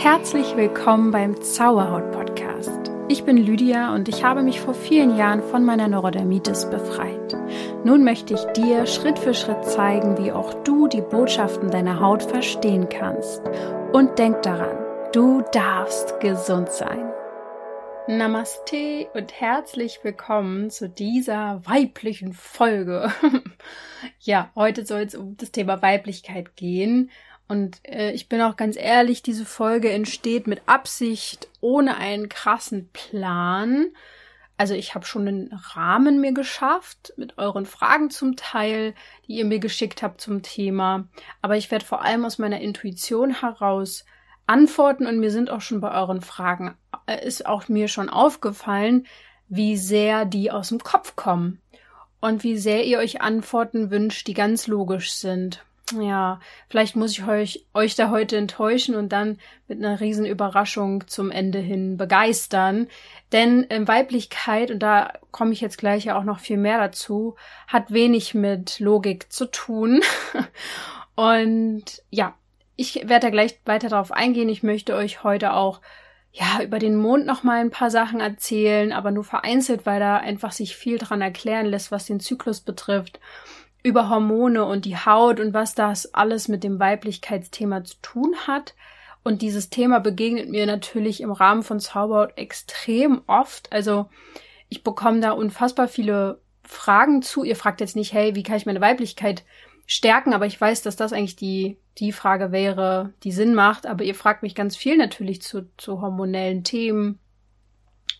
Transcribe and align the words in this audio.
Herzlich 0.00 0.56
willkommen 0.56 1.10
beim 1.10 1.42
Zauberhaut 1.42 2.12
Podcast. 2.12 2.92
Ich 3.08 3.24
bin 3.24 3.36
Lydia 3.36 3.92
und 3.96 4.08
ich 4.08 4.22
habe 4.22 4.44
mich 4.44 4.60
vor 4.60 4.72
vielen 4.72 5.16
Jahren 5.16 5.42
von 5.42 5.64
meiner 5.64 5.88
Neurodermitis 5.88 6.70
befreit. 6.70 7.36
Nun 7.82 8.04
möchte 8.04 8.34
ich 8.34 8.44
dir 8.52 8.86
Schritt 8.86 9.18
für 9.18 9.34
Schritt 9.34 9.64
zeigen, 9.64 10.16
wie 10.16 10.30
auch 10.30 10.54
du 10.62 10.86
die 10.86 11.00
Botschaften 11.00 11.72
deiner 11.72 11.98
Haut 11.98 12.22
verstehen 12.22 12.88
kannst. 12.88 13.42
Und 13.92 14.20
denk 14.20 14.40
daran, 14.42 14.78
du 15.12 15.42
darfst 15.50 16.20
gesund 16.20 16.70
sein. 16.70 17.12
Namaste 18.06 19.08
und 19.14 19.40
herzlich 19.40 19.98
willkommen 20.04 20.70
zu 20.70 20.88
dieser 20.88 21.60
weiblichen 21.66 22.34
Folge. 22.34 23.10
ja, 24.20 24.52
heute 24.54 24.86
soll 24.86 25.00
es 25.00 25.16
um 25.16 25.36
das 25.36 25.50
Thema 25.50 25.82
Weiblichkeit 25.82 26.54
gehen 26.54 27.10
und 27.48 27.80
äh, 27.84 28.12
ich 28.12 28.28
bin 28.28 28.42
auch 28.42 28.56
ganz 28.56 28.76
ehrlich, 28.76 29.22
diese 29.22 29.46
Folge 29.46 29.90
entsteht 29.90 30.46
mit 30.46 30.62
Absicht, 30.66 31.48
ohne 31.60 31.96
einen 31.96 32.28
krassen 32.28 32.90
Plan. 32.92 33.86
Also 34.58 34.74
ich 34.74 34.94
habe 34.94 35.06
schon 35.06 35.26
einen 35.26 35.52
Rahmen 35.52 36.20
mir 36.20 36.32
geschafft 36.32 37.14
mit 37.16 37.38
euren 37.38 37.64
Fragen 37.64 38.10
zum 38.10 38.36
Teil, 38.36 38.94
die 39.26 39.36
ihr 39.36 39.46
mir 39.46 39.60
geschickt 39.60 40.02
habt 40.02 40.20
zum 40.20 40.42
Thema. 40.42 41.08
Aber 41.40 41.56
ich 41.56 41.70
werde 41.70 41.86
vor 41.86 42.02
allem 42.02 42.24
aus 42.24 42.38
meiner 42.38 42.60
Intuition 42.60 43.40
heraus 43.40 44.04
antworten 44.46 45.06
und 45.06 45.18
mir 45.18 45.30
sind 45.30 45.50
auch 45.50 45.60
schon 45.60 45.80
bei 45.80 45.92
euren 45.92 46.20
Fragen, 46.20 46.74
äh, 47.06 47.26
ist 47.26 47.46
auch 47.46 47.68
mir 47.68 47.88
schon 47.88 48.10
aufgefallen, 48.10 49.06
wie 49.48 49.78
sehr 49.78 50.26
die 50.26 50.50
aus 50.50 50.68
dem 50.68 50.80
Kopf 50.80 51.16
kommen 51.16 51.62
und 52.20 52.42
wie 52.44 52.58
sehr 52.58 52.84
ihr 52.84 52.98
euch 52.98 53.22
Antworten 53.22 53.90
wünscht, 53.90 54.26
die 54.26 54.34
ganz 54.34 54.66
logisch 54.66 55.12
sind. 55.12 55.64
Ja, 55.92 56.40
vielleicht 56.68 56.96
muss 56.96 57.12
ich 57.12 57.26
euch, 57.26 57.66
euch 57.72 57.94
da 57.94 58.10
heute 58.10 58.36
enttäuschen 58.36 58.94
und 58.94 59.10
dann 59.10 59.38
mit 59.68 59.78
einer 59.78 60.00
riesen 60.00 60.26
Überraschung 60.26 61.06
zum 61.06 61.30
Ende 61.30 61.58
hin 61.58 61.96
begeistern. 61.96 62.88
Denn 63.32 63.68
äh, 63.70 63.86
Weiblichkeit, 63.86 64.70
und 64.70 64.80
da 64.80 65.12
komme 65.30 65.52
ich 65.52 65.60
jetzt 65.60 65.78
gleich 65.78 66.04
ja 66.04 66.18
auch 66.18 66.24
noch 66.24 66.40
viel 66.40 66.56
mehr 66.56 66.78
dazu, 66.78 67.36
hat 67.66 67.92
wenig 67.92 68.34
mit 68.34 68.80
Logik 68.80 69.32
zu 69.32 69.46
tun. 69.46 70.02
und 71.14 71.84
ja, 72.10 72.34
ich 72.76 72.96
werde 73.08 73.26
da 73.26 73.30
gleich 73.30 73.58
weiter 73.64 73.88
darauf 73.88 74.12
eingehen. 74.12 74.48
Ich 74.48 74.62
möchte 74.62 74.94
euch 74.94 75.24
heute 75.24 75.54
auch 75.54 75.80
ja, 76.32 76.62
über 76.62 76.78
den 76.78 76.96
Mond 76.96 77.26
noch 77.26 77.42
mal 77.42 77.60
ein 77.60 77.70
paar 77.70 77.90
Sachen 77.90 78.20
erzählen, 78.20 78.92
aber 78.92 79.10
nur 79.10 79.24
vereinzelt, 79.24 79.86
weil 79.86 79.98
da 79.98 80.18
einfach 80.18 80.52
sich 80.52 80.76
viel 80.76 80.98
dran 80.98 81.22
erklären 81.22 81.66
lässt, 81.66 81.90
was 81.90 82.06
den 82.06 82.20
Zyklus 82.20 82.60
betrifft 82.60 83.18
über 83.82 84.08
Hormone 84.08 84.64
und 84.64 84.84
die 84.84 84.96
Haut 84.96 85.40
und 85.40 85.54
was 85.54 85.74
das 85.74 86.14
alles 86.14 86.48
mit 86.48 86.64
dem 86.64 86.80
Weiblichkeitsthema 86.80 87.84
zu 87.84 87.96
tun 88.02 88.34
hat. 88.46 88.74
Und 89.22 89.42
dieses 89.42 89.70
Thema 89.70 90.00
begegnet 90.00 90.48
mir 90.48 90.66
natürlich 90.66 91.20
im 91.20 91.32
Rahmen 91.32 91.62
von 91.62 91.80
Zauberhaut 91.80 92.36
extrem 92.36 93.22
oft. 93.26 93.72
Also 93.72 94.08
ich 94.68 94.82
bekomme 94.82 95.20
da 95.20 95.32
unfassbar 95.32 95.88
viele 95.88 96.40
Fragen 96.62 97.22
zu. 97.22 97.44
Ihr 97.44 97.56
fragt 97.56 97.80
jetzt 97.80 97.96
nicht, 97.96 98.12
hey, 98.12 98.34
wie 98.34 98.42
kann 98.42 98.56
ich 98.56 98.66
meine 98.66 98.80
Weiblichkeit 98.80 99.44
stärken? 99.86 100.32
Aber 100.32 100.46
ich 100.46 100.60
weiß, 100.60 100.82
dass 100.82 100.96
das 100.96 101.12
eigentlich 101.12 101.36
die, 101.36 101.78
die 101.98 102.12
Frage 102.12 102.52
wäre, 102.52 103.12
die 103.22 103.32
Sinn 103.32 103.54
macht. 103.54 103.86
Aber 103.86 104.04
ihr 104.04 104.14
fragt 104.14 104.42
mich 104.42 104.54
ganz 104.54 104.76
viel 104.76 104.96
natürlich 104.96 105.42
zu, 105.42 105.68
zu 105.76 106.00
hormonellen 106.00 106.64
Themen. 106.64 107.18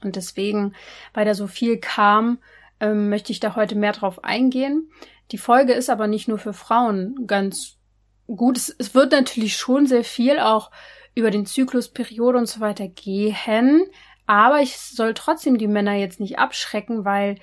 Und 0.03 0.17
deswegen, 0.17 0.75
weil 1.13 1.25
da 1.25 1.35
so 1.35 1.47
viel 1.47 1.79
kam, 1.79 2.39
ähm, 2.81 3.09
möchte 3.09 3.33
ich 3.33 3.41
da 3.41 3.57
heute 3.57 3.75
mehr 3.75 3.93
drauf 3.93 4.25
eingehen. 4.25 4.91
Die 5.31 5.39
Folge 5.39 5.73
ist 5.73 5.91
aber 5.91 6.07
nicht 6.07 6.29
nur 6.29 6.39
für 6.39 6.53
Frauen 6.53 7.27
ganz 7.27 7.77
gut. 8.27 8.57
Es, 8.57 8.75
es 8.79 8.95
wird 8.95 9.13
natürlich 9.13 9.57
schon 9.57 9.87
sehr 9.87 10.05
viel 10.05 10.39
auch 10.39 10.71
über 11.15 11.31
den 11.31 11.47
Zyklus, 11.47 11.89
Periode 11.89 12.39
und 12.39 12.47
so 12.47 12.61
weiter 12.61 12.89
gehen. 12.89 13.87
Aber 14.27 14.61
ich 14.61 14.79
soll 14.79 15.15
trotzdem 15.15 15.59
die 15.59 15.67
Männer 15.67 15.95
jetzt 15.95 16.21
nicht 16.21 16.39
abschrecken, 16.39 17.05
weil 17.05 17.37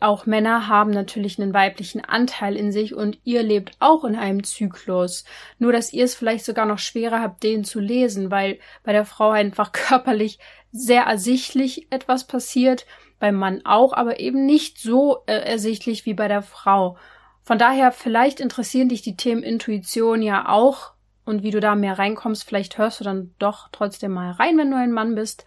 auch 0.00 0.24
Männer 0.24 0.68
haben 0.68 0.90
natürlich 0.90 1.40
einen 1.40 1.52
weiblichen 1.52 2.04
Anteil 2.04 2.56
in 2.56 2.72
sich 2.72 2.94
und 2.94 3.18
ihr 3.24 3.42
lebt 3.42 3.76
auch 3.80 4.04
in 4.04 4.14
einem 4.16 4.44
Zyklus. 4.44 5.24
Nur, 5.58 5.72
dass 5.72 5.92
ihr 5.92 6.04
es 6.04 6.14
vielleicht 6.14 6.44
sogar 6.44 6.64
noch 6.64 6.78
schwerer 6.78 7.20
habt, 7.20 7.42
den 7.42 7.64
zu 7.64 7.80
lesen, 7.80 8.30
weil 8.30 8.58
bei 8.82 8.92
der 8.92 9.04
Frau 9.04 9.30
einfach 9.30 9.72
körperlich 9.72 10.38
sehr 10.72 11.02
ersichtlich 11.02 11.90
etwas 11.90 12.26
passiert 12.26 12.86
beim 13.20 13.36
Mann 13.36 13.64
auch, 13.64 13.92
aber 13.92 14.18
eben 14.18 14.44
nicht 14.44 14.78
so 14.78 15.22
äh, 15.26 15.34
ersichtlich 15.34 16.06
wie 16.06 16.14
bei 16.14 16.26
der 16.26 16.42
Frau. 16.42 16.96
Von 17.42 17.58
daher, 17.58 17.92
vielleicht 17.92 18.40
interessieren 18.40 18.88
dich 18.88 19.02
die 19.02 19.16
Themen 19.16 19.42
Intuition 19.42 20.22
ja 20.22 20.48
auch 20.48 20.94
und 21.24 21.42
wie 21.42 21.50
du 21.52 21.60
da 21.60 21.76
mehr 21.76 21.98
reinkommst. 21.98 22.44
Vielleicht 22.44 22.78
hörst 22.78 22.98
du 22.98 23.04
dann 23.04 23.34
doch 23.38 23.68
trotzdem 23.70 24.12
mal 24.12 24.32
rein, 24.32 24.58
wenn 24.58 24.70
du 24.70 24.76
ein 24.76 24.92
Mann 24.92 25.14
bist. 25.14 25.44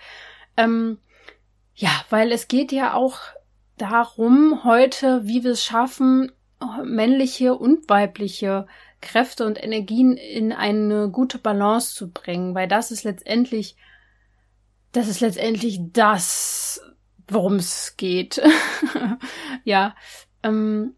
Ähm, 0.55 0.99
ja, 1.75 1.89
weil 2.09 2.31
es 2.31 2.47
geht 2.47 2.71
ja 2.71 2.93
auch 2.93 3.17
darum 3.77 4.63
heute, 4.63 5.25
wie 5.25 5.43
wir 5.43 5.51
es 5.51 5.63
schaffen, 5.63 6.31
männliche 6.83 7.55
und 7.55 7.89
weibliche 7.89 8.67
Kräfte 9.01 9.45
und 9.45 9.61
Energien 9.61 10.15
in 10.15 10.53
eine 10.53 11.09
gute 11.09 11.37
Balance 11.37 11.93
zu 11.93 12.11
bringen, 12.11 12.55
weil 12.55 12.67
das 12.67 12.91
ist 12.91 13.03
letztendlich, 13.03 13.75
das 14.93 15.07
ist 15.07 15.19
letztendlich 15.19 15.79
das, 15.91 16.81
worum 17.33 17.55
es 17.55 17.95
geht. 17.97 18.41
ja, 19.63 19.95
ähm, 20.43 20.95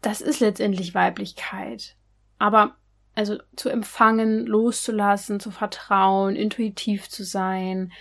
das 0.00 0.20
ist 0.20 0.40
letztendlich 0.40 0.94
Weiblichkeit. 0.94 1.96
Aber 2.38 2.76
also 3.14 3.38
zu 3.56 3.68
empfangen, 3.68 4.46
loszulassen, 4.46 5.40
zu 5.40 5.50
vertrauen, 5.50 6.36
intuitiv 6.36 7.08
zu 7.08 7.24
sein. 7.24 7.92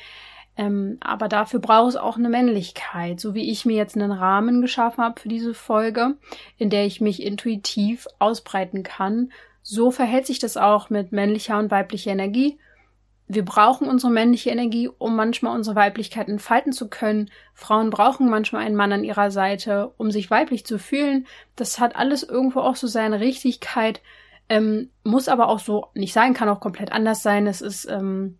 Ähm, 0.55 0.97
aber 1.01 1.27
dafür 1.27 1.59
braucht 1.59 1.89
es 1.89 1.95
auch 1.95 2.17
eine 2.17 2.29
Männlichkeit, 2.29 3.19
so 3.19 3.33
wie 3.33 3.49
ich 3.49 3.65
mir 3.65 3.75
jetzt 3.75 3.95
einen 3.95 4.11
Rahmen 4.11 4.61
geschaffen 4.61 5.03
habe 5.03 5.19
für 5.19 5.29
diese 5.29 5.53
Folge, 5.53 6.17
in 6.57 6.69
der 6.69 6.85
ich 6.85 7.01
mich 7.01 7.23
intuitiv 7.23 8.07
ausbreiten 8.19 8.83
kann. 8.83 9.31
So 9.61 9.91
verhält 9.91 10.25
sich 10.25 10.39
das 10.39 10.57
auch 10.57 10.89
mit 10.89 11.11
männlicher 11.11 11.57
und 11.57 11.71
weiblicher 11.71 12.11
Energie 12.11 12.59
wir 13.31 13.45
brauchen 13.45 13.87
unsere 13.87 14.11
männliche 14.11 14.49
Energie, 14.49 14.89
um 14.89 15.15
manchmal 15.15 15.55
unsere 15.55 15.75
Weiblichkeit 15.75 16.27
entfalten 16.27 16.73
zu 16.73 16.89
können. 16.89 17.29
Frauen 17.53 17.91
brauchen 17.91 18.27
manchmal 18.27 18.65
einen 18.65 18.75
Mann 18.75 18.91
an 18.91 19.03
ihrer 19.03 19.29
Seite, 19.29 19.93
um 19.97 20.09
sich 20.09 20.31
weiblich 20.31 20.65
zu 20.65 20.79
fühlen. 20.79 21.27
Das 21.55 21.79
hat 21.79 21.95
alles 21.95 22.23
irgendwo 22.23 22.61
auch 22.61 22.75
so 22.75 22.87
seine 22.87 23.19
Richtigkeit, 23.19 24.01
ähm, 24.49 24.89
muss 25.03 25.29
aber 25.29 25.47
auch 25.47 25.59
so 25.59 25.89
nicht 25.93 26.11
sein, 26.11 26.33
kann 26.33 26.49
auch 26.49 26.59
komplett 26.59 26.91
anders 26.91 27.21
sein. 27.21 27.45
Es 27.45 27.61
ist 27.61 27.85
ähm, 27.85 28.39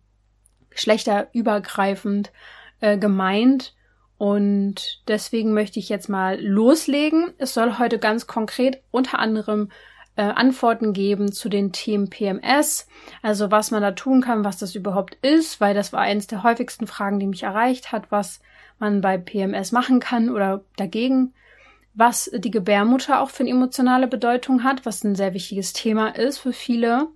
geschlechterübergreifend 0.70 2.32
äh, 2.80 2.98
gemeint. 2.98 3.76
Und 4.18 5.02
deswegen 5.06 5.54
möchte 5.54 5.78
ich 5.78 5.88
jetzt 5.88 6.08
mal 6.08 6.40
loslegen. 6.40 7.32
Es 7.38 7.54
soll 7.54 7.78
heute 7.78 8.00
ganz 8.00 8.26
konkret 8.26 8.82
unter 8.90 9.20
anderem 9.20 9.70
äh, 10.20 10.34
Antworten 10.34 10.92
geben 10.92 11.32
zu 11.32 11.48
den 11.48 11.72
Themen 11.72 12.10
PMS, 12.10 12.86
also 13.22 13.50
was 13.50 13.70
man 13.70 13.80
da 13.80 13.92
tun 13.92 14.20
kann, 14.20 14.44
was 14.44 14.58
das 14.58 14.74
überhaupt 14.74 15.14
ist, 15.22 15.62
weil 15.62 15.72
das 15.74 15.94
war 15.94 16.02
eines 16.02 16.26
der 16.26 16.42
häufigsten 16.42 16.86
Fragen, 16.86 17.18
die 17.18 17.26
mich 17.26 17.44
erreicht 17.44 17.90
hat, 17.90 18.12
was 18.12 18.42
man 18.78 19.00
bei 19.00 19.16
PMS 19.16 19.72
machen 19.72 19.98
kann 19.98 20.28
oder 20.28 20.62
dagegen, 20.76 21.32
was 21.94 22.30
die 22.34 22.50
Gebärmutter 22.50 23.22
auch 23.22 23.30
für 23.30 23.44
eine 23.44 23.50
emotionale 23.50 24.08
Bedeutung 24.08 24.62
hat, 24.62 24.84
was 24.84 25.02
ein 25.04 25.14
sehr 25.14 25.32
wichtiges 25.32 25.72
Thema 25.72 26.08
ist 26.08 26.36
für 26.36 26.52
viele, 26.52 27.08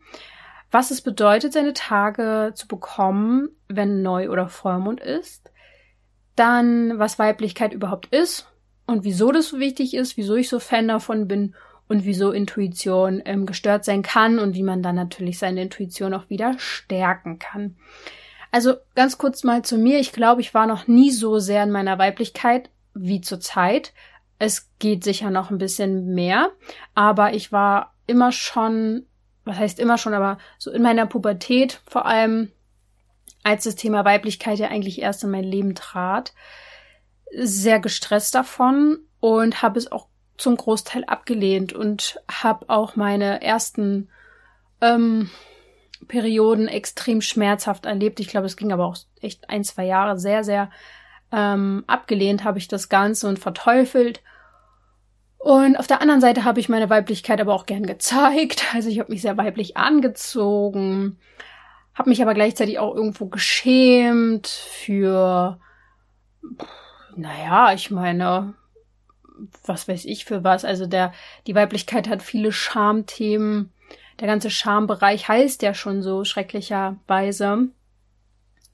was 0.71 0.91
es 0.91 1.03
bedeutet, 1.03 1.53
seine 1.53 1.75
Tage 1.75 2.53
zu 2.55 2.67
bekommen, 2.67 3.51
wenn 3.69 4.01
Neu- 4.01 4.31
oder 4.31 4.49
Vollmond 4.49 5.01
ist, 5.01 5.53
dann 6.37 6.99
was 6.99 7.19
Weiblichkeit 7.19 7.75
überhaupt 7.75 8.07
ist 8.07 8.51
und 8.87 9.05
wieso 9.05 9.31
das 9.31 9.49
so 9.49 9.59
wichtig 9.59 9.93
ist, 9.93 10.17
wieso 10.17 10.37
ich 10.37 10.49
so 10.49 10.59
Fan 10.59 10.89
davon 10.89 11.29
bin 11.29 11.55
und 11.89 12.05
wieso 12.05 12.33
Intuition 12.33 13.23
ähm, 13.25 13.47
gestört 13.47 13.85
sein 13.85 14.03
kann 14.03 14.39
und 14.39 14.55
wie 14.55 14.63
man 14.63 14.83
dann 14.83 14.97
natürlich 14.97 15.39
seine 15.39 15.63
Intuition 15.63 16.15
auch 16.15 16.31
wieder 16.31 16.55
stärken 16.59 17.39
kann. 17.39 17.77
Also 18.51 18.75
ganz 18.95 19.19
kurz 19.19 19.43
mal 19.45 19.63
zu 19.63 19.79
mir. 19.79 19.99
Ich 19.99 20.13
glaube, 20.13 20.41
ich 20.41 20.55
war 20.55 20.67
noch 20.67 20.87
nie 20.87 21.11
so 21.11 21.39
sehr 21.39 21.65
in 21.65 21.71
meiner 21.71 21.99
Weiblichkeit 21.99 22.71
wie 22.95 23.21
zur 23.21 23.41
Zeit. 23.41 23.93
Es 24.39 24.71
geht 24.79 25.05
sicher 25.05 25.31
noch 25.31 25.51
ein 25.51 25.59
bisschen 25.59 26.15
mehr, 26.15 26.51
aber 26.95 27.35
ich 27.35 27.53
war 27.53 27.95
immer 28.07 28.33
schon, 28.33 29.07
was 29.45 29.59
heißt 29.59 29.79
immer 29.79 29.99
schon, 29.99 30.15
aber 30.15 30.39
so 30.59 30.71
in 30.71 30.83
meiner 30.83 31.07
Pubertät 31.07 31.81
vor 31.87 32.07
allem, 32.07 32.51
als 33.43 33.65
das 33.65 33.75
Thema 33.75 34.05
Weiblichkeit 34.05 34.59
ja 34.59 34.69
eigentlich 34.69 35.01
erst 35.03 35.25
in 35.25 35.31
mein 35.31 35.45
Leben 35.45 35.75
trat, 35.75 36.33
sehr 37.37 37.81
gestresst 37.81 38.35
davon 38.35 38.99
und 39.21 39.63
habe 39.63 39.79
es 39.79 39.91
auch 39.91 40.09
zum 40.37 40.57
Großteil 40.57 41.05
abgelehnt 41.05 41.73
und 41.73 42.21
habe 42.31 42.69
auch 42.69 42.97
meine 42.97 43.43
ersten 43.43 44.09
ähm, 44.81 45.31
Perioden 46.09 46.69
extrem 46.69 47.21
schmerzhaft 47.21 47.87
erlebt. 47.87 48.21
Ich 48.21 48.29
glaube, 48.29 48.47
es 48.47 48.57
ging 48.57 48.73
aber 48.73 48.87
auch 48.87 48.97
echt 49.21 49.49
ein, 49.49 49.65
zwei 49.65 49.85
Jahre 49.85 50.19
sehr, 50.19 50.45
sehr 50.45 50.71
ähm, 51.35 51.83
abgelehnt 51.89 52.45
habe 52.45 52.59
ich 52.59 52.69
das 52.69 52.89
Ganze 52.89 53.27
und 53.29 53.41
verteufelt. 53.41 54.23
Und 55.39 55.77
auf 55.77 55.87
der 55.87 56.01
anderen 56.01 56.21
Seite 56.21 56.45
habe 56.45 56.61
ich 56.61 56.69
meine 56.69 56.89
Weiblichkeit 56.91 57.41
aber 57.41 57.55
auch 57.55 57.67
gern 57.67 57.87
gezeigt. 57.87 58.65
Also 58.75 58.89
ich 58.89 59.01
habe 59.01 59.13
mich 59.13 59.23
sehr 59.23 59.37
weiblich 59.37 59.77
angezogen, 59.77 61.19
habe 61.93 62.11
mich 62.11 62.23
aber 62.23 62.35
gleichzeitig 62.35 62.79
auch 62.79 62.95
irgendwo 62.95 63.27
geschämt 63.27 64.47
für, 64.47 65.59
naja, 67.17 67.73
ich 67.73 67.91
meine, 67.91 68.55
was 69.65 69.89
weiß 69.89 70.05
ich 70.05 70.25
für 70.25 70.45
was. 70.45 70.65
Also 70.65 70.87
der, 70.87 71.13
die 71.47 71.55
Weiblichkeit 71.55 72.09
hat 72.09 72.23
viele 72.23 72.53
Schamthemen. 72.53 73.73
Der 74.21 74.29
ganze 74.29 74.51
Schambereich 74.51 75.29
heißt 75.29 75.63
ja 75.63 75.75
schon 75.75 76.03
so 76.03 76.25
schrecklicherweise. 76.25 77.69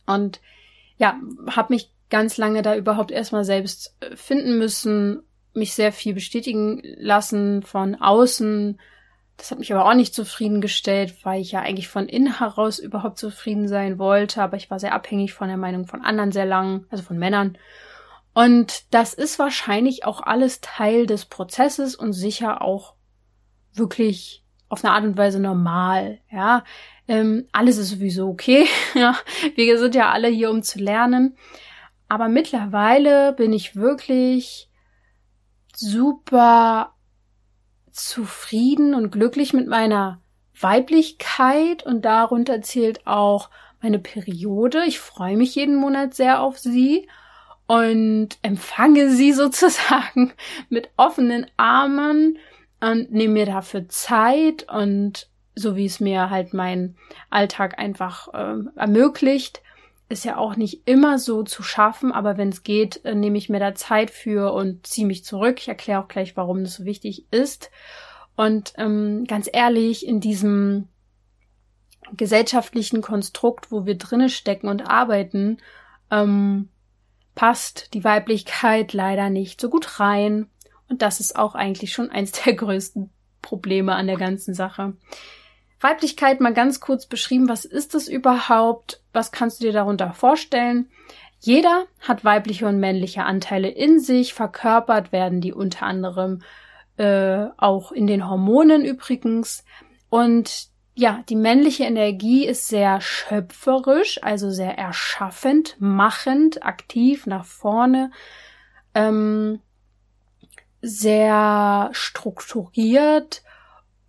Und 0.06 0.40
ja, 0.98 1.18
habe 1.48 1.72
mich 1.72 1.90
ganz 2.10 2.36
lange 2.36 2.62
da 2.62 2.76
überhaupt 2.76 3.10
erstmal 3.10 3.44
selbst 3.44 3.96
äh, 4.00 4.16
finden 4.16 4.58
müssen, 4.58 5.22
mich 5.54 5.74
sehr 5.74 5.92
viel 5.92 6.14
bestätigen 6.14 6.82
lassen 6.98 7.62
von 7.62 7.94
außen. 7.94 8.78
Das 9.36 9.50
hat 9.50 9.58
mich 9.58 9.72
aber 9.72 9.88
auch 9.88 9.94
nicht 9.94 10.14
zufriedengestellt, 10.14 11.24
weil 11.24 11.40
ich 11.40 11.52
ja 11.52 11.60
eigentlich 11.60 11.88
von 11.88 12.08
innen 12.08 12.38
heraus 12.38 12.78
überhaupt 12.78 13.18
zufrieden 13.18 13.68
sein 13.68 13.98
wollte, 13.98 14.42
aber 14.42 14.58
ich 14.58 14.70
war 14.70 14.78
sehr 14.78 14.92
abhängig 14.92 15.32
von 15.32 15.48
der 15.48 15.56
Meinung 15.56 15.86
von 15.86 16.02
anderen 16.02 16.30
sehr 16.30 16.44
lang, 16.44 16.84
also 16.90 17.02
von 17.02 17.18
Männern. 17.18 17.56
Und 18.32 18.94
das 18.94 19.14
ist 19.14 19.38
wahrscheinlich 19.38 20.04
auch 20.04 20.22
alles 20.22 20.60
Teil 20.60 21.06
des 21.06 21.26
Prozesses 21.26 21.96
und 21.96 22.12
sicher 22.12 22.62
auch 22.62 22.94
wirklich 23.74 24.44
auf 24.68 24.84
eine 24.84 24.94
Art 24.94 25.04
und 25.04 25.16
Weise 25.16 25.40
normal, 25.40 26.20
ja. 26.30 26.64
Ähm, 27.08 27.48
alles 27.50 27.76
ist 27.76 27.90
sowieso 27.90 28.28
okay, 28.28 28.66
ja. 28.94 29.16
Wir 29.56 29.78
sind 29.78 29.96
ja 29.96 30.10
alle 30.10 30.28
hier, 30.28 30.50
um 30.50 30.62
zu 30.62 30.78
lernen. 30.78 31.36
Aber 32.08 32.28
mittlerweile 32.28 33.32
bin 33.32 33.52
ich 33.52 33.74
wirklich 33.76 34.70
super 35.74 36.94
zufrieden 37.90 38.94
und 38.94 39.10
glücklich 39.10 39.52
mit 39.52 39.66
meiner 39.66 40.20
Weiblichkeit 40.58 41.84
und 41.84 42.04
darunter 42.04 42.62
zählt 42.62 43.06
auch 43.06 43.50
meine 43.80 43.98
Periode. 43.98 44.84
Ich 44.86 45.00
freue 45.00 45.36
mich 45.36 45.54
jeden 45.54 45.76
Monat 45.76 46.14
sehr 46.14 46.42
auf 46.42 46.58
sie 46.58 47.08
und 47.70 48.30
empfange 48.42 49.10
sie 49.10 49.32
sozusagen 49.44 50.32
mit 50.70 50.90
offenen 50.96 51.46
Armen 51.56 52.36
und 52.80 53.12
nehme 53.12 53.34
mir 53.34 53.46
dafür 53.46 53.88
Zeit 53.88 54.66
und 54.68 55.28
so 55.54 55.76
wie 55.76 55.84
es 55.84 56.00
mir 56.00 56.30
halt 56.30 56.52
mein 56.52 56.96
Alltag 57.28 57.78
einfach 57.78 58.26
äh, 58.34 58.56
ermöglicht, 58.74 59.62
ist 60.08 60.24
ja 60.24 60.36
auch 60.36 60.56
nicht 60.56 60.88
immer 60.88 61.20
so 61.20 61.44
zu 61.44 61.62
schaffen, 61.62 62.10
aber 62.10 62.36
wenn 62.36 62.48
es 62.48 62.64
geht, 62.64 63.04
äh, 63.04 63.14
nehme 63.14 63.38
ich 63.38 63.48
mir 63.48 63.60
da 63.60 63.72
Zeit 63.76 64.10
für 64.10 64.52
und 64.52 64.84
ziehe 64.84 65.06
mich 65.06 65.24
zurück. 65.24 65.60
Ich 65.60 65.68
erkläre 65.68 66.02
auch 66.02 66.08
gleich, 66.08 66.36
warum 66.36 66.64
das 66.64 66.74
so 66.74 66.84
wichtig 66.84 67.26
ist. 67.30 67.70
Und 68.34 68.72
ähm, 68.78 69.26
ganz 69.28 69.48
ehrlich, 69.52 70.04
in 70.04 70.18
diesem 70.18 70.88
gesellschaftlichen 72.16 73.00
Konstrukt, 73.00 73.70
wo 73.70 73.86
wir 73.86 73.96
drinne 73.96 74.28
stecken 74.28 74.66
und 74.66 74.82
arbeiten, 74.82 75.58
ähm, 76.10 76.68
passt 77.34 77.94
die 77.94 78.04
Weiblichkeit 78.04 78.92
leider 78.92 79.30
nicht 79.30 79.60
so 79.60 79.70
gut 79.70 80.00
rein. 80.00 80.48
Und 80.88 81.02
das 81.02 81.20
ist 81.20 81.36
auch 81.36 81.54
eigentlich 81.54 81.92
schon 81.92 82.10
eins 82.10 82.32
der 82.32 82.54
größten 82.54 83.10
Probleme 83.42 83.94
an 83.94 84.06
der 84.06 84.16
ganzen 84.16 84.54
Sache. 84.54 84.94
Weiblichkeit 85.80 86.40
mal 86.40 86.52
ganz 86.52 86.80
kurz 86.80 87.06
beschrieben. 87.06 87.48
Was 87.48 87.64
ist 87.64 87.94
es 87.94 88.06
überhaupt? 88.08 89.02
Was 89.12 89.32
kannst 89.32 89.60
du 89.60 89.66
dir 89.66 89.72
darunter 89.72 90.12
vorstellen? 90.12 90.90
Jeder 91.40 91.86
hat 92.00 92.24
weibliche 92.24 92.66
und 92.66 92.78
männliche 92.78 93.24
Anteile 93.24 93.68
in 93.68 93.98
sich. 93.98 94.34
Verkörpert 94.34 95.10
werden 95.10 95.40
die 95.40 95.54
unter 95.54 95.86
anderem 95.86 96.42
äh, 96.98 97.46
auch 97.56 97.92
in 97.92 98.06
den 98.06 98.28
Hormonen 98.28 98.84
übrigens. 98.84 99.64
Und 100.10 100.69
ja, 101.00 101.24
die 101.30 101.36
männliche 101.36 101.84
Energie 101.84 102.46
ist 102.46 102.68
sehr 102.68 103.00
schöpferisch, 103.00 104.22
also 104.22 104.50
sehr 104.50 104.76
erschaffend, 104.76 105.76
machend, 105.78 106.62
aktiv 106.62 107.24
nach 107.24 107.46
vorne, 107.46 108.10
ähm, 108.94 109.60
sehr 110.82 111.88
strukturiert 111.92 113.42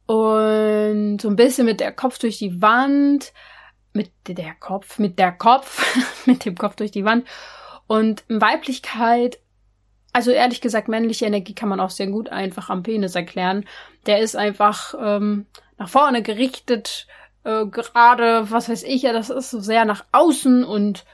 und 0.05 1.19
so 1.21 1.29
ein 1.29 1.37
bisschen 1.37 1.65
mit 1.65 1.79
der 1.79 1.93
Kopf 1.93 2.19
durch 2.19 2.37
die 2.39 2.61
Wand, 2.61 3.31
mit 3.93 4.11
der 4.27 4.53
Kopf, 4.59 4.99
mit 4.99 5.17
der 5.17 5.31
Kopf, 5.31 5.95
mit 6.25 6.43
dem 6.43 6.57
Kopf 6.57 6.75
durch 6.75 6.91
die 6.91 7.05
Wand 7.05 7.25
und 7.87 8.25
Weiblichkeit 8.27 9.39
also 10.13 10.31
ehrlich 10.31 10.59
gesagt, 10.59 10.89
männliche 10.89 11.25
Energie 11.25 11.55
kann 11.55 11.69
man 11.69 11.79
auch 11.79 11.89
sehr 11.89 12.07
gut 12.07 12.27
einfach 12.27 12.69
am 12.69 12.83
Penis 12.83 13.15
erklären. 13.15 13.63
Der 14.07 14.19
ist 14.19 14.35
einfach 14.35 14.93
ähm, 14.99 15.45
nach 15.81 15.89
vorne 15.89 16.21
gerichtet, 16.21 17.07
äh, 17.43 17.65
gerade, 17.65 18.51
was 18.51 18.69
weiß 18.69 18.83
ich, 18.83 19.01
ja, 19.01 19.13
das 19.13 19.31
ist 19.31 19.49
so 19.49 19.59
sehr 19.59 19.83
nach 19.83 20.05
außen 20.11 20.63
und 20.63 21.05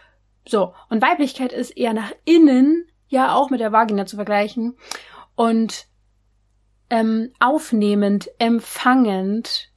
so. 0.45 0.73
Und 0.89 1.01
Weiblichkeit 1.01 1.53
ist 1.53 1.71
eher 1.71 1.93
nach 1.93 2.11
innen, 2.25 2.85
ja 3.07 3.33
auch 3.33 3.49
mit 3.49 3.61
der 3.61 3.71
Vagina 3.71 4.05
zu 4.05 4.17
vergleichen. 4.17 4.77
Und 5.35 5.85
ähm, 6.89 7.31
aufnehmend, 7.39 8.29
empfangend, 8.39 9.71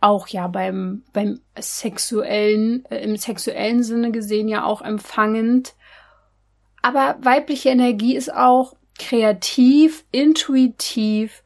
auch 0.00 0.26
ja 0.26 0.48
beim, 0.48 1.04
beim 1.12 1.40
sexuellen, 1.56 2.84
äh, 2.86 3.04
im 3.04 3.16
sexuellen 3.16 3.84
Sinne 3.84 4.10
gesehen 4.10 4.48
ja 4.48 4.64
auch 4.64 4.82
empfangend. 4.82 5.76
Aber 6.82 7.18
weibliche 7.20 7.68
Energie 7.68 8.16
ist 8.16 8.34
auch 8.34 8.74
kreativ, 8.98 10.04
intuitiv, 10.10 11.41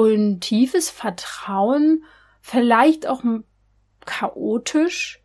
und 0.00 0.40
tiefes 0.40 0.88
Vertrauen, 0.88 2.04
vielleicht 2.40 3.06
auch 3.06 3.22
chaotisch, 4.06 5.22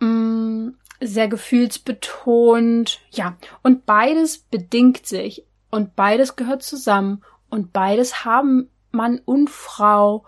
mm, 0.00 0.70
sehr 1.00 1.28
gefühlsbetont, 1.28 3.00
ja, 3.12 3.36
und 3.62 3.86
beides 3.86 4.38
bedingt 4.38 5.06
sich 5.06 5.46
und 5.70 5.94
beides 5.94 6.34
gehört 6.34 6.64
zusammen 6.64 7.22
und 7.50 7.72
beides 7.72 8.24
haben 8.24 8.68
Mann 8.90 9.20
und 9.24 9.48
Frau 9.48 10.24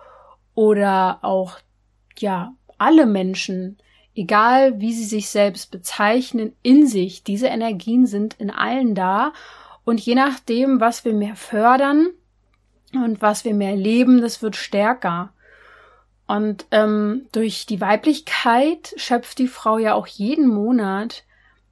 oder 0.54 1.18
auch, 1.22 1.58
ja, 2.18 2.54
alle 2.78 3.06
Menschen, 3.06 3.78
egal 4.14 4.80
wie 4.80 4.92
sie 4.92 5.06
sich 5.06 5.28
selbst 5.28 5.72
bezeichnen, 5.72 6.54
in 6.62 6.86
sich. 6.86 7.24
Diese 7.24 7.48
Energien 7.48 8.06
sind 8.06 8.34
in 8.34 8.50
allen 8.50 8.94
da 8.94 9.32
und 9.84 10.00
je 10.00 10.14
nachdem, 10.14 10.78
was 10.78 11.04
wir 11.04 11.14
mehr 11.14 11.34
fördern, 11.34 12.10
und 12.92 13.20
was 13.20 13.44
wir 13.44 13.54
mehr 13.54 13.76
leben, 13.76 14.20
das 14.20 14.42
wird 14.42 14.56
stärker. 14.56 15.32
Und 16.26 16.66
ähm, 16.70 17.26
durch 17.32 17.66
die 17.66 17.80
Weiblichkeit 17.80 18.94
schöpft 18.96 19.38
die 19.38 19.48
Frau 19.48 19.78
ja 19.78 19.94
auch 19.94 20.06
jeden 20.06 20.48
Monat, 20.48 21.24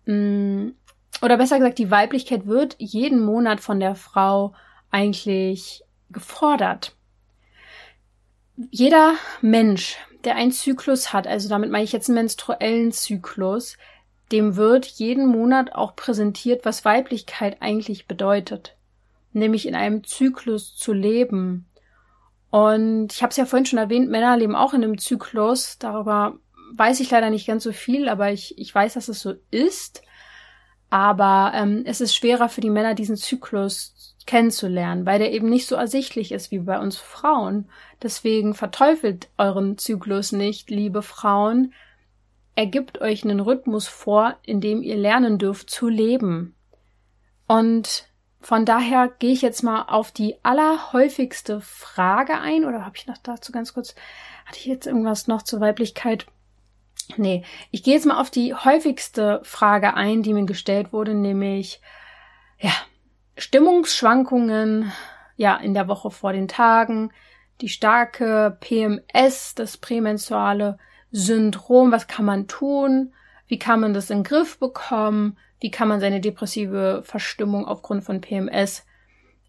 mh, 0.07 0.15
mm, 0.15 0.75
oder 1.23 1.37
besser 1.37 1.59
gesagt, 1.59 1.79
die 1.79 1.91
Weiblichkeit 1.91 2.47
wird 2.47 2.77
jeden 2.79 3.21
Monat 3.21 3.61
von 3.61 3.81
der 3.81 3.95
Frau 3.95 4.53
eigentlich 4.91 5.83
gefordert. 6.11 6.95
Jeder 8.71 9.15
Mensch, 9.41 9.97
der 10.25 10.37
einen 10.37 10.53
Zyklus 10.53 11.13
hat, 11.13 11.27
also 11.27 11.49
damit 11.49 11.71
meine 11.71 11.85
ich 11.85 11.93
jetzt 11.93 12.09
einen 12.09 12.17
menstruellen 12.17 12.93
Zyklus, 12.93 13.77
dem 14.33 14.57
wird 14.57 14.87
jeden 14.87 15.27
Monat 15.27 15.73
auch 15.73 15.97
präsentiert, 15.97 16.65
was 16.65 16.85
Weiblichkeit 16.85 17.59
eigentlich 17.61 18.07
bedeutet 18.07 18.77
nämlich 19.35 19.67
in 19.67 19.75
einem 19.75 20.05
Zyklus 20.05 20.77
zu 20.77 20.93
leben. 20.93 21.67
Und 22.51 23.13
ich 23.13 23.23
habe 23.23 23.31
es 23.31 23.37
ja 23.37 23.47
vorhin 23.47 23.67
schon 23.67 23.79
erwähnt, 23.79 24.09
Männer 24.09 24.37
leben 24.37 24.55
auch 24.55 24.75
in 24.75 24.85
einem 24.85 24.99
Zyklus. 24.99 25.79
Darüber 25.79 26.39
weiß 26.75 27.01
ich 27.01 27.11
leider 27.11 27.31
nicht 27.31 27.47
ganz 27.47 27.65
so 27.65 27.73
viel, 27.73 28.09
aber 28.09 28.33
ich, 28.33 28.59
ich 28.59 28.75
weiß, 28.75 28.95
dass 28.95 29.09
es 29.09 29.21
so 29.21 29.35
ist. 29.51 30.03
Aber 30.91 31.53
ähm, 31.55 31.83
es 31.87 32.01
ist 32.01 32.15
schwerer 32.15 32.49
für 32.49 32.61
die 32.61 32.71
Männer, 32.71 32.95
diesen 32.95 33.17
Zyklus 33.17 34.15
kennenzulernen, 34.27 35.05
weil 35.05 35.19
der 35.19 35.33
eben 35.33 35.51
nicht 35.51 35.67
so 35.67 35.75
ersichtlich 35.75 36.33
ist 36.33 36.51
wie 36.51 36.61
bei 36.61 36.79
uns 36.79 36.97
Frauen. 36.97 37.69
Deswegen 38.03 38.55
verteufelt 38.55 39.29
euren 39.37 39.77
Zyklus 39.77 40.33
nicht, 40.33 40.71
liebe 40.71 41.03
Frauen. 41.03 41.75
Er 42.55 42.67
gibt 42.67 43.01
euch 43.01 43.25
einen 43.25 43.41
Rhythmus 43.41 43.89
vor, 43.89 44.37
in 44.45 44.61
dem 44.61 44.83
ihr 44.83 44.97
lernen 44.97 45.39
dürft 45.39 45.71
zu 45.71 45.89
leben. 45.89 46.55
Und 47.47 48.09
von 48.45 48.67
daher 48.67 49.09
gehe 49.09 49.33
ich 49.33 49.41
jetzt 49.41 49.63
mal 49.63 49.85
auf 49.85 50.13
die 50.13 50.37
allerhäufigste 50.43 51.63
Frage 51.63 52.39
ein. 52.39 52.67
Oder 52.67 52.85
habe 52.85 52.95
ich 52.95 53.07
noch 53.07 53.17
dazu 53.17 53.53
ganz 53.53 53.73
kurz, 53.73 53.95
hatte 54.45 54.59
ich 54.59 54.67
jetzt 54.67 54.87
irgendwas 54.87 55.29
noch 55.29 55.41
zur 55.41 55.61
Weiblichkeit? 55.61 56.27
Nee, 57.17 57.43
ich 57.71 57.83
gehe 57.83 57.95
jetzt 57.95 58.05
mal 58.05 58.21
auf 58.21 58.31
die 58.31 58.55
häufigste 58.55 59.41
Frage 59.45 59.95
ein, 59.95 60.23
die 60.23 60.35
mir 60.35 60.45
gestellt 60.45 60.93
wurde, 60.93 61.15
nämlich, 61.15 61.81
ja, 62.59 62.73
Stimmungsschwankungen, 63.39 64.93
ja, 65.37 65.57
in 65.57 65.73
der 65.73 65.89
Woche 65.89 66.11
vor 66.11 66.35
den 66.35 66.47
Tagen, 66.47 67.13
die 67.63 67.71
starke 67.71 68.59
PMS, 68.61 69.55
das 69.55 69.79
prämenstruale 69.79 70.79
Syndrom, 71.11 71.93
was 71.93 72.09
kann 72.09 72.27
man 72.27 72.47
tun? 72.47 73.15
Wie 73.47 73.59
kann 73.59 73.81
man 73.81 73.95
das 73.95 74.11
in 74.11 74.19
den 74.19 74.25
Griff 74.25 74.59
bekommen? 74.59 75.39
Wie 75.65 75.71
kann 75.71 75.89
man 75.89 75.99
seine 75.99 76.21
depressive 76.21 77.01
Verstimmung 77.07 77.65
aufgrund 77.67 78.05
von 78.05 78.21
PMS 78.21 78.85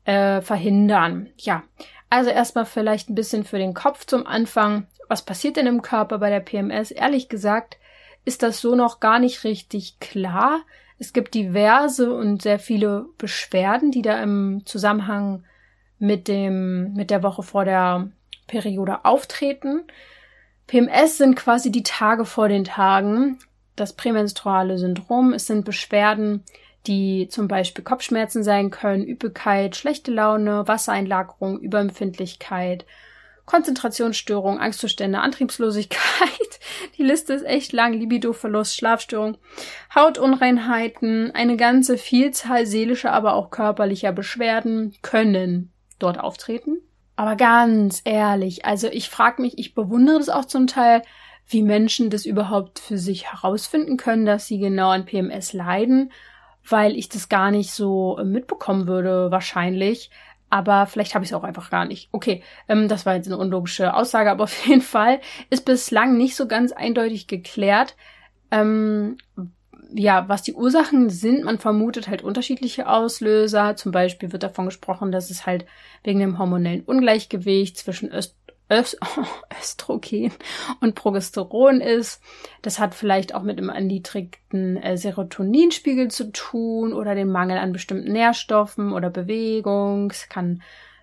äh, 0.05 0.39
verhindern. 0.39 1.27
Ja, 1.35 1.63
also 2.09 2.29
erstmal 2.29 2.63
vielleicht 2.63 3.09
ein 3.09 3.15
bisschen 3.15 3.43
für 3.43 3.57
den 3.57 3.73
Kopf 3.73 4.05
zum 4.05 4.25
Anfang. 4.25 4.87
was 5.09 5.25
passiert 5.25 5.57
denn 5.57 5.67
im 5.67 5.81
Körper 5.81 6.19
bei 6.19 6.29
der 6.29 6.39
PMS? 6.39 6.91
Ehrlich 6.91 7.27
gesagt 7.27 7.75
ist 8.23 8.43
das 8.43 8.61
so 8.61 8.75
noch 8.75 9.01
gar 9.01 9.19
nicht 9.19 9.43
richtig 9.43 9.99
klar. 9.99 10.61
Es 10.99 11.11
gibt 11.11 11.33
diverse 11.33 12.13
und 12.13 12.41
sehr 12.41 12.59
viele 12.59 13.07
Beschwerden, 13.17 13.91
die 13.91 14.01
da 14.01 14.23
im 14.23 14.61
Zusammenhang 14.65 15.43
mit 15.99 16.29
dem, 16.29 16.93
mit 16.93 17.11
der 17.11 17.23
Woche 17.23 17.43
vor 17.43 17.65
der 17.65 18.09
Periode 18.47 19.03
auftreten. 19.03 19.83
PMS 20.67 21.17
sind 21.17 21.35
quasi 21.35 21.73
die 21.73 21.83
Tage 21.83 22.23
vor 22.23 22.47
den 22.47 22.63
Tagen. 22.63 23.37
Das 23.75 23.93
prämenstruale 23.93 24.77
Syndrom. 24.77 25.33
Es 25.33 25.47
sind 25.47 25.65
Beschwerden, 25.65 26.43
die 26.87 27.27
zum 27.29 27.47
Beispiel 27.47 27.83
Kopfschmerzen 27.83 28.43
sein 28.43 28.69
können, 28.69 29.03
Übelkeit, 29.03 29.75
schlechte 29.75 30.11
Laune, 30.11 30.67
Wassereinlagerung, 30.67 31.59
Überempfindlichkeit, 31.59 32.85
Konzentrationsstörung, 33.45 34.59
Angstzustände, 34.59 35.19
Antriebslosigkeit. 35.19 35.99
Die 36.97 37.03
Liste 37.03 37.33
ist 37.33 37.45
echt 37.45 37.73
lang. 37.73 37.93
Libidoverlust, 37.93 38.75
Schlafstörung, 38.75 39.37
Hautunreinheiten, 39.93 41.31
eine 41.31 41.57
ganze 41.57 41.97
Vielzahl 41.97 42.65
seelischer, 42.65 43.11
aber 43.11 43.33
auch 43.33 43.51
körperlicher 43.51 44.11
Beschwerden 44.11 44.95
können 45.01 45.71
dort 45.99 46.19
auftreten. 46.19 46.77
Aber 47.15 47.35
ganz 47.35 48.01
ehrlich, 48.03 48.65
also 48.65 48.87
ich 48.87 49.09
frage 49.09 49.41
mich, 49.41 49.57
ich 49.57 49.73
bewundere 49.73 50.17
das 50.17 50.29
auch 50.29 50.45
zum 50.45 50.67
Teil, 50.67 51.01
wie 51.47 51.61
Menschen 51.61 52.09
das 52.09 52.25
überhaupt 52.25 52.79
für 52.79 52.97
sich 52.97 53.31
herausfinden 53.31 53.97
können, 53.97 54.25
dass 54.25 54.47
sie 54.47 54.59
genau 54.59 54.89
an 54.89 55.05
PMS 55.05 55.53
leiden, 55.53 56.11
weil 56.67 56.95
ich 56.95 57.09
das 57.09 57.29
gar 57.29 57.51
nicht 57.51 57.71
so 57.71 58.19
mitbekommen 58.23 58.87
würde, 58.87 59.29
wahrscheinlich. 59.31 60.09
Aber 60.49 60.85
vielleicht 60.85 61.15
habe 61.15 61.25
ich 61.25 61.31
es 61.31 61.35
auch 61.35 61.43
einfach 61.43 61.69
gar 61.69 61.85
nicht. 61.85 62.09
Okay, 62.11 62.43
ähm, 62.67 62.87
das 62.87 63.05
war 63.05 63.15
jetzt 63.15 63.27
eine 63.27 63.37
unlogische 63.37 63.93
Aussage, 63.93 64.31
aber 64.31 64.43
auf 64.45 64.65
jeden 64.65 64.81
Fall 64.81 65.19
ist 65.49 65.65
bislang 65.65 66.17
nicht 66.17 66.35
so 66.35 66.47
ganz 66.47 66.71
eindeutig 66.71 67.27
geklärt, 67.27 67.95
ähm, 68.51 69.17
ja, 69.93 70.27
was 70.27 70.41
die 70.41 70.53
Ursachen 70.53 71.09
sind, 71.09 71.43
man 71.43 71.59
vermutet 71.59 72.07
halt 72.07 72.23
unterschiedliche 72.23 72.89
Auslöser. 72.89 73.75
Zum 73.75 73.91
Beispiel 73.91 74.31
wird 74.31 74.43
davon 74.43 74.65
gesprochen, 74.65 75.11
dass 75.11 75.29
es 75.29 75.45
halt 75.45 75.65
wegen 76.03 76.19
dem 76.19 76.37
hormonellen 76.37 76.83
Ungleichgewicht 76.83 77.77
zwischen 77.77 78.11
Öst 78.11 78.35
Öst 78.71 78.97
Östrogen 79.61 80.31
und 80.81 80.95
Progesteron 80.95 81.81
ist. 81.81 82.21
Das 82.61 82.79
hat 82.79 82.95
vielleicht 82.95 83.35
auch 83.35 83.43
mit 83.43 83.57
einem 83.57 83.69
erniedrigten 83.69 84.77
äh, 84.77 84.97
Serotoninspiegel 84.97 86.09
zu 86.09 86.31
tun 86.31 86.93
oder 86.93 87.15
dem 87.15 87.31
Mangel 87.31 87.57
an 87.57 87.73
bestimmten 87.73 88.11
Nährstoffen 88.11 88.91
oder 88.93 89.09
Bewegung. 89.09 90.09
Es 90.09 90.29
kann 90.29 90.61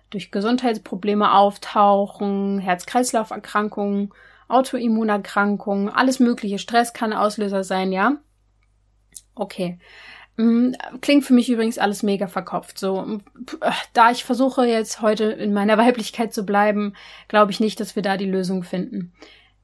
durch 0.09 0.31
Gesundheitsprobleme 0.31 1.33
auftauchen, 1.33 2.59
Herz-Kreislauf-Erkrankungen, 2.59 4.13
Autoimmunerkrankungen, 4.47 5.89
alles 5.89 6.19
mögliche. 6.19 6.59
Stress 6.59 6.93
kann 6.93 7.13
Auslöser 7.13 7.63
sein, 7.63 7.91
ja. 7.91 8.17
Okay. 9.35 9.79
Mm, 10.37 10.71
klingt 11.01 11.25
für 11.25 11.33
mich 11.33 11.49
übrigens 11.49 11.77
alles 11.77 12.03
mega 12.03 12.27
verkopft. 12.27 12.79
So, 12.79 13.19
da 13.93 14.11
ich 14.11 14.23
versuche 14.23 14.65
jetzt 14.65 15.01
heute 15.01 15.25
in 15.25 15.53
meiner 15.53 15.77
Weiblichkeit 15.77 16.33
zu 16.33 16.43
bleiben, 16.43 16.95
glaube 17.27 17.51
ich 17.51 17.59
nicht, 17.59 17.79
dass 17.79 17.95
wir 17.95 18.03
da 18.03 18.17
die 18.17 18.29
Lösung 18.29 18.63
finden. 18.63 19.13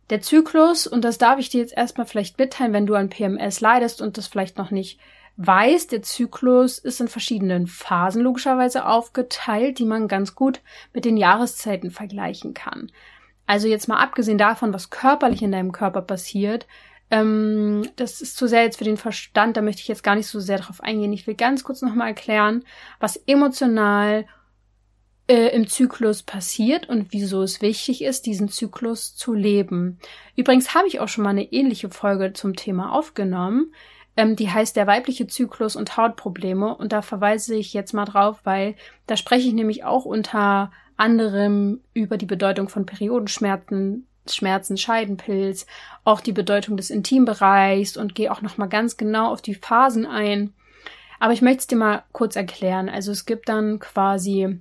Der 0.10 0.22
Zyklus, 0.22 0.88
und 0.88 1.04
das 1.04 1.20
darf 1.20 1.40
ich 1.40 1.50
dir 1.50 1.62
jetzt 1.62 1.78
erstmal 1.78 2.08
vielleicht 2.08 2.40
mitteilen, 2.40 2.74
wenn 2.74 2.88
du 2.88 2.96
an 2.96 3.10
PMS 3.10 3.62
leidest 3.62 4.02
und 4.02 4.18
das 4.18 4.28
vielleicht 4.28 4.58
noch 4.58 4.72
nicht 4.72 5.00
weißt, 5.42 5.92
der 5.92 6.02
Zyklus 6.02 6.80
ist 6.80 7.00
in 7.00 7.08
verschiedenen 7.08 7.66
Phasen 7.66 8.22
logischerweise 8.22 8.86
aufgeteilt, 8.86 9.80
die 9.80 9.86
man 9.86 10.08
ganz 10.08 10.36
gut 10.36 10.62
mit 10.94 11.06
den 11.06 11.16
Jahreszeiten 11.16 11.92
vergleichen 11.92 12.54
kann. 12.54 12.92
Also 13.46 13.68
jetzt 13.68 13.88
mal 13.88 14.00
abgesehen 14.00 14.38
davon, 14.38 14.74
was 14.74 14.90
körperlich 14.90 15.42
in 15.42 15.52
deinem 15.52 15.72
Körper 15.72 16.02
passiert, 16.02 16.68
ähm, 17.12 17.88
das 17.96 18.22
ist 18.22 18.38
zu 18.38 18.48
sehr 18.48 18.64
jetzt 18.64 18.78
für 18.78 18.84
den 18.84 18.98
Verstand, 18.98 19.58
da 19.58 19.62
möchte 19.62 19.82
ich 19.82 19.88
jetzt 19.88 20.04
gar 20.04 20.16
nicht 20.16 20.28
so 20.28 20.40
sehr 20.40 20.60
drauf 20.60 20.82
eingehen. 20.82 21.14
Ich 21.14 21.28
will 21.28 21.36
ganz 21.36 21.64
kurz 21.64 21.82
nochmal 21.82 22.10
erklären, 22.10 22.64
was 23.00 23.18
emotional 23.18 24.26
äh, 25.28 25.56
im 25.56 25.68
Zyklus 25.68 26.24
passiert 26.24 26.90
und 26.90 27.08
wieso 27.12 27.44
es 27.44 27.62
wichtig 27.62 28.04
ist, 28.04 28.26
diesen 28.26 28.50
Zyklus 28.50 29.16
zu 29.16 29.34
leben. 29.34 30.00
Übrigens 30.36 30.74
habe 30.76 30.88
ich 30.88 31.00
auch 31.00 31.08
schon 31.08 31.24
mal 31.24 31.30
eine 31.30 31.52
ähnliche 31.54 31.90
Folge 31.90 32.34
zum 32.34 32.56
Thema 32.56 32.92
aufgenommen. 32.92 33.74
Ähm, 34.18 34.36
die 34.36 34.50
heißt 34.50 34.76
der 34.76 34.88
weibliche 34.88 35.28
Zyklus 35.28 35.76
und 35.76 35.98
Hautprobleme 35.98 36.76
und 36.76 36.92
da 36.92 37.02
verweise 37.02 37.56
ich 37.56 37.74
jetzt 37.74 37.94
mal 37.94 38.06
drauf, 38.06 38.42
weil 38.44 38.76
da 39.08 39.16
spreche 39.16 39.48
ich 39.48 39.54
nämlich 39.54 39.84
auch 39.84 40.06
unter 40.06 40.72
anderem 40.98 41.82
über 41.94 42.18
die 42.18 42.26
Bedeutung 42.26 42.68
von 42.68 42.86
Periodenschmerzen, 42.86 44.09
Schmerzen, 44.36 44.78
Scheidenpilz, 44.78 45.66
auch 46.04 46.22
die 46.22 46.32
Bedeutung 46.32 46.78
des 46.78 46.90
Intimbereichs 46.90 47.98
und 47.98 48.16
gehe 48.16 48.32
auch 48.32 48.42
nochmal 48.42 48.70
ganz 48.70 48.98
genau 48.98 49.32
auf 49.32 49.42
die 49.42 49.56
Phasen 49.56 50.06
ein. 50.06 50.54
Aber 51.20 51.34
ich 51.34 51.42
möchte 51.42 51.60
es 51.60 51.68
dir 51.68 51.76
mal 51.76 52.04
kurz 52.12 52.36
erklären. 52.36 52.90
Also 52.90 53.12
es 53.12 53.26
gibt 53.26 53.50
dann 53.50 53.80
quasi, 53.80 54.60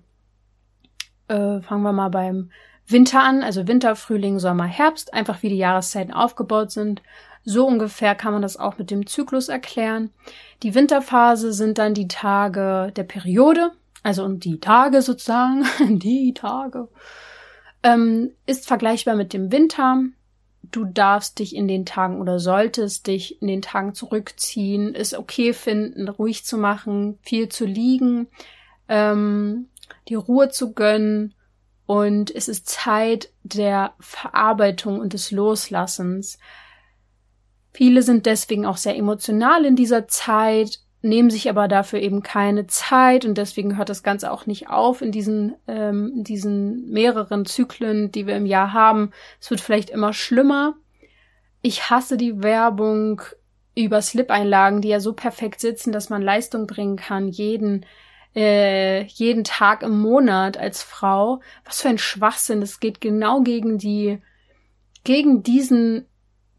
äh, 1.28 1.60
fangen 1.60 1.82
wir 1.82 1.92
mal 1.92 2.08
beim 2.08 2.50
Winter 2.86 3.22
an, 3.22 3.42
also 3.42 3.68
Winter, 3.68 3.96
Frühling, 3.96 4.38
Sommer, 4.38 4.64
Herbst, 4.64 5.12
einfach 5.12 5.42
wie 5.42 5.50
die 5.50 5.58
Jahreszeiten 5.58 6.12
aufgebaut 6.12 6.70
sind. 6.70 7.02
So 7.44 7.66
ungefähr 7.66 8.14
kann 8.14 8.32
man 8.32 8.42
das 8.42 8.56
auch 8.56 8.78
mit 8.78 8.90
dem 8.90 9.06
Zyklus 9.06 9.48
erklären. 9.48 10.10
Die 10.62 10.74
Winterphase 10.74 11.52
sind 11.52 11.78
dann 11.78 11.94
die 11.94 12.08
Tage 12.08 12.92
der 12.96 13.04
Periode, 13.04 13.72
also 14.02 14.24
und 14.24 14.44
die 14.44 14.58
Tage 14.58 15.02
sozusagen, 15.02 15.64
die 15.98 16.34
Tage 16.34 16.88
ähm, 17.82 18.30
ist 18.46 18.66
vergleichbar 18.66 19.14
mit 19.14 19.32
dem 19.32 19.52
Winter. 19.52 20.02
Du 20.62 20.84
darfst 20.84 21.38
dich 21.38 21.54
in 21.54 21.68
den 21.68 21.86
Tagen 21.86 22.20
oder 22.20 22.40
solltest 22.40 23.06
dich 23.06 23.40
in 23.40 23.48
den 23.48 23.62
Tagen 23.62 23.94
zurückziehen, 23.94 24.94
es 24.94 25.14
okay 25.14 25.52
finden, 25.52 26.08
ruhig 26.08 26.44
zu 26.44 26.58
machen, 26.58 27.18
viel 27.22 27.48
zu 27.48 27.64
liegen, 27.64 28.28
ähm, 28.88 29.68
die 30.08 30.14
Ruhe 30.14 30.50
zu 30.50 30.74
gönnen 30.74 31.34
und 31.86 32.34
es 32.34 32.48
ist 32.48 32.68
Zeit 32.68 33.30
der 33.44 33.94
Verarbeitung 33.98 35.00
und 35.00 35.14
des 35.14 35.30
Loslassens. 35.30 36.38
Viele 37.72 38.02
sind 38.02 38.26
deswegen 38.26 38.66
auch 38.66 38.76
sehr 38.76 38.96
emotional 38.96 39.64
in 39.64 39.76
dieser 39.76 40.08
Zeit 40.08 40.80
nehmen 41.00 41.30
sich 41.30 41.48
aber 41.48 41.68
dafür 41.68 42.00
eben 42.00 42.22
keine 42.22 42.66
Zeit 42.66 43.24
und 43.24 43.38
deswegen 43.38 43.76
hört 43.76 43.88
das 43.88 44.02
Ganze 44.02 44.32
auch 44.32 44.46
nicht 44.46 44.68
auf 44.68 45.00
in 45.00 45.12
diesen, 45.12 45.54
ähm, 45.68 46.12
in 46.16 46.24
diesen 46.24 46.90
mehreren 46.90 47.44
Zyklen, 47.44 48.10
die 48.10 48.26
wir 48.26 48.36
im 48.36 48.46
Jahr 48.46 48.72
haben. 48.72 49.12
Es 49.40 49.50
wird 49.50 49.60
vielleicht 49.60 49.90
immer 49.90 50.12
schlimmer. 50.12 50.74
Ich 51.62 51.90
hasse 51.90 52.16
die 52.16 52.42
Werbung 52.42 53.22
über 53.76 54.02
Slip-Einlagen, 54.02 54.80
die 54.80 54.88
ja 54.88 54.98
so 54.98 55.12
perfekt 55.12 55.60
sitzen, 55.60 55.92
dass 55.92 56.10
man 56.10 56.20
Leistung 56.20 56.66
bringen 56.66 56.96
kann, 56.96 57.28
jeden, 57.28 57.86
äh, 58.34 59.04
jeden 59.04 59.44
Tag 59.44 59.84
im 59.84 60.00
Monat 60.00 60.56
als 60.56 60.82
Frau. 60.82 61.40
Was 61.64 61.82
für 61.82 61.88
ein 61.88 61.98
Schwachsinn. 61.98 62.60
Das 62.60 62.80
geht 62.80 63.00
genau 63.00 63.42
gegen 63.42 63.78
die, 63.78 64.18
gegen 65.04 65.44
diesen 65.44 66.07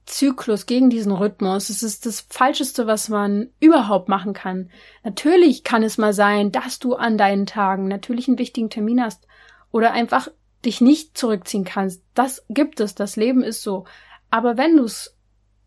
Zyklus, 0.10 0.66
gegen 0.66 0.90
diesen 0.90 1.12
Rhythmus. 1.12 1.70
Es 1.70 1.84
ist 1.84 2.06
das 2.06 2.22
Falscheste, 2.22 2.88
was 2.88 3.10
man 3.10 3.50
überhaupt 3.60 4.10
machen 4.10 4.34
kann. 4.34 4.70
Natürlich 5.04 5.64
kann 5.64 5.84
es 5.84 5.98
mal 5.98 6.14
sein, 6.14 6.52
dass 6.52 6.80
du 6.80 6.96
an 6.96 7.18
deinen 7.18 7.46
Tagen 7.46 7.88
natürlich 7.88 8.28
einen 8.28 8.40
wichtigen 8.40 8.70
Termin 8.70 9.02
hast 9.02 9.28
oder 9.72 9.92
einfach 9.92 10.30
dich 10.66 10.82
nicht 10.82 11.18
zurückziehen 11.18 11.64
kannst. 11.64 12.04
Das 12.16 12.44
gibt 12.50 12.80
es. 12.80 12.96
Das 12.96 13.16
Leben 13.16 13.44
ist 13.44 13.62
so. 13.62 13.86
Aber 14.30 14.58
wenn 14.58 14.78
du 14.78 14.84
es 14.84 15.16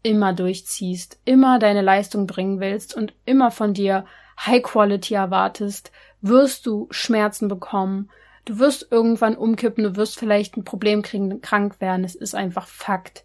immer 0.02 0.32
durchziehst, 0.32 1.20
immer 1.24 1.58
deine 1.58 1.82
Leistung 1.82 2.26
bringen 2.26 2.60
willst 2.60 2.94
und 2.96 3.14
immer 3.24 3.50
von 3.50 3.74
dir 3.74 4.04
High 4.44 4.62
Quality 4.62 5.14
erwartest, 5.14 5.92
wirst 6.20 6.66
du 6.66 6.88
Schmerzen 6.90 7.48
bekommen. 7.48 8.10
Du 8.44 8.58
wirst 8.58 8.88
irgendwann 8.90 9.36
umkippen, 9.36 9.84
du 9.84 9.96
wirst 9.96 10.18
vielleicht 10.18 10.56
ein 10.56 10.64
Problem 10.64 11.02
kriegen, 11.02 11.40
krank 11.40 11.80
werden. 11.80 12.04
Es 12.04 12.16
ist 12.16 12.34
einfach 12.34 12.66
Fakt. 12.66 13.24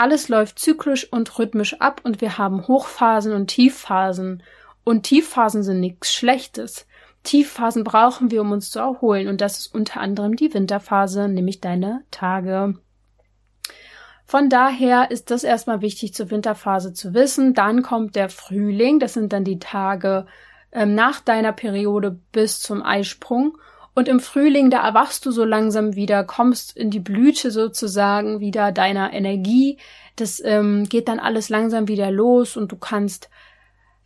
Alles 0.00 0.30
läuft 0.30 0.58
zyklisch 0.58 1.12
und 1.12 1.38
rhythmisch 1.38 1.78
ab 1.78 2.00
und 2.04 2.22
wir 2.22 2.38
haben 2.38 2.66
Hochphasen 2.66 3.34
und 3.34 3.48
Tiefphasen. 3.48 4.42
Und 4.82 5.02
Tiefphasen 5.02 5.62
sind 5.62 5.78
nichts 5.78 6.10
Schlechtes. 6.14 6.86
Tiefphasen 7.22 7.84
brauchen 7.84 8.30
wir, 8.30 8.40
um 8.40 8.50
uns 8.50 8.70
zu 8.70 8.78
erholen. 8.78 9.28
Und 9.28 9.42
das 9.42 9.58
ist 9.58 9.74
unter 9.74 10.00
anderem 10.00 10.36
die 10.36 10.54
Winterphase, 10.54 11.28
nämlich 11.28 11.60
deine 11.60 12.02
Tage. 12.10 12.78
Von 14.24 14.48
daher 14.48 15.10
ist 15.10 15.30
das 15.30 15.44
erstmal 15.44 15.82
wichtig 15.82 16.14
zur 16.14 16.30
Winterphase 16.30 16.94
zu 16.94 17.12
wissen. 17.12 17.52
Dann 17.52 17.82
kommt 17.82 18.16
der 18.16 18.30
Frühling. 18.30 19.00
Das 19.00 19.12
sind 19.12 19.34
dann 19.34 19.44
die 19.44 19.58
Tage 19.58 20.24
ähm, 20.72 20.94
nach 20.94 21.20
deiner 21.20 21.52
Periode 21.52 22.18
bis 22.32 22.58
zum 22.60 22.82
Eisprung. 22.82 23.58
Und 23.94 24.08
im 24.08 24.20
Frühling, 24.20 24.70
da 24.70 24.86
erwachst 24.86 25.26
du 25.26 25.30
so 25.30 25.44
langsam 25.44 25.94
wieder, 25.96 26.24
kommst 26.24 26.76
in 26.76 26.90
die 26.90 27.00
Blüte 27.00 27.50
sozusagen 27.50 28.40
wieder 28.40 28.72
deiner 28.72 29.12
Energie. 29.12 29.78
Das 30.16 30.42
ähm, 30.44 30.88
geht 30.88 31.08
dann 31.08 31.18
alles 31.18 31.48
langsam 31.48 31.88
wieder 31.88 32.10
los 32.10 32.56
und 32.56 32.70
du 32.72 32.76
kannst 32.76 33.30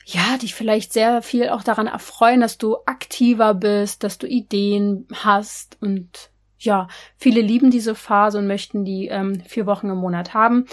ja 0.07 0.37
dich 0.41 0.55
vielleicht 0.55 0.93
sehr 0.93 1.23
viel 1.23 1.49
auch 1.49 1.63
daran 1.63 1.87
erfreuen, 1.87 2.41
dass 2.41 2.59
du 2.59 2.77
aktiver 2.87 3.55
bist, 3.55 4.05
dass 4.05 4.19
du 4.19 4.27
Ideen 4.27 5.07
hast 5.13 5.79
und 5.81 6.31
ja, 6.59 6.89
viele 7.19 7.41
lieben 7.41 7.71
diese 7.71 7.95
Phase 7.95 8.39
und 8.39 8.47
möchten 8.47 8.85
die 8.85 9.09
ähm, 9.09 9.41
vier 9.41 9.67
Wochen 9.67 9.91
im 9.91 9.99
Monat 9.99 10.35
haben. 10.35 10.67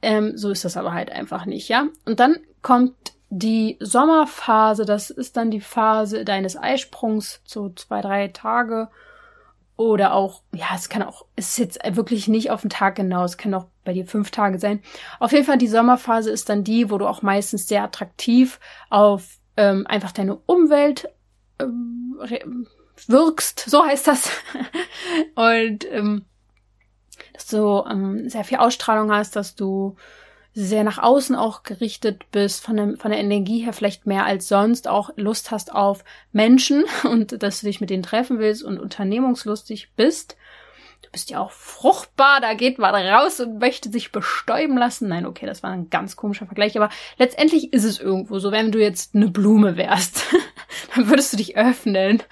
Ähm, 0.00 0.36
so 0.36 0.50
ist 0.50 0.64
das 0.64 0.76
aber 0.76 0.92
halt 0.92 1.10
einfach 1.10 1.46
nicht, 1.46 1.68
ja. 1.68 1.88
Und 2.04 2.20
dann 2.20 2.36
kommt 2.60 2.94
die 3.34 3.78
Sommerphase, 3.80 4.84
das 4.84 5.08
ist 5.08 5.38
dann 5.38 5.50
die 5.50 5.62
Phase 5.62 6.26
deines 6.26 6.54
Eisprungs, 6.54 7.40
so 7.44 7.70
zwei, 7.70 8.02
drei 8.02 8.28
Tage. 8.28 8.88
Oder 9.76 10.12
auch, 10.12 10.42
ja, 10.52 10.66
es 10.74 10.90
kann 10.90 11.02
auch, 11.02 11.24
es 11.34 11.52
ist 11.52 11.58
jetzt 11.58 11.96
wirklich 11.96 12.28
nicht 12.28 12.50
auf 12.50 12.60
den 12.60 12.68
Tag 12.68 12.96
genau, 12.96 13.24
es 13.24 13.38
kann 13.38 13.54
auch 13.54 13.68
bei 13.86 13.94
dir 13.94 14.04
fünf 14.04 14.30
Tage 14.30 14.58
sein. 14.58 14.82
Auf 15.18 15.32
jeden 15.32 15.46
Fall, 15.46 15.56
die 15.56 15.66
Sommerphase 15.66 16.30
ist 16.30 16.50
dann 16.50 16.62
die, 16.62 16.90
wo 16.90 16.98
du 16.98 17.06
auch 17.06 17.22
meistens 17.22 17.66
sehr 17.66 17.82
attraktiv 17.82 18.60
auf 18.90 19.38
ähm, 19.56 19.86
einfach 19.86 20.12
deine 20.12 20.36
Umwelt 20.36 21.08
ähm, 21.58 22.18
wirkst, 23.06 23.60
so 23.60 23.82
heißt 23.82 24.08
das. 24.08 24.30
Und 25.36 25.90
ähm, 25.90 26.26
dass 27.32 27.46
du 27.46 27.82
ähm, 27.88 28.28
sehr 28.28 28.44
viel 28.44 28.58
Ausstrahlung 28.58 29.10
hast, 29.10 29.36
dass 29.36 29.54
du 29.54 29.96
sehr 30.54 30.84
nach 30.84 30.98
außen 30.98 31.34
auch 31.34 31.62
gerichtet 31.62 32.30
bist, 32.30 32.62
von 32.62 32.76
der, 32.76 32.96
von 32.96 33.10
der 33.10 33.20
Energie 33.20 33.64
her 33.64 33.72
vielleicht 33.72 34.06
mehr 34.06 34.26
als 34.26 34.48
sonst, 34.48 34.86
auch 34.86 35.10
Lust 35.16 35.50
hast 35.50 35.72
auf 35.72 36.04
Menschen 36.32 36.84
und 37.04 37.42
dass 37.42 37.60
du 37.60 37.66
dich 37.66 37.80
mit 37.80 37.90
denen 37.90 38.02
treffen 38.02 38.38
willst 38.38 38.62
und 38.62 38.78
unternehmungslustig 38.78 39.92
bist. 39.96 40.36
Du 41.02 41.10
bist 41.10 41.30
ja 41.30 41.40
auch 41.40 41.50
fruchtbar, 41.50 42.40
da 42.40 42.54
geht 42.54 42.78
man 42.78 42.94
raus 42.94 43.40
und 43.40 43.58
möchte 43.58 43.90
sich 43.90 44.12
bestäuben 44.12 44.78
lassen. 44.78 45.08
Nein, 45.08 45.26
okay, 45.26 45.46
das 45.46 45.62
war 45.62 45.70
ein 45.70 45.90
ganz 45.90 46.16
komischer 46.16 46.46
Vergleich, 46.46 46.76
aber 46.76 46.90
letztendlich 47.18 47.72
ist 47.72 47.84
es 47.84 47.98
irgendwo 47.98 48.38
so, 48.38 48.52
wenn 48.52 48.72
du 48.72 48.78
jetzt 48.78 49.14
eine 49.14 49.28
Blume 49.28 49.76
wärst, 49.76 50.26
dann 50.94 51.08
würdest 51.08 51.32
du 51.32 51.38
dich 51.38 51.56
öffnen. 51.56 52.22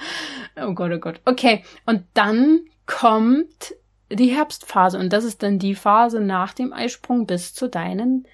Oh 0.57 0.75
Gott, 0.75 0.93
oh 0.95 0.99
Gott. 0.99 1.21
Okay, 1.25 1.65
und 1.87 2.05
dann 2.15 2.61
kommt 2.87 3.75
die 4.11 4.35
Herbstphase 4.35 4.99
und 4.99 5.13
das 5.13 5.25
ist 5.25 5.43
dann 5.43 5.59
die 5.59 5.75
Phase 5.75 6.21
nach 6.21 6.53
dem 6.53 6.73
Eisprung 6.73 7.27
bis 7.27 7.55
zu 7.55 7.69
deinen 7.69 8.27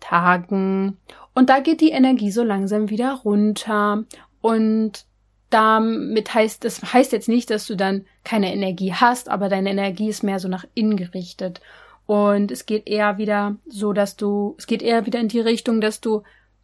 Tagen. 0.00 0.98
Und 1.34 1.48
da 1.48 1.60
geht 1.60 1.80
die 1.80 1.90
Energie 1.90 2.30
so 2.30 2.42
langsam 2.42 2.90
wieder 2.90 3.14
runter 3.24 4.04
und 4.40 5.06
damit 5.50 6.32
heißt, 6.32 6.64
das 6.64 6.94
heißt 6.94 7.12
jetzt 7.12 7.28
nicht, 7.28 7.50
dass 7.50 7.66
du 7.66 7.76
dann 7.76 8.06
keine 8.24 8.52
Energie 8.52 8.94
hast, 8.94 9.28
aber 9.28 9.48
deine 9.48 9.70
Energie 9.70 10.08
ist 10.08 10.22
mehr 10.22 10.38
so 10.38 10.48
nach 10.48 10.64
innen 10.74 10.96
gerichtet. 10.96 11.60
Und 12.06 12.50
es 12.50 12.66
geht 12.66 12.88
eher 12.88 13.18
wieder 13.18 13.56
so, 13.66 13.92
dass 13.92 14.16
du, 14.16 14.54
es 14.58 14.66
geht 14.66 14.82
eher 14.82 15.06
wieder 15.06 15.20
in 15.20 15.28
die 15.28 15.40
Richtung, 15.40 15.80
dass 15.80 16.00
du 16.00 16.22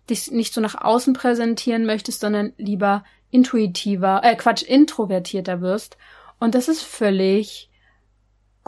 dich 0.09 0.31
nicht 0.31 0.55
so 0.55 0.61
nach 0.61 0.75
außen 0.75 1.13
präsentieren 1.13 1.85
möchtest, 1.85 2.21
sondern 2.21 2.55
lieber 2.57 3.05
intuitiver, 3.31 4.23
äh, 4.25 4.35
Quatsch, 4.37 4.63
introvertierter 4.63 5.61
wirst. 5.61 5.99
Und 6.41 6.55
das 6.55 6.69
ist 6.69 6.83
völlig 6.83 7.68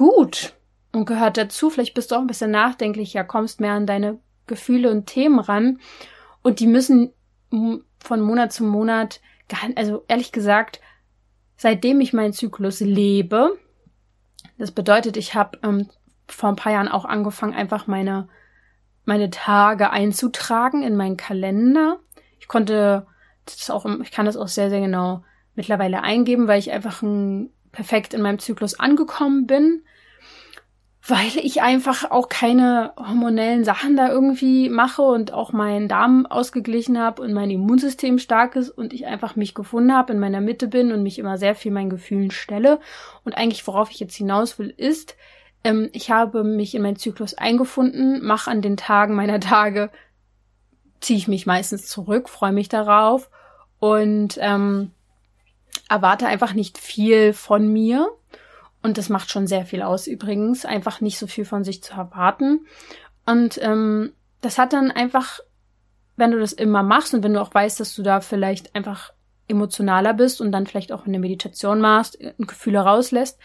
gut 0.01 0.55
und 0.93 1.05
gehört 1.05 1.37
dazu. 1.37 1.69
Vielleicht 1.69 1.93
bist 1.93 2.11
du 2.11 2.15
auch 2.15 2.21
ein 2.21 2.27
bisschen 2.27 2.51
nachdenklicher, 2.51 3.23
kommst 3.23 3.61
mehr 3.61 3.75
an 3.75 3.87
deine 3.87 4.19
Gefühle 4.47 4.91
und 4.91 5.05
Themen 5.05 5.39
ran. 5.39 5.79
Und 6.41 6.59
die 6.59 6.67
müssen 6.67 7.13
von 7.51 8.21
Monat 8.23 8.51
zu 8.51 8.65
Monat, 8.65 9.21
also 9.77 10.03
ehrlich 10.09 10.33
gesagt, 10.33 10.81
seitdem 11.59 12.01
ich 12.01 12.15
meinen 12.15 12.33
Zyklus 12.33 12.81
lebe, 12.81 13.59
das 14.57 14.71
bedeutet, 14.71 15.19
ich 15.19 15.35
habe 15.35 15.59
ähm, 15.63 15.91
vor 16.29 16.49
ein 16.49 16.57
paar 16.57 16.73
Jahren 16.73 16.89
auch 16.89 17.05
angefangen, 17.05 17.53
einfach 17.53 17.87
meine, 17.87 18.27
meine 19.05 19.29
Tage 19.29 19.91
einzutragen 19.91 20.83
in 20.83 20.97
meinen 20.97 21.19
Kalender. 21.19 21.99
Ich 22.39 22.49
konnte 22.49 23.07
das 23.45 23.69
auch, 23.69 23.85
ich 24.01 24.13
kann 24.13 24.25
das 24.25 24.39
auch 24.39 24.49
sehr, 24.49 24.71
sehr 24.71 24.81
genau 24.81 25.25
mittlerweile 25.55 26.03
eingeben, 26.03 26.49
weil 26.49 26.59
ich 26.59 26.73
einfach 26.73 27.03
ein, 27.03 27.51
perfekt 27.73 28.15
in 28.15 28.23
meinem 28.23 28.39
Zyklus 28.39 28.79
angekommen 28.79 29.47
bin 29.47 29.83
weil 31.07 31.39
ich 31.43 31.63
einfach 31.63 32.11
auch 32.11 32.29
keine 32.29 32.93
hormonellen 32.97 33.65
Sachen 33.65 33.97
da 33.97 34.11
irgendwie 34.11 34.69
mache 34.69 35.03
und 35.03 35.33
auch 35.33 35.53
meinen 35.53 35.89
Darm 35.89 36.27
ausgeglichen 36.27 36.99
habe 36.99 37.23
und 37.23 37.33
mein 37.33 37.51
Immunsystem 37.51 38.19
stark 38.19 38.55
ist 38.55 38.71
und 38.71 38.93
ich 38.93 39.07
einfach 39.07 39.35
mich 39.35 39.55
gefunden 39.55 39.95
habe, 39.95 40.13
in 40.13 40.19
meiner 40.19 40.43
Mitte 40.43 40.69
bin 40.69 40.93
und 40.93 41.03
mich 41.03 41.19
immer 41.19 41.39
sehr 41.39 41.55
viel 41.55 41.73
meinen 41.73 41.91
Gefühlen 41.91 42.31
stelle. 42.31 42.81
Und 43.25 43.37
eigentlich, 43.37 43.67
worauf 43.67 43.91
ich 43.91 43.99
jetzt 43.99 44.15
hinaus 44.15 44.59
will, 44.59 44.73
ist, 44.77 45.17
ähm, 45.65 45.89
ich 45.93 46.11
habe 46.11 46.45
mich 46.45 46.75
in 46.75 46.83
meinen 46.83 46.97
Zyklus 46.97 47.35
eingefunden, 47.35 48.25
mache 48.25 48.51
an 48.51 48.61
den 48.61 48.77
Tagen 48.77 49.15
meiner 49.15 49.41
Tage, 49.41 49.91
ziehe 51.01 51.19
ich 51.19 51.29
mich 51.29 51.47
meistens 51.47 51.87
zurück, 51.87 52.29
freue 52.29 52.53
mich 52.53 52.69
darauf 52.69 53.31
und 53.79 54.37
ähm, 54.41 54.91
erwarte 55.89 56.27
einfach 56.27 56.55
nicht 56.55 56.79
viel 56.79 57.33
von 57.33 57.73
mir 57.73 58.09
und 58.83 58.99
das 58.99 59.09
macht 59.09 59.31
schon 59.31 59.47
sehr 59.47 59.67
viel 59.67 59.83
aus 59.83 60.07
übrigens, 60.07 60.65
einfach 60.65 61.01
nicht 61.01 61.19
so 61.19 61.27
viel 61.27 61.45
von 61.45 61.65
sich 61.65 61.83
zu 61.83 61.95
erwarten. 61.95 62.67
Und 63.27 63.59
ähm, 63.63 64.13
das 64.41 64.59
hat 64.59 64.73
dann 64.73 64.91
einfach, 64.91 65.41
wenn 66.17 66.31
du 66.31 66.39
das 66.39 66.53
immer 66.53 66.83
machst 66.83 67.15
und 67.15 67.23
wenn 67.23 67.35
du 67.35 67.43
auch 67.43 67.53
weißt, 67.53 67.79
dass 67.81 67.95
du 67.95 68.03
da 68.03 68.21
vielleicht 68.21 68.75
einfach 68.75 69.13
emotionaler 69.49 70.15
bist 70.15 70.41
und 70.41 70.53
dann 70.53 70.67
vielleicht 70.67 70.93
auch 70.93 71.07
eine 71.07 71.19
Meditation 71.19 71.81
machst, 71.81 72.19
Gefühle 72.39 72.81
rauslässt, 72.81 73.39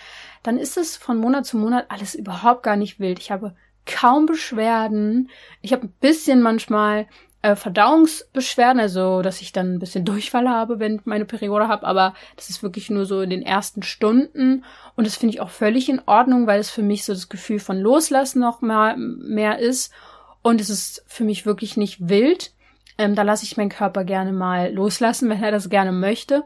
dann 0.43 0.57
ist 0.57 0.77
es 0.77 0.95
von 0.95 1.17
Monat 1.17 1.45
zu 1.45 1.57
Monat 1.57 1.85
alles 1.89 2.15
überhaupt 2.15 2.63
gar 2.63 2.75
nicht 2.75 2.99
wild. 2.99 3.19
Ich 3.19 3.31
habe 3.31 3.55
kaum 3.85 4.25
Beschwerden. 4.25 5.29
Ich 5.61 5.73
habe 5.73 5.87
ein 5.87 5.93
bisschen 5.99 6.41
manchmal 6.41 7.07
äh, 7.45 7.55
Verdauungsbeschwerden, 7.55 8.79
also 8.79 9.21
dass 9.21 9.39
ich 9.39 9.51
dann 9.51 9.75
ein 9.75 9.79
bisschen 9.79 10.03
Durchfall 10.05 10.49
habe, 10.49 10.79
wenn 10.79 10.95
ich 10.95 11.05
meine 11.05 11.25
Periode 11.25 11.67
habe, 11.67 11.85
aber 11.85 12.15
das 12.35 12.49
ist 12.49 12.63
wirklich 12.63 12.89
nur 12.89 13.05
so 13.05 13.21
in 13.21 13.29
den 13.29 13.43
ersten 13.43 13.83
Stunden 13.83 14.65
und 14.95 15.05
das 15.05 15.15
finde 15.15 15.35
ich 15.35 15.41
auch 15.41 15.51
völlig 15.51 15.87
in 15.87 16.01
Ordnung, 16.07 16.47
weil 16.47 16.59
es 16.59 16.71
für 16.71 16.81
mich 16.81 17.05
so 17.05 17.13
das 17.13 17.29
Gefühl 17.29 17.59
von 17.59 17.79
Loslassen 17.79 18.39
noch 18.39 18.61
mal 18.61 18.97
mehr 18.97 19.59
ist 19.59 19.93
und 20.41 20.59
es 20.59 20.71
ist 20.71 21.03
für 21.05 21.23
mich 21.23 21.45
wirklich 21.45 21.77
nicht 21.77 22.09
wild. 22.09 22.51
Ähm, 22.97 23.13
da 23.13 23.21
lasse 23.21 23.43
ich 23.43 23.57
meinen 23.57 23.69
Körper 23.69 24.05
gerne 24.05 24.31
mal 24.31 24.73
loslassen, 24.73 25.29
wenn 25.29 25.43
er 25.43 25.51
das 25.51 25.69
gerne 25.69 25.91
möchte. 25.91 26.43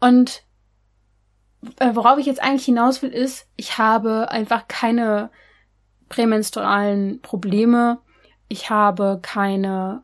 Und 0.00 0.42
äh, 1.78 1.94
worauf 1.94 2.18
ich 2.18 2.26
jetzt 2.26 2.42
eigentlich 2.42 2.64
hinaus 2.64 3.00
will, 3.00 3.10
ist, 3.10 3.46
ich 3.56 3.78
habe 3.78 4.30
einfach 4.30 4.68
keine 4.68 5.30
prämenstrualen 6.08 7.22
Probleme. 7.22 8.00
Ich 8.48 8.68
habe 8.68 9.20
keine 9.22 10.02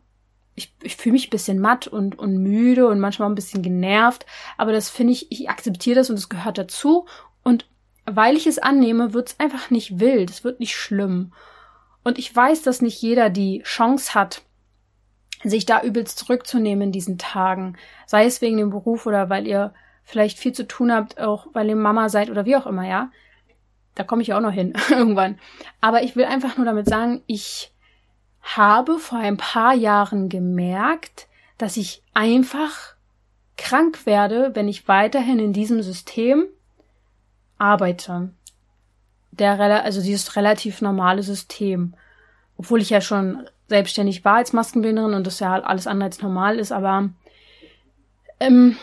ich, 0.54 0.74
ich 0.82 0.96
fühle 0.96 1.14
mich 1.14 1.28
ein 1.28 1.30
bisschen 1.30 1.58
matt 1.58 1.86
und, 1.86 2.18
und 2.18 2.36
müde 2.38 2.86
und 2.86 3.00
manchmal 3.00 3.28
ein 3.28 3.34
bisschen 3.34 3.62
genervt, 3.62 4.26
aber 4.58 4.72
das 4.72 4.90
finde 4.90 5.12
ich, 5.14 5.30
ich 5.32 5.48
akzeptiere 5.48 5.96
das 5.96 6.10
und 6.10 6.16
es 6.16 6.28
gehört 6.28 6.58
dazu 6.58 7.06
und 7.42 7.66
weil 8.04 8.36
ich 8.36 8.46
es 8.46 8.58
annehme, 8.58 9.14
wird 9.14 9.28
es 9.30 9.40
einfach 9.40 9.70
nicht 9.70 10.00
wild, 10.00 10.30
es 10.30 10.44
wird 10.44 10.60
nicht 10.60 10.74
schlimm. 10.74 11.32
Und 12.02 12.18
ich 12.18 12.34
weiß, 12.34 12.62
dass 12.62 12.82
nicht 12.82 13.00
jeder 13.00 13.30
die 13.30 13.62
Chance 13.62 14.14
hat, 14.14 14.42
sich 15.44 15.66
da 15.66 15.82
übelst 15.82 16.18
zurückzunehmen 16.18 16.88
in 16.88 16.92
diesen 16.92 17.18
Tagen, 17.18 17.76
sei 18.06 18.24
es 18.26 18.40
wegen 18.40 18.56
dem 18.56 18.70
Beruf 18.70 19.06
oder 19.06 19.30
weil 19.30 19.46
ihr 19.46 19.72
vielleicht 20.04 20.38
viel 20.38 20.52
zu 20.52 20.66
tun 20.66 20.92
habt, 20.92 21.20
auch 21.20 21.46
weil 21.52 21.68
ihr 21.68 21.76
Mama 21.76 22.08
seid 22.08 22.30
oder 22.30 22.44
wie 22.44 22.56
auch 22.56 22.66
immer, 22.66 22.86
ja. 22.86 23.10
Da 23.94 24.04
komme 24.04 24.22
ich 24.22 24.32
auch 24.32 24.40
noch 24.40 24.52
hin 24.52 24.72
irgendwann. 24.90 25.38
Aber 25.80 26.02
ich 26.02 26.16
will 26.16 26.24
einfach 26.24 26.56
nur 26.56 26.66
damit 26.66 26.88
sagen, 26.88 27.22
ich 27.26 27.71
habe 28.42 28.98
vor 28.98 29.18
ein 29.18 29.36
paar 29.36 29.74
Jahren 29.74 30.28
gemerkt, 30.28 31.28
dass 31.58 31.76
ich 31.76 32.02
einfach 32.12 32.94
krank 33.56 34.06
werde, 34.06 34.50
wenn 34.54 34.68
ich 34.68 34.88
weiterhin 34.88 35.38
in 35.38 35.52
diesem 35.52 35.82
System 35.82 36.44
arbeite. 37.58 38.30
Der, 39.30 39.58
also 39.84 40.02
dieses 40.02 40.36
relativ 40.36 40.82
normale 40.82 41.22
System. 41.22 41.94
Obwohl 42.58 42.82
ich 42.82 42.90
ja 42.90 43.00
schon 43.00 43.48
selbstständig 43.68 44.24
war 44.24 44.36
als 44.36 44.52
Maskenbinderin 44.52 45.14
und 45.14 45.26
das 45.26 45.40
ja 45.40 45.54
alles 45.54 45.86
andere 45.86 46.06
als 46.06 46.20
normal 46.20 46.58
ist, 46.58 46.72
aber 46.72 47.08
ähm, 48.40 48.76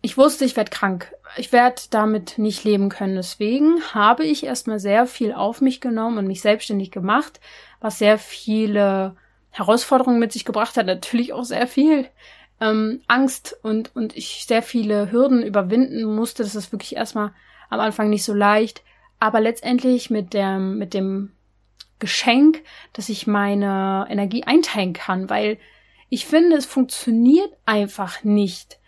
ich 0.00 0.18
wusste, 0.18 0.44
ich 0.44 0.56
werde 0.56 0.70
krank. 0.70 1.14
Ich 1.36 1.52
werde 1.52 1.80
damit 1.90 2.38
nicht 2.38 2.64
leben 2.64 2.88
können. 2.88 3.16
Deswegen 3.16 3.80
habe 3.94 4.24
ich 4.24 4.44
erstmal 4.44 4.78
sehr 4.78 5.06
viel 5.06 5.32
auf 5.32 5.60
mich 5.60 5.80
genommen 5.80 6.18
und 6.18 6.26
mich 6.26 6.40
selbstständig 6.40 6.90
gemacht, 6.90 7.40
was 7.84 7.98
sehr 7.98 8.16
viele 8.16 9.14
Herausforderungen 9.50 10.18
mit 10.18 10.32
sich 10.32 10.46
gebracht 10.46 10.78
hat, 10.78 10.86
natürlich 10.86 11.34
auch 11.34 11.44
sehr 11.44 11.66
viel 11.66 12.08
ähm, 12.58 13.02
Angst 13.08 13.58
und, 13.62 13.94
und 13.94 14.16
ich 14.16 14.46
sehr 14.48 14.62
viele 14.62 15.12
Hürden 15.12 15.42
überwinden 15.42 16.02
musste. 16.04 16.42
Das 16.44 16.54
ist 16.54 16.72
wirklich 16.72 16.96
erstmal 16.96 17.32
am 17.68 17.80
Anfang 17.80 18.08
nicht 18.08 18.24
so 18.24 18.32
leicht. 18.32 18.82
Aber 19.20 19.38
letztendlich 19.38 20.08
mit 20.08 20.32
dem, 20.32 20.78
mit 20.78 20.94
dem 20.94 21.32
Geschenk, 21.98 22.62
dass 22.94 23.10
ich 23.10 23.26
meine 23.26 24.06
Energie 24.08 24.44
einteilen 24.44 24.94
kann, 24.94 25.28
weil 25.28 25.58
ich 26.08 26.24
finde, 26.24 26.56
es 26.56 26.64
funktioniert 26.64 27.52
einfach 27.66 28.24
nicht 28.24 28.78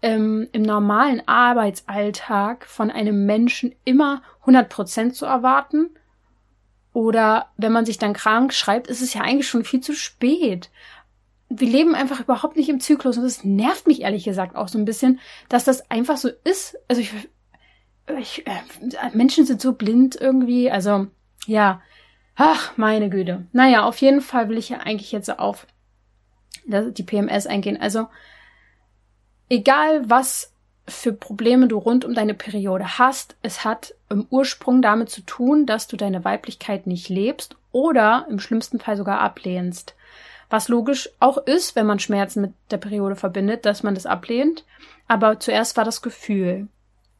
ähm, 0.00 0.46
im 0.52 0.62
normalen 0.62 1.26
Arbeitsalltag 1.26 2.66
von 2.66 2.92
einem 2.92 3.26
Menschen 3.26 3.74
immer 3.84 4.22
100 4.42 4.68
Prozent 4.68 5.16
zu 5.16 5.26
erwarten 5.26 5.90
oder 6.96 7.50
wenn 7.58 7.72
man 7.72 7.84
sich 7.84 7.98
dann 7.98 8.14
krank 8.14 8.54
schreibt, 8.54 8.86
ist 8.86 9.02
es 9.02 9.12
ja 9.12 9.20
eigentlich 9.20 9.46
schon 9.46 9.66
viel 9.66 9.80
zu 9.80 9.92
spät. 9.92 10.70
Wir 11.50 11.68
leben 11.68 11.94
einfach 11.94 12.20
überhaupt 12.20 12.56
nicht 12.56 12.70
im 12.70 12.80
Zyklus 12.80 13.18
und 13.18 13.24
das 13.24 13.44
nervt 13.44 13.86
mich 13.86 14.00
ehrlich 14.00 14.24
gesagt 14.24 14.56
auch 14.56 14.68
so 14.68 14.78
ein 14.78 14.86
bisschen, 14.86 15.20
dass 15.50 15.64
das 15.64 15.90
einfach 15.90 16.16
so 16.16 16.30
ist. 16.44 16.78
Also 16.88 17.02
ich, 17.02 17.12
ich, 18.18 18.46
äh, 18.46 19.10
Menschen 19.12 19.44
sind 19.44 19.60
so 19.60 19.74
blind 19.74 20.16
irgendwie. 20.18 20.70
Also, 20.70 21.08
ja. 21.44 21.82
Ach, 22.34 22.74
meine 22.78 23.10
Güte. 23.10 23.46
Naja, 23.52 23.84
auf 23.84 23.98
jeden 23.98 24.22
Fall 24.22 24.48
will 24.48 24.56
ich 24.56 24.70
ja 24.70 24.78
eigentlich 24.78 25.12
jetzt 25.12 25.38
auf 25.38 25.66
die 26.64 27.02
PMS 27.02 27.46
eingehen. 27.46 27.78
Also, 27.78 28.06
egal 29.50 30.08
was 30.08 30.55
für 30.88 31.12
Probleme 31.12 31.68
du 31.68 31.78
rund 31.78 32.04
um 32.04 32.14
deine 32.14 32.34
Periode 32.34 32.98
hast, 32.98 33.36
es 33.42 33.64
hat 33.64 33.94
im 34.08 34.26
Ursprung 34.30 34.82
damit 34.82 35.10
zu 35.10 35.22
tun, 35.22 35.66
dass 35.66 35.88
du 35.88 35.96
deine 35.96 36.24
Weiblichkeit 36.24 36.86
nicht 36.86 37.08
lebst 37.08 37.56
oder 37.72 38.26
im 38.30 38.38
schlimmsten 38.38 38.78
Fall 38.78 38.96
sogar 38.96 39.20
ablehnst. 39.20 39.94
Was 40.48 40.68
logisch 40.68 41.10
auch 41.18 41.38
ist, 41.38 41.74
wenn 41.74 41.86
man 41.86 41.98
Schmerzen 41.98 42.40
mit 42.40 42.52
der 42.70 42.76
Periode 42.76 43.16
verbindet, 43.16 43.66
dass 43.66 43.82
man 43.82 43.94
das 43.94 44.06
ablehnt. 44.06 44.64
Aber 45.08 45.40
zuerst 45.40 45.76
war 45.76 45.84
das 45.84 46.02
Gefühl. 46.02 46.68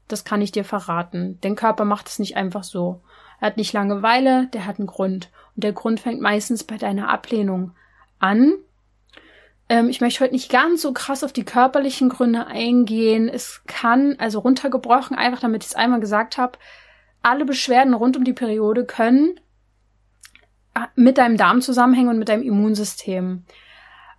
Das 0.07 0.24
kann 0.24 0.40
ich 0.40 0.52
dir 0.52 0.64
verraten. 0.64 1.40
Den 1.40 1.57
Körper 1.57 1.85
macht 1.85 2.07
es 2.07 2.20
nicht 2.20 2.37
einfach 2.37 2.62
so. 2.62 3.00
Er 3.40 3.48
hat 3.48 3.57
nicht 3.57 3.72
Langeweile, 3.72 4.46
der 4.52 4.66
hat 4.66 4.79
einen 4.79 4.87
Grund. 4.87 5.31
Und 5.57 5.64
der 5.64 5.72
Grund 5.72 5.98
fängt 5.98 6.20
meistens 6.20 6.62
bei 6.62 6.76
deiner 6.76 7.09
Ablehnung 7.09 7.72
an. 8.20 8.55
Ähm, 9.68 9.88
ich 9.88 10.00
möchte 10.00 10.20
heute 10.20 10.35
nicht 10.35 10.50
ganz 10.50 10.83
so 10.83 10.92
krass 10.92 11.24
auf 11.24 11.33
die 11.33 11.44
körperlichen 11.44 12.09
Gründe 12.09 12.46
eingehen. 12.46 13.29
Es 13.29 13.62
kann, 13.66 14.16
also 14.18 14.40
runtergebrochen, 14.40 15.16
einfach 15.16 15.40
damit 15.40 15.64
ich 15.64 15.70
es 15.70 15.76
einmal 15.76 16.00
gesagt 16.00 16.38
habe, 16.38 16.59
alle 17.22 17.44
Beschwerden 17.44 17.94
rund 17.94 18.16
um 18.16 18.24
die 18.24 18.33
Periode 18.33 18.85
können 18.85 19.40
mit 20.94 21.18
deinem 21.18 21.37
Darm 21.37 21.62
zusammenhängen 21.62 22.11
und 22.11 22.18
mit 22.18 22.29
deinem 22.29 22.42
Immunsystem. 22.42 23.44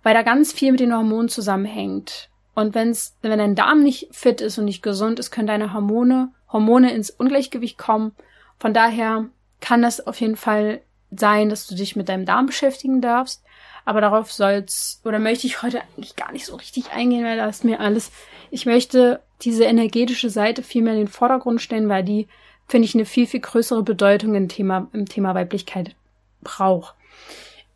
Weil 0.02 0.14
da 0.14 0.22
ganz 0.22 0.52
viel 0.52 0.72
mit 0.72 0.80
den 0.80 0.94
Hormonen 0.94 1.28
zusammenhängt. 1.28 2.30
Und 2.54 2.74
wenn's, 2.74 3.16
wenn 3.22 3.38
dein 3.38 3.54
Darm 3.54 3.82
nicht 3.82 4.08
fit 4.14 4.40
ist 4.40 4.58
und 4.58 4.64
nicht 4.64 4.82
gesund 4.82 5.18
ist, 5.18 5.30
können 5.30 5.46
deine 5.46 5.72
Hormone, 5.72 6.32
Hormone 6.52 6.92
ins 6.92 7.10
Ungleichgewicht 7.10 7.78
kommen. 7.78 8.12
Von 8.58 8.74
daher 8.74 9.26
kann 9.60 9.82
das 9.82 10.04
auf 10.04 10.20
jeden 10.20 10.36
Fall 10.36 10.80
sein, 11.10 11.48
dass 11.48 11.66
du 11.66 11.74
dich 11.74 11.96
mit 11.96 12.08
deinem 12.08 12.24
Darm 12.24 12.46
beschäftigen 12.46 13.00
darfst. 13.00 13.42
Aber 13.88 14.02
darauf 14.02 14.30
soll's, 14.30 15.00
oder 15.06 15.18
möchte 15.18 15.46
ich 15.46 15.62
heute 15.62 15.80
eigentlich 15.80 16.14
gar 16.14 16.30
nicht 16.30 16.44
so 16.44 16.56
richtig 16.56 16.90
eingehen, 16.92 17.24
weil 17.24 17.38
da 17.38 17.48
ist 17.48 17.64
mir 17.64 17.80
alles, 17.80 18.12
ich 18.50 18.66
möchte 18.66 19.22
diese 19.40 19.64
energetische 19.64 20.28
Seite 20.28 20.62
viel 20.62 20.82
mehr 20.82 20.92
in 20.92 20.98
den 20.98 21.08
Vordergrund 21.08 21.62
stellen, 21.62 21.88
weil 21.88 22.04
die, 22.04 22.28
finde 22.66 22.84
ich, 22.84 22.94
eine 22.94 23.06
viel, 23.06 23.26
viel 23.26 23.40
größere 23.40 23.82
Bedeutung 23.82 24.34
im 24.34 24.48
Thema, 24.48 24.88
im 24.92 25.06
Thema 25.06 25.34
Weiblichkeit 25.34 25.94
braucht. 26.42 26.96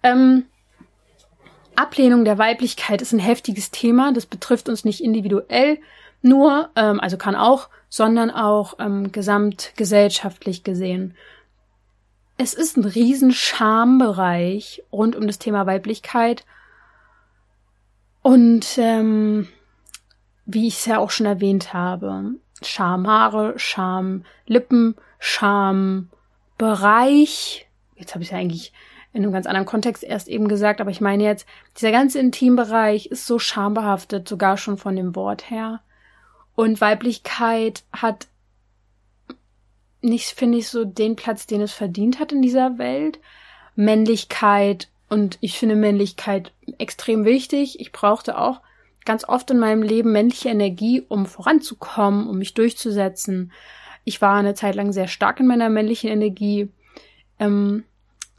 Ähm, 0.02 0.44
Ablehnung 1.76 2.26
der 2.26 2.36
Weiblichkeit 2.36 3.00
ist 3.00 3.14
ein 3.14 3.18
heftiges 3.18 3.70
Thema. 3.70 4.12
Das 4.12 4.26
betrifft 4.26 4.68
uns 4.68 4.84
nicht 4.84 5.02
individuell 5.02 5.78
nur, 6.20 6.68
ähm, 6.76 7.00
also 7.00 7.16
kann 7.16 7.36
auch, 7.36 7.70
sondern 7.88 8.30
auch 8.30 8.74
ähm, 8.78 9.12
gesamtgesellschaftlich 9.12 10.62
gesehen. 10.62 11.16
Es 12.42 12.54
ist 12.54 12.76
ein 12.76 12.84
riesen 12.84 13.30
Schambereich 13.30 14.82
rund 14.90 15.14
um 15.14 15.28
das 15.28 15.38
Thema 15.38 15.64
Weiblichkeit. 15.66 16.44
Und 18.20 18.78
ähm, 18.78 19.46
wie 20.44 20.66
ich 20.66 20.74
es 20.74 20.86
ja 20.86 20.98
auch 20.98 21.10
schon 21.10 21.26
erwähnt 21.26 21.72
habe, 21.72 22.32
Schamhaare, 22.60 23.56
Schamlippen, 23.60 24.96
Schambereich, 25.20 26.08
jetzt 27.94 28.12
habe 28.12 28.24
ich 28.24 28.30
es 28.30 28.32
ja 28.32 28.38
eigentlich 28.38 28.72
in 29.12 29.22
einem 29.22 29.32
ganz 29.32 29.46
anderen 29.46 29.66
Kontext 29.66 30.02
erst 30.02 30.26
eben 30.26 30.48
gesagt, 30.48 30.80
aber 30.80 30.90
ich 30.90 31.00
meine 31.00 31.22
jetzt, 31.22 31.46
dieser 31.76 31.92
ganze 31.92 32.18
Intimbereich 32.18 33.06
ist 33.06 33.24
so 33.24 33.38
schambehaftet, 33.38 34.28
sogar 34.28 34.56
schon 34.56 34.78
von 34.78 34.96
dem 34.96 35.14
Wort 35.14 35.48
her. 35.48 35.80
Und 36.56 36.80
Weiblichkeit 36.80 37.84
hat 37.92 38.26
nicht, 40.02 40.30
finde 40.30 40.58
ich, 40.58 40.68
so 40.68 40.84
den 40.84 41.16
Platz, 41.16 41.46
den 41.46 41.60
es 41.60 41.72
verdient 41.72 42.18
hat 42.18 42.32
in 42.32 42.42
dieser 42.42 42.78
Welt. 42.78 43.18
Männlichkeit 43.74 44.88
und 45.08 45.38
ich 45.40 45.58
finde 45.58 45.76
Männlichkeit 45.76 46.52
extrem 46.78 47.24
wichtig. 47.24 47.80
Ich 47.80 47.92
brauchte 47.92 48.38
auch 48.38 48.60
ganz 49.04 49.24
oft 49.28 49.50
in 49.50 49.58
meinem 49.58 49.82
Leben 49.82 50.12
männliche 50.12 50.48
Energie, 50.48 51.02
um 51.08 51.26
voranzukommen, 51.26 52.28
um 52.28 52.38
mich 52.38 52.54
durchzusetzen. 52.54 53.52
Ich 54.04 54.20
war 54.20 54.36
eine 54.36 54.54
Zeit 54.54 54.74
lang 54.74 54.92
sehr 54.92 55.08
stark 55.08 55.40
in 55.40 55.46
meiner 55.46 55.68
männlichen 55.68 56.10
Energie. 56.10 56.70
Ähm, 57.38 57.84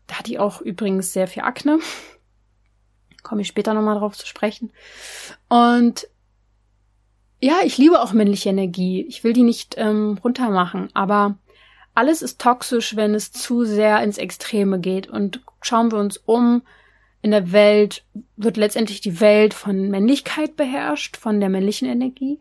da 0.08 0.20
hatte 0.20 0.32
ich 0.32 0.40
auch 0.40 0.62
übrigens 0.62 1.14
sehr 1.14 1.28
viel 1.28 1.44
Akne. 1.44 1.80
Komme 3.24 3.42
ich 3.42 3.48
später 3.48 3.74
nochmal 3.74 3.98
drauf 3.98 4.18
zu 4.18 4.28
sprechen. 4.28 4.72
Und 5.50 6.08
ja, 7.40 7.58
ich 7.64 7.78
liebe 7.78 8.02
auch 8.02 8.14
männliche 8.14 8.50
Energie. 8.50 9.06
Ich 9.08 9.24
will 9.24 9.34
die 9.34 9.44
nicht 9.44 9.76
ähm, 9.78 10.18
runtermachen, 10.24 10.90
aber 10.94 11.38
alles 11.94 12.22
ist 12.22 12.42
toxisch, 12.42 12.96
wenn 12.96 13.14
es 13.14 13.32
zu 13.32 13.66
sehr 13.66 14.02
ins 14.02 14.18
Extreme 14.18 14.80
geht. 14.80 15.08
Und 15.08 15.42
schauen 15.62 15.92
wir 15.92 16.00
uns 16.00 16.18
um, 16.18 16.64
in 17.22 17.32
der 17.32 17.52
Welt 17.52 18.04
wird 18.36 18.58
letztendlich 18.58 19.02
die 19.02 19.20
Welt 19.20 19.54
von 19.54 19.90
Männlichkeit 19.90 20.56
beherrscht, 20.56 21.18
von 21.18 21.40
der 21.40 21.50
männlichen 21.50 21.88
Energie. 21.88 22.40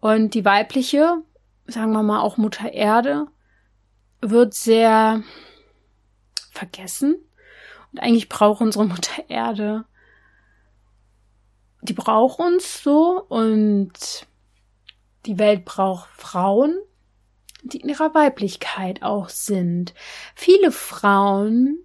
Und 0.00 0.34
die 0.34 0.44
weibliche, 0.44 1.22
sagen 1.66 1.92
wir 1.92 2.02
mal 2.02 2.20
auch 2.20 2.36
Mutter 2.36 2.72
Erde, 2.72 3.26
wird 4.20 4.54
sehr 4.54 5.22
vergessen. 6.50 7.16
Und 7.92 8.00
eigentlich 8.00 8.28
braucht 8.28 8.60
unsere 8.60 8.86
Mutter 8.86 9.28
Erde, 9.28 9.84
die 11.82 11.92
braucht 11.92 12.38
uns 12.38 12.82
so 12.82 13.22
und 13.28 13.92
die 15.26 15.38
Welt 15.38 15.64
braucht 15.64 16.08
Frauen, 16.10 16.78
die 17.64 17.80
in 17.80 17.88
ihrer 17.88 18.14
Weiblichkeit 18.14 19.02
auch 19.02 19.28
sind. 19.28 19.94
Viele 20.34 20.70
Frauen, 20.70 21.78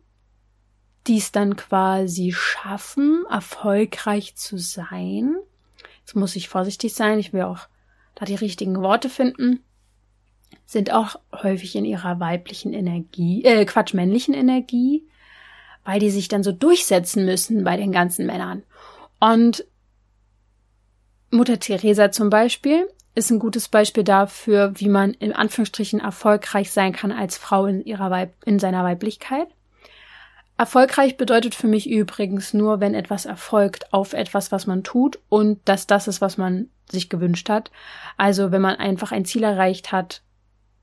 die 1.07 1.17
es 1.17 1.31
dann 1.31 1.55
quasi 1.55 2.31
schaffen, 2.31 3.25
erfolgreich 3.29 4.35
zu 4.35 4.57
sein. 4.57 5.35
Jetzt 6.01 6.15
muss 6.15 6.35
ich 6.35 6.49
vorsichtig 6.49 6.93
sein, 6.93 7.19
ich 7.19 7.33
will 7.33 7.43
auch 7.43 7.67
da 8.15 8.25
die 8.25 8.35
richtigen 8.35 8.81
Worte 8.81 9.09
finden 9.09 9.63
sind 10.69 10.91
auch 10.91 11.15
häufig 11.33 11.75
in 11.75 11.83
ihrer 11.83 12.19
weiblichen 12.19 12.73
Energie, 12.73 13.43
äh, 13.43 13.65
Quatsch, 13.65 13.95
männlichen 13.95 14.35
Energie, 14.35 15.07
weil 15.83 15.99
die 15.99 16.11
sich 16.11 16.27
dann 16.27 16.43
so 16.43 16.51
durchsetzen 16.51 17.25
müssen 17.25 17.63
bei 17.63 17.75
den 17.75 17.91
ganzen 17.91 18.27
Männern. 18.27 18.61
Und 19.19 19.65
Mutter 21.31 21.59
Teresa 21.59 22.11
zum 22.11 22.29
Beispiel 22.29 22.87
ist 23.15 23.31
ein 23.31 23.39
gutes 23.39 23.67
Beispiel 23.67 24.03
dafür, 24.03 24.73
wie 24.75 24.89
man 24.89 25.13
in 25.13 25.33
Anführungsstrichen 25.33 25.99
erfolgreich 25.99 26.71
sein 26.71 26.93
kann 26.93 27.11
als 27.11 27.37
Frau 27.37 27.65
in 27.65 27.83
ihrer 27.83 28.11
Weib 28.11 28.33
in 28.45 28.59
seiner 28.59 28.83
Weiblichkeit. 28.83 29.47
Erfolgreich 30.57 31.15
bedeutet 31.15 31.55
für 31.55 31.67
mich 31.67 31.89
übrigens 31.89 32.53
nur, 32.53 32.81
wenn 32.81 32.93
etwas 32.93 33.25
erfolgt 33.25 33.93
auf 33.93 34.11
etwas, 34.11 34.51
was 34.51 34.67
man 34.67 34.83
tut 34.83 35.19
und 35.29 35.59
dass 35.65 35.87
das 35.87 36.07
ist, 36.07 36.19
was 36.19 36.37
man 36.37 36.69
sich 36.91 37.09
gewünscht 37.09 37.49
hat. 37.49 37.71
Also 38.17 38.51
wenn 38.51 38.61
man 38.61 38.75
einfach 38.75 39.11
ein 39.11 39.23
Ziel 39.23 39.43
erreicht 39.43 39.93
hat, 39.93 40.21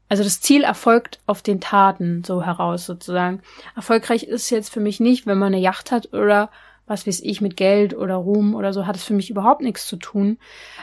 also 0.09 0.23
das 0.23 0.41
Ziel 0.41 0.63
erfolgt 0.63 1.21
auf 1.27 1.43
den 1.43 1.61
Taten 1.61 2.23
so 2.25 2.43
heraus 2.43 2.87
sozusagen. 2.87 3.43
Erfolgreich 3.75 4.23
ist 4.25 4.51
jetzt 4.51 4.73
für 4.73 4.81
mich 4.81 5.01
nicht, 5.01 5.27
wenn 5.27 5.39
man 5.39 5.53
eine 5.53 5.63
Yacht 5.63 5.91
hat 5.91 6.13
oder 6.15 6.51
was 6.87 7.07
weiß 7.07 7.21
ich 7.21 7.41
mit 7.41 7.57
Geld 7.57 7.95
oder 7.95 8.15
Ruhm 8.15 8.55
oder 8.55 8.73
so, 8.73 8.87
hat 8.87 8.97
es 8.97 9.05
für 9.05 9.15
mich 9.15 9.29
überhaupt 9.29 9.61
nichts 9.61 9.87
zu 9.87 9.97
tun. 9.97 10.39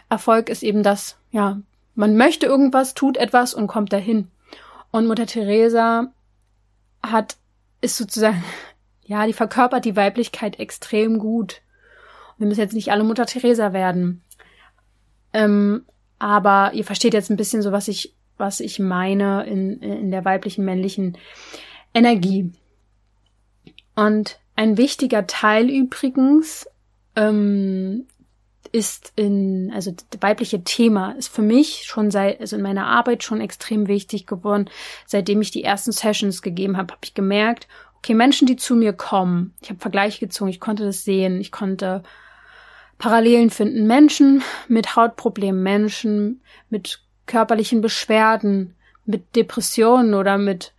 Erfolg 0.10 0.50
ist 0.50 0.62
eben 0.62 0.84
das, 0.84 1.18
ja, 1.34 1.62
man 1.96 2.16
möchte 2.16 2.46
irgendwas, 2.46 2.94
tut 2.94 3.18
etwas 3.18 3.54
und 3.54 3.68
kommt 3.68 3.92
dahin. 3.92 4.30
Und 4.92 5.08
Mutter 5.08 5.26
Teresa 5.26 6.14
hat, 7.06 7.36
ist 7.82 7.98
sozusagen, 7.98 8.42
ja, 9.06 9.28
die 9.28 9.34
verkörpert 9.34 9.84
die 9.84 9.98
Weiblichkeit 9.98 10.60
extrem 10.60 11.20
gut. 11.20 11.62
Wir 12.38 12.48
müssen 12.48 12.62
jetzt 12.62 12.74
nicht 12.74 12.92
alle 12.92 13.04
Mutter 13.04 13.26
Teresa 13.26 13.74
werden. 13.74 14.24
Ähm, 15.34 15.86
aber 16.20 16.72
ihr 16.74 16.86
versteht 16.86 17.14
jetzt 17.14 17.30
ein 17.30 17.38
bisschen 17.38 17.62
so, 17.62 17.74
was 17.74 17.90
ich 17.90 18.16
was 18.38 18.60
ich 18.60 18.80
meine 18.80 19.46
in, 19.46 19.80
in 19.82 20.12
der 20.12 20.26
weiblichen, 20.26 20.66
männlichen 20.66 21.18
Energie. 21.94 22.52
Und 23.96 24.40
ein 24.56 24.78
wichtiger 24.78 25.28
Teil 25.28 25.70
übrigens 25.70 26.68
ähm, 27.16 28.08
ist 28.74 29.14
in, 29.16 29.72
also 29.74 29.92
das 29.92 30.22
weibliche 30.22 30.64
Thema 30.64 31.12
ist 31.12 31.28
für 31.28 31.44
mich 31.44 31.84
schon 31.86 32.10
seit, 32.10 32.42
also 32.42 32.56
in 32.56 32.64
meiner 32.64 32.88
Arbeit 32.88 33.24
schon 33.24 33.40
extrem 33.40 33.88
wichtig 33.88 34.26
geworden. 34.26 34.70
Seitdem 35.06 35.42
ich 35.42 35.52
die 35.52 35.64
ersten 35.64 35.92
Sessions 35.92 36.42
gegeben 36.42 36.76
habe, 36.76 36.92
habe 36.92 37.02
ich 37.04 37.14
gemerkt, 37.14 37.68
okay, 37.98 38.16
Menschen, 38.16 38.48
die 38.48 38.56
zu 38.56 38.76
mir 38.76 38.92
kommen, 38.92 39.54
ich 39.62 39.70
habe 39.70 39.80
Vergleiche 39.80 40.20
gezogen, 40.20 40.50
ich 40.50 40.60
konnte 40.60 40.84
das 40.84 41.04
sehen, 41.04 41.40
ich 41.40 41.52
konnte 41.52 42.02
Parallelen 42.98 43.52
finden. 43.52 43.86
Menschen 43.86 44.42
mit 44.68 44.96
Hautproblemen, 44.96 45.62
Menschen 45.62 46.42
mit 46.70 47.00
körperlichen 47.28 47.82
Beschwerden, 47.82 48.76
mit 49.06 49.36
Depressionen 49.36 50.16
oder 50.16 50.40
mit, 50.40 50.74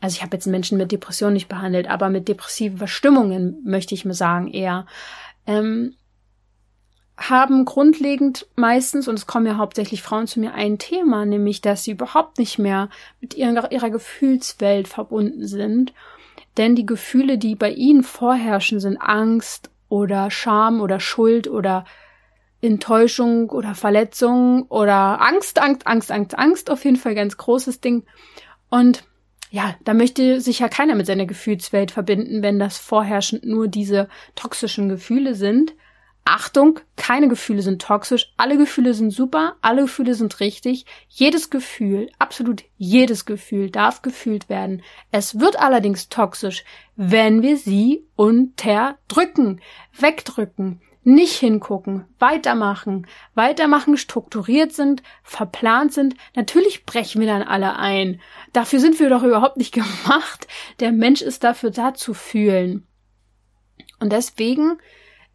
also 0.00 0.16
ich 0.16 0.22
habe 0.22 0.36
jetzt 0.36 0.46
Menschen 0.46 0.78
mit 0.78 0.90
Depressionen 0.90 1.34
nicht 1.34 1.48
behandelt, 1.48 1.88
aber 1.88 2.08
mit 2.08 2.26
depressiven 2.26 2.78
Verstimmungen 2.78 3.62
möchte 3.64 3.94
ich 3.94 4.04
mir 4.04 4.14
sagen 4.14 4.48
eher. 4.48 4.86
Ähm, 5.46 5.94
haben 7.16 7.64
grundlegend 7.64 8.46
meistens, 8.56 9.08
und 9.08 9.14
es 9.14 9.26
kommen 9.26 9.46
ja 9.46 9.56
hauptsächlich 9.56 10.02
Frauen 10.02 10.26
zu 10.26 10.38
mir, 10.38 10.52
ein 10.54 10.78
Thema, 10.78 11.24
nämlich, 11.24 11.62
dass 11.62 11.84
sie 11.84 11.92
überhaupt 11.92 12.38
nicht 12.38 12.58
mehr 12.58 12.90
mit 13.20 13.34
ihrer, 13.34 13.72
ihrer 13.72 13.90
Gefühlswelt 13.90 14.86
verbunden 14.86 15.46
sind. 15.46 15.94
Denn 16.56 16.74
die 16.74 16.86
Gefühle, 16.86 17.38
die 17.38 17.54
bei 17.54 17.70
ihnen 17.70 18.02
vorherrschen, 18.02 18.80
sind 18.80 18.98
Angst 18.98 19.70
oder 19.88 20.30
Scham 20.30 20.80
oder 20.80 21.00
Schuld 21.00 21.48
oder 21.48 21.84
Enttäuschung 22.60 23.50
oder 23.50 23.74
Verletzung 23.74 24.62
oder 24.68 25.20
Angst, 25.20 25.60
Angst, 25.60 25.86
Angst, 25.86 26.10
Angst, 26.10 26.38
Angst, 26.38 26.70
auf 26.70 26.84
jeden 26.84 26.96
Fall 26.96 27.14
ganz 27.14 27.36
großes 27.36 27.80
Ding. 27.80 28.04
Und 28.68 29.04
ja, 29.50 29.74
da 29.84 29.94
möchte 29.94 30.40
sich 30.40 30.58
ja 30.58 30.68
keiner 30.68 30.94
mit 30.94 31.06
seiner 31.06 31.26
Gefühlswelt 31.26 31.90
verbinden, 31.90 32.42
wenn 32.42 32.58
das 32.58 32.78
vorherrschend 32.78 33.44
nur 33.44 33.68
diese 33.68 34.08
toxischen 34.34 34.88
Gefühle 34.88 35.34
sind. 35.34 35.74
Achtung, 36.28 36.80
keine 36.96 37.28
Gefühle 37.28 37.62
sind 37.62 37.80
toxisch, 37.80 38.32
alle 38.36 38.58
Gefühle 38.58 38.94
sind 38.94 39.12
super, 39.12 39.54
alle 39.62 39.82
Gefühle 39.82 40.14
sind 40.14 40.40
richtig. 40.40 40.84
Jedes 41.08 41.50
Gefühl, 41.50 42.10
absolut 42.18 42.64
jedes 42.76 43.26
Gefühl 43.26 43.70
darf 43.70 44.02
gefühlt 44.02 44.48
werden. 44.48 44.82
Es 45.12 45.38
wird 45.38 45.60
allerdings 45.60 46.08
toxisch, 46.08 46.64
wenn 46.96 47.42
wir 47.42 47.56
sie 47.56 48.04
unterdrücken, 48.16 49.60
wegdrücken, 49.96 50.80
nicht 51.04 51.36
hingucken, 51.36 52.06
weitermachen, 52.18 53.06
weitermachen, 53.36 53.96
strukturiert 53.96 54.72
sind, 54.72 55.04
verplant 55.22 55.92
sind. 55.92 56.16
Natürlich 56.34 56.84
brechen 56.84 57.20
wir 57.20 57.28
dann 57.28 57.44
alle 57.44 57.76
ein. 57.76 58.20
Dafür 58.52 58.80
sind 58.80 58.98
wir 58.98 59.10
doch 59.10 59.22
überhaupt 59.22 59.58
nicht 59.58 59.72
gemacht. 59.72 60.48
Der 60.80 60.90
Mensch 60.90 61.22
ist 61.22 61.44
dafür 61.44 61.70
da 61.70 61.94
zu 61.94 62.14
fühlen. 62.14 62.84
Und 64.00 64.12
deswegen 64.12 64.78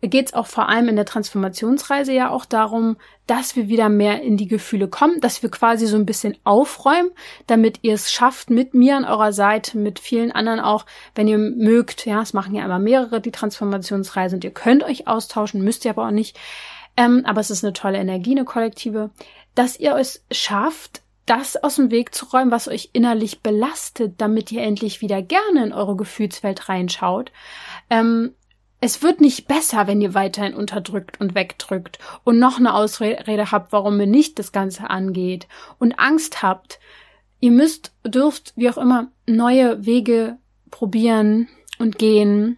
geht 0.09 0.27
es 0.27 0.33
auch 0.33 0.47
vor 0.47 0.67
allem 0.67 0.89
in 0.89 0.95
der 0.95 1.05
Transformationsreise 1.05 2.11
ja 2.11 2.29
auch 2.29 2.45
darum, 2.45 2.97
dass 3.27 3.55
wir 3.55 3.67
wieder 3.67 3.87
mehr 3.87 4.21
in 4.23 4.35
die 4.35 4.47
Gefühle 4.47 4.87
kommen, 4.87 5.21
dass 5.21 5.43
wir 5.43 5.51
quasi 5.51 5.85
so 5.85 5.95
ein 5.95 6.07
bisschen 6.07 6.37
aufräumen, 6.43 7.11
damit 7.45 7.79
ihr 7.83 7.93
es 7.93 8.11
schafft, 8.11 8.49
mit 8.49 8.73
mir 8.73 8.97
an 8.97 9.05
eurer 9.05 9.31
Seite, 9.31 9.77
mit 9.77 9.99
vielen 9.99 10.31
anderen 10.31 10.59
auch, 10.59 10.85
wenn 11.13 11.27
ihr 11.27 11.37
mögt, 11.37 12.05
ja, 12.05 12.21
es 12.21 12.33
machen 12.33 12.55
ja 12.55 12.65
immer 12.65 12.79
mehrere 12.79 13.21
die 13.21 13.31
Transformationsreise 13.31 14.35
und 14.35 14.43
ihr 14.43 14.51
könnt 14.51 14.83
euch 14.83 15.07
austauschen, 15.07 15.63
müsst 15.63 15.85
ihr 15.85 15.91
aber 15.91 16.07
auch 16.07 16.11
nicht, 16.11 16.37
ähm, 16.97 17.23
aber 17.25 17.39
es 17.39 17.51
ist 17.51 17.63
eine 17.63 17.73
tolle 17.73 17.99
Energie, 17.99 18.31
eine 18.31 18.45
kollektive, 18.45 19.11
dass 19.53 19.79
ihr 19.79 19.95
es 19.95 20.25
schafft, 20.31 21.03
das 21.25 21.55
aus 21.55 21.75
dem 21.75 21.91
Weg 21.91 22.15
zu 22.15 22.25
räumen, 22.25 22.51
was 22.51 22.67
euch 22.67 22.89
innerlich 22.93 23.41
belastet, 23.41 24.15
damit 24.17 24.51
ihr 24.51 24.63
endlich 24.63 25.01
wieder 25.01 25.21
gerne 25.21 25.63
in 25.63 25.73
eure 25.73 25.95
Gefühlswelt 25.95 26.67
reinschaut. 26.67 27.31
Ähm, 27.89 28.33
es 28.83 29.03
wird 29.03 29.21
nicht 29.21 29.47
besser, 29.47 29.85
wenn 29.85 30.01
ihr 30.01 30.15
weiterhin 30.15 30.55
unterdrückt 30.55 31.21
und 31.21 31.35
wegdrückt 31.35 31.99
und 32.23 32.39
noch 32.39 32.57
eine 32.57 32.73
Ausrede 32.73 33.51
habt, 33.51 33.71
warum 33.71 33.99
ihr 33.99 34.07
nicht 34.07 34.39
das 34.39 34.51
Ganze 34.51 34.89
angeht 34.89 35.47
und 35.77 35.99
Angst 35.99 36.41
habt. 36.41 36.79
Ihr 37.39 37.51
müsst, 37.51 37.93
dürft, 38.03 38.53
wie 38.55 38.69
auch 38.69 38.79
immer, 38.79 39.11
neue 39.27 39.85
Wege 39.85 40.37
probieren 40.71 41.47
und 41.77 41.99
gehen, 41.99 42.57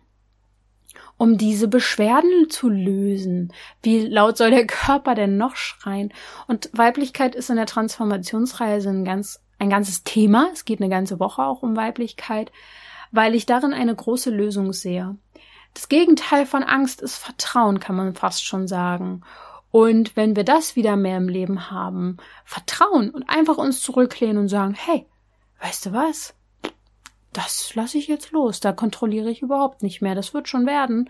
um 1.18 1.38
diese 1.38 1.68
Beschwerden 1.68 2.50
zu 2.50 2.70
lösen. 2.70 3.52
Wie 3.82 4.08
laut 4.08 4.38
soll 4.38 4.52
der 4.52 4.68
Körper 4.68 5.16
denn 5.16 5.36
noch 5.36 5.58
schreien? 5.58 6.14
Und 6.48 6.70
Weiblichkeit 6.72 7.36
ist 7.36 7.50
in 7.50 7.58
der 7.58 7.66
Transformationsreise 7.66 8.90
ein 8.90 9.04
ganz, 9.04 9.42
ein 9.60 9.70
ganzes 9.70 10.04
Thema. 10.06 10.50
Es 10.54 10.64
geht 10.64 10.80
eine 10.80 10.90
ganze 10.90 11.20
Woche 11.20 11.44
auch 11.44 11.64
um 11.64 11.76
Weiblichkeit, 11.76 12.50
weil 13.12 13.36
ich 13.36 13.46
darin 13.46 13.74
eine 13.74 13.94
große 13.94 14.30
Lösung 14.30 14.72
sehe. 14.72 15.18
Das 15.74 15.90
Gegenteil 15.90 16.46
von 16.46 16.64
Angst 16.64 17.02
ist 17.02 17.18
Vertrauen, 17.18 17.80
kann 17.80 17.96
man 17.96 18.16
fast 18.16 18.46
schon 18.46 18.68
sagen. 18.68 19.22
Und 19.72 20.16
wenn 20.16 20.36
wir 20.36 20.44
das 20.44 20.76
wieder 20.76 20.96
mehr 20.96 21.18
im 21.18 21.28
Leben 21.28 21.72
haben, 21.72 22.18
Vertrauen 22.46 23.10
und 23.10 23.28
einfach 23.28 23.58
uns 23.58 23.82
zurücklehnen 23.82 24.38
und 24.38 24.48
sagen, 24.48 24.76
hey, 24.76 25.08
weißt 25.62 25.88
du 25.88 25.94
was? 25.94 26.36
Das 27.32 27.74
lasse 27.74 27.98
ich 27.98 28.08
jetzt 28.08 28.32
los, 28.32 28.60
da 28.60 28.72
kontrolliere 28.72 29.32
ich 29.32 29.42
überhaupt 29.42 29.82
nicht 29.82 30.02
mehr, 30.02 30.14
das 30.14 30.36
wird 30.36 30.48
schon 30.48 30.68
werden. 30.68 31.10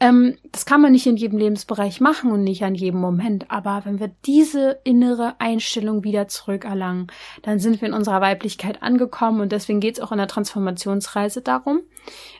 Ähm, 0.00 0.36
das 0.50 0.66
kann 0.66 0.80
man 0.80 0.90
nicht 0.90 1.06
in 1.06 1.16
jedem 1.16 1.38
Lebensbereich 1.38 2.00
machen 2.00 2.32
und 2.32 2.42
nicht 2.42 2.64
an 2.64 2.74
jedem 2.74 2.98
Moment, 2.98 3.52
aber 3.52 3.82
wenn 3.84 4.00
wir 4.00 4.10
diese 4.26 4.80
innere 4.82 5.36
Einstellung 5.38 6.02
wieder 6.02 6.26
zurückerlangen, 6.26 7.06
dann 7.42 7.60
sind 7.60 7.80
wir 7.80 7.86
in 7.86 7.94
unserer 7.94 8.20
Weiblichkeit 8.20 8.82
angekommen 8.82 9.40
und 9.40 9.52
deswegen 9.52 9.78
geht 9.78 9.98
es 9.98 10.00
auch 10.00 10.10
in 10.10 10.18
der 10.18 10.26
Transformationsreise 10.26 11.40
darum, 11.40 11.82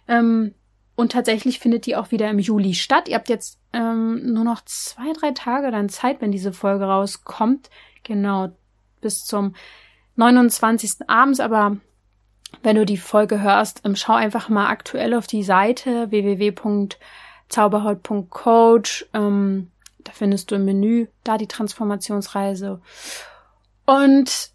ähm, 0.09 0.57
und 0.95 1.13
tatsächlich 1.13 1.59
findet 1.59 1.87
die 1.87 1.97
auch 1.97 2.11
wieder 2.11 2.29
im 2.29 2.39
Juli 2.39 2.75
statt. 2.75 3.09
Ihr 3.09 3.15
habt 3.15 3.31
jetzt 3.31 3.59
ähm, 3.73 4.35
nur 4.35 4.45
noch 4.45 4.63
zwei, 4.65 5.15
drei 5.15 5.31
Tage 5.31 5.71
dann 5.71 5.89
Zeit, 5.89 6.21
wenn 6.21 6.33
diese 6.33 6.53
Folge 6.53 6.85
rauskommt. 6.85 7.71
Genau, 8.03 8.51
bis 9.01 9.25
zum 9.25 9.55
29. 10.17 11.09
abends. 11.09 11.41
Aber 11.41 11.79
wenn 12.63 12.77
du 12.77 12.85
die 12.85 12.99
Folge 12.99 13.41
hörst, 13.41 13.81
ähm, 13.85 13.97
schau 13.97 14.13
einfach 14.13 14.51
mal 14.51 14.69
aktuell 14.69 15.15
auf 15.15 15.27
die 15.27 15.43
Seite 15.43 16.11
www.zauberhaut.coach. 16.11 19.07
Ähm, 19.15 19.71
da 20.05 20.13
findest 20.13 20.51
du 20.51 20.57
im 20.57 20.67
Menü 20.67 21.07
da 21.25 21.39
die 21.39 21.49
Transformationsreise. 21.49 22.83
Und 23.87 24.53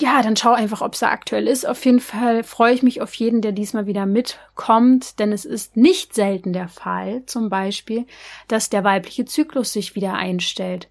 ja, 0.00 0.22
dann 0.22 0.36
schau 0.36 0.52
einfach, 0.52 0.80
ob 0.80 0.94
es 0.94 1.00
da 1.00 1.10
aktuell 1.10 1.48
ist. 1.48 1.66
Auf 1.66 1.84
jeden 1.84 2.00
Fall 2.00 2.44
freue 2.44 2.74
ich 2.74 2.82
mich 2.82 3.00
auf 3.00 3.14
jeden, 3.14 3.40
der 3.40 3.52
diesmal 3.52 3.86
wieder 3.86 4.06
mitkommt, 4.06 5.18
denn 5.18 5.32
es 5.32 5.44
ist 5.44 5.76
nicht 5.76 6.14
selten 6.14 6.52
der 6.52 6.68
Fall, 6.68 7.24
zum 7.26 7.48
Beispiel, 7.48 8.06
dass 8.48 8.70
der 8.70 8.84
weibliche 8.84 9.24
Zyklus 9.24 9.72
sich 9.72 9.94
wieder 9.94 10.14
einstellt. 10.14 10.88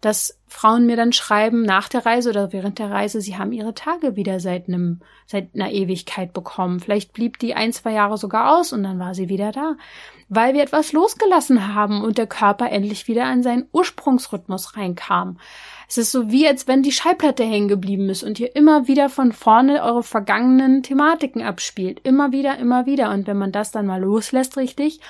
Dass 0.00 0.38
Frauen 0.48 0.86
mir 0.86 0.96
dann 0.96 1.12
schreiben 1.12 1.62
nach 1.62 1.88
der 1.88 2.06
Reise 2.06 2.30
oder 2.30 2.52
während 2.52 2.78
der 2.78 2.90
Reise, 2.90 3.20
sie 3.20 3.36
haben 3.36 3.52
ihre 3.52 3.74
Tage 3.74 4.16
wieder 4.16 4.40
seit 4.40 4.66
einem, 4.66 5.00
seit 5.26 5.54
einer 5.54 5.70
Ewigkeit 5.70 6.32
bekommen. 6.32 6.80
Vielleicht 6.80 7.12
blieb 7.12 7.38
die 7.38 7.54
ein, 7.54 7.72
zwei 7.72 7.92
Jahre 7.92 8.16
sogar 8.16 8.58
aus 8.58 8.72
und 8.72 8.82
dann 8.82 8.98
war 8.98 9.14
sie 9.14 9.28
wieder 9.28 9.52
da. 9.52 9.76
Weil 10.28 10.54
wir 10.54 10.62
etwas 10.62 10.92
losgelassen 10.92 11.74
haben 11.74 12.02
und 12.02 12.16
der 12.16 12.26
Körper 12.26 12.70
endlich 12.70 13.08
wieder 13.08 13.26
an 13.26 13.42
seinen 13.42 13.68
Ursprungsrhythmus 13.72 14.76
reinkam. 14.76 15.38
Es 15.90 15.98
ist 15.98 16.12
so 16.12 16.30
wie, 16.30 16.46
als 16.46 16.68
wenn 16.68 16.84
die 16.84 16.92
Schallplatte 16.92 17.42
hängen 17.42 17.66
geblieben 17.66 18.08
ist 18.10 18.22
und 18.22 18.38
ihr 18.38 18.54
immer 18.54 18.86
wieder 18.86 19.08
von 19.08 19.32
vorne 19.32 19.82
eure 19.82 20.04
vergangenen 20.04 20.84
Thematiken 20.84 21.42
abspielt. 21.42 21.98
Immer 22.04 22.30
wieder, 22.30 22.58
immer 22.58 22.86
wieder. 22.86 23.10
Und 23.10 23.26
wenn 23.26 23.36
man 23.36 23.50
das 23.50 23.72
dann 23.72 23.86
mal 23.86 24.00
loslässt 24.00 24.56
richtig 24.56 25.00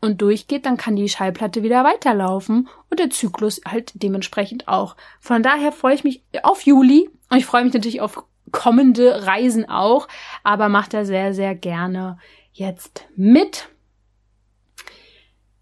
und 0.00 0.22
durchgeht, 0.22 0.66
dann 0.66 0.76
kann 0.76 0.94
die 0.94 1.08
Schallplatte 1.08 1.64
wieder 1.64 1.82
weiterlaufen 1.82 2.68
und 2.88 3.00
der 3.00 3.10
Zyklus 3.10 3.60
halt 3.66 3.90
dementsprechend 3.94 4.68
auch. 4.68 4.94
Von 5.18 5.42
daher 5.42 5.72
freue 5.72 5.96
ich 5.96 6.04
mich 6.04 6.22
auf 6.44 6.62
Juli 6.62 7.10
und 7.28 7.38
ich 7.38 7.46
freue 7.46 7.64
mich 7.64 7.74
natürlich 7.74 8.00
auf 8.00 8.22
kommende 8.52 9.26
Reisen 9.26 9.68
auch, 9.68 10.06
aber 10.44 10.68
macht 10.68 10.94
da 10.94 11.04
sehr, 11.04 11.34
sehr 11.34 11.56
gerne 11.56 12.18
jetzt 12.52 13.08
mit. 13.16 13.68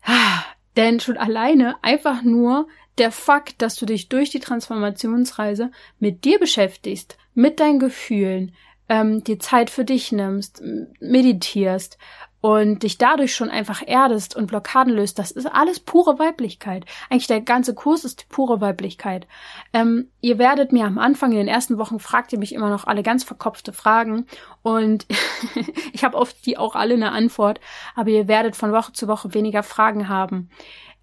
Ah, 0.03 0.45
denn 0.77 1.01
schon 1.01 1.17
alleine 1.17 1.77
einfach 1.81 2.23
nur 2.23 2.67
der 2.99 3.13
Fakt, 3.13 3.63
dass 3.63 3.77
du 3.77 3.87
dich 3.87 4.09
durch 4.09 4.31
die 4.31 4.41
Transformationsreise 4.41 5.71
mit 5.99 6.25
dir 6.25 6.39
beschäftigst, 6.39 7.17
mit 7.35 7.61
deinen 7.61 7.79
Gefühlen, 7.79 8.55
ähm, 8.89 9.23
dir 9.23 9.39
Zeit 9.39 9.71
für 9.71 9.85
dich 9.85 10.13
nimmst, 10.13 10.63
meditierst 11.01 11.99
und 12.41 12.85
dich 12.85 12.99
dadurch 12.99 13.35
schon 13.35 13.51
einfach 13.51 13.83
erdest 13.85 14.37
und 14.37 14.47
Blockaden 14.47 14.95
löst, 14.95 15.19
das 15.19 15.33
ist 15.33 15.47
alles 15.47 15.81
pure 15.81 16.19
Weiblichkeit. 16.19 16.85
Eigentlich 17.11 17.27
der 17.27 17.41
ganze 17.41 17.75
Kurs 17.75 18.05
ist 18.05 18.29
pure 18.29 18.61
Weiblichkeit. 18.61 19.27
Ähm, 19.73 20.09
ihr 20.21 20.39
werdet 20.39 20.73
mir 20.73 20.87
am 20.87 20.99
Anfang 20.99 21.33
in 21.33 21.39
den 21.39 21.49
ersten 21.49 21.79
Wochen 21.79 21.99
fragt 21.99 22.33
ihr 22.33 22.39
mich 22.39 22.55
immer 22.55 22.71
noch 22.71 22.87
alle 22.87 23.03
ganz 23.03 23.25
verkopfte 23.25 23.73
Fragen 23.73 24.27
und 24.63 25.07
ich 25.93 26.05
habe 26.05 26.17
oft 26.17 26.47
die 26.47 26.57
auch 26.57 26.77
alle 26.77 26.95
eine 26.95 27.13
Antwort, 27.13 27.61
aber 27.97 28.11
ihr 28.11 28.29
werdet 28.29 28.55
von 28.55 28.73
Woche 28.73 28.93
zu 28.93 29.09
Woche 29.09 29.35
weniger 29.35 29.65
Fragen 29.65 30.09
haben. 30.09 30.49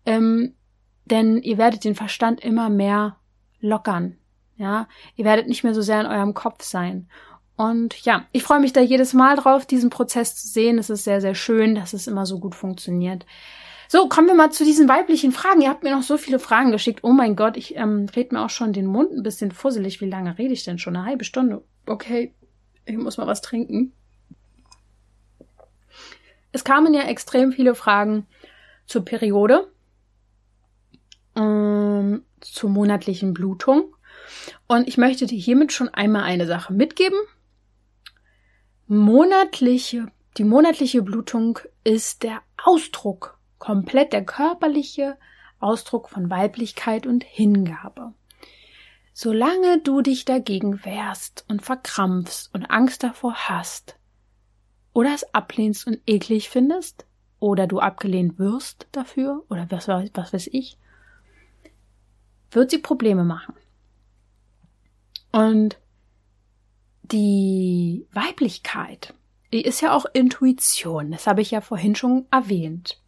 Ähm, 0.05 0.55
denn 1.05 1.41
ihr 1.41 1.57
werdet 1.57 1.83
den 1.83 1.95
Verstand 1.95 2.41
immer 2.41 2.69
mehr 2.69 3.17
lockern. 3.59 4.17
Ja, 4.57 4.87
ihr 5.15 5.25
werdet 5.25 5.47
nicht 5.47 5.63
mehr 5.63 5.73
so 5.73 5.81
sehr 5.81 6.01
in 6.01 6.07
eurem 6.07 6.33
Kopf 6.33 6.63
sein. 6.63 7.09
Und 7.57 8.03
ja, 8.05 8.25
ich 8.31 8.43
freue 8.43 8.59
mich 8.59 8.73
da 8.73 8.81
jedes 8.81 9.13
Mal 9.13 9.35
drauf, 9.35 9.65
diesen 9.65 9.89
Prozess 9.89 10.35
zu 10.35 10.47
sehen. 10.47 10.77
Es 10.77 10.89
ist 10.89 11.03
sehr, 11.03 11.21
sehr 11.21 11.35
schön, 11.35 11.75
dass 11.75 11.93
es 11.93 12.07
immer 12.07 12.25
so 12.25 12.39
gut 12.39 12.55
funktioniert. 12.55 13.25
So, 13.87 14.09
kommen 14.09 14.27
wir 14.27 14.33
mal 14.35 14.51
zu 14.51 14.65
diesen 14.65 14.89
weiblichen 14.89 15.31
Fragen. 15.31 15.61
Ihr 15.61 15.69
habt 15.69 15.83
mir 15.83 15.95
noch 15.95 16.03
so 16.03 16.17
viele 16.17 16.39
Fragen 16.39 16.71
geschickt. 16.71 17.01
Oh 17.03 17.11
mein 17.11 17.35
Gott, 17.35 17.55
ich 17.55 17.75
ähm, 17.75 18.07
red 18.15 18.31
mir 18.31 18.43
auch 18.43 18.49
schon 18.49 18.73
den 18.73 18.87
Mund 18.87 19.11
ein 19.11 19.23
bisschen 19.23 19.51
fusselig. 19.51 20.01
Wie 20.01 20.09
lange 20.09 20.37
rede 20.37 20.53
ich 20.53 20.63
denn 20.63 20.79
schon? 20.79 20.95
Eine 20.95 21.05
halbe 21.05 21.23
Stunde. 21.23 21.63
Okay, 21.85 22.33
ich 22.85 22.97
muss 22.97 23.17
mal 23.17 23.27
was 23.27 23.41
trinken. 23.41 23.93
Es 26.51 26.63
kamen 26.63 26.93
ja 26.93 27.03
extrem 27.03 27.51
viele 27.51 27.75
Fragen 27.75 28.25
zur 28.85 29.05
Periode 29.05 29.71
ähm, 31.36 32.24
zur 32.41 32.69
monatlichen 32.69 33.34
Blutung. 33.34 33.95
Und 34.67 34.88
ich 34.88 34.98
möchte 34.98 35.26
dir 35.26 35.38
hiermit 35.38 35.71
schon 35.71 35.89
einmal 35.89 36.24
eine 36.24 36.48
Sache 36.48 36.74
mitgeben. 36.74 37.19
Monatliche, 38.88 40.08
die 40.38 40.43
monatliche 40.43 41.02
Blutung 41.02 41.60
ist 41.84 42.24
der 42.24 42.41
Ausdruck, 42.63 43.39
komplett 43.58 44.13
der 44.13 44.24
körperliche 44.24 45.17
Ausdruck 45.60 46.10
von 46.10 46.30
Weiblichkeit 46.30 47.08
und 47.08 47.24
Hingabe. 47.24 48.13
Solange 49.13 49.80
du 49.80 50.02
dich 50.02 50.26
dagegen 50.26 50.84
wehrst 50.84 51.45
und 51.48 51.62
verkrampfst 51.62 52.54
und 52.54 52.65
Angst 52.65 53.02
davor 53.02 53.34
hast, 53.34 53.98
oder 54.93 55.13
es 55.13 55.34
ablehnst 55.34 55.88
und 55.88 56.00
eklig 56.06 56.50
findest, 56.50 57.06
oder 57.39 57.65
du 57.65 57.80
abgelehnt 57.80 58.38
wirst 58.39 58.88
dafür, 58.91 59.43
oder 59.50 59.67
was, 59.69 59.88
was 59.88 60.34
weiß 60.34 60.48
ich, 60.52 60.78
wird 62.55 62.71
sie 62.71 62.79
Probleme 62.79 63.23
machen. 63.23 63.53
Und 65.31 65.77
die 67.03 68.07
Weiblichkeit, 68.11 69.13
die 69.51 69.61
ist 69.61 69.81
ja 69.81 69.93
auch 69.93 70.05
Intuition. 70.13 71.11
Das 71.11 71.27
habe 71.27 71.41
ich 71.41 71.51
ja 71.51 71.61
vorhin 71.61 71.95
schon 71.95 72.25
erwähnt. 72.31 73.01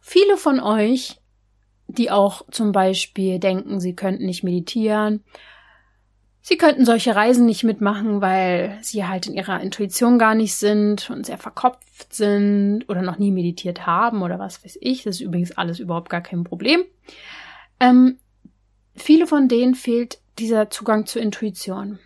Viele 0.00 0.36
von 0.36 0.60
euch, 0.60 1.20
die 1.86 2.10
auch 2.10 2.42
zum 2.50 2.72
Beispiel 2.72 3.38
denken, 3.38 3.80
sie 3.80 3.94
könnten 3.94 4.26
nicht 4.26 4.44
meditieren, 4.44 5.24
sie 6.40 6.56
könnten 6.56 6.84
solche 6.84 7.14
Reisen 7.14 7.46
nicht 7.46 7.64
mitmachen, 7.64 8.20
weil 8.20 8.78
sie 8.82 9.06
halt 9.06 9.26
in 9.26 9.34
ihrer 9.34 9.60
Intuition 9.60 10.18
gar 10.18 10.34
nicht 10.34 10.54
sind 10.54 11.10
und 11.10 11.26
sehr 11.26 11.38
verkopft 11.38 12.12
sind 12.12 12.88
oder 12.88 13.02
noch 13.02 13.18
nie 13.18 13.30
meditiert 13.30 13.86
haben 13.86 14.22
oder 14.22 14.38
was 14.38 14.64
weiß 14.64 14.78
ich. 14.80 15.04
Das 15.04 15.16
ist 15.16 15.22
übrigens 15.22 15.52
alles 15.56 15.78
überhaupt 15.78 16.10
gar 16.10 16.22
kein 16.22 16.44
Problem. 16.44 16.82
Ähm, 17.80 18.18
viele 18.98 19.26
von 19.26 19.48
denen 19.48 19.74
fehlt 19.74 20.20
dieser 20.38 20.70
Zugang 20.70 21.06
zur 21.06 21.22
Intuition. 21.22 21.98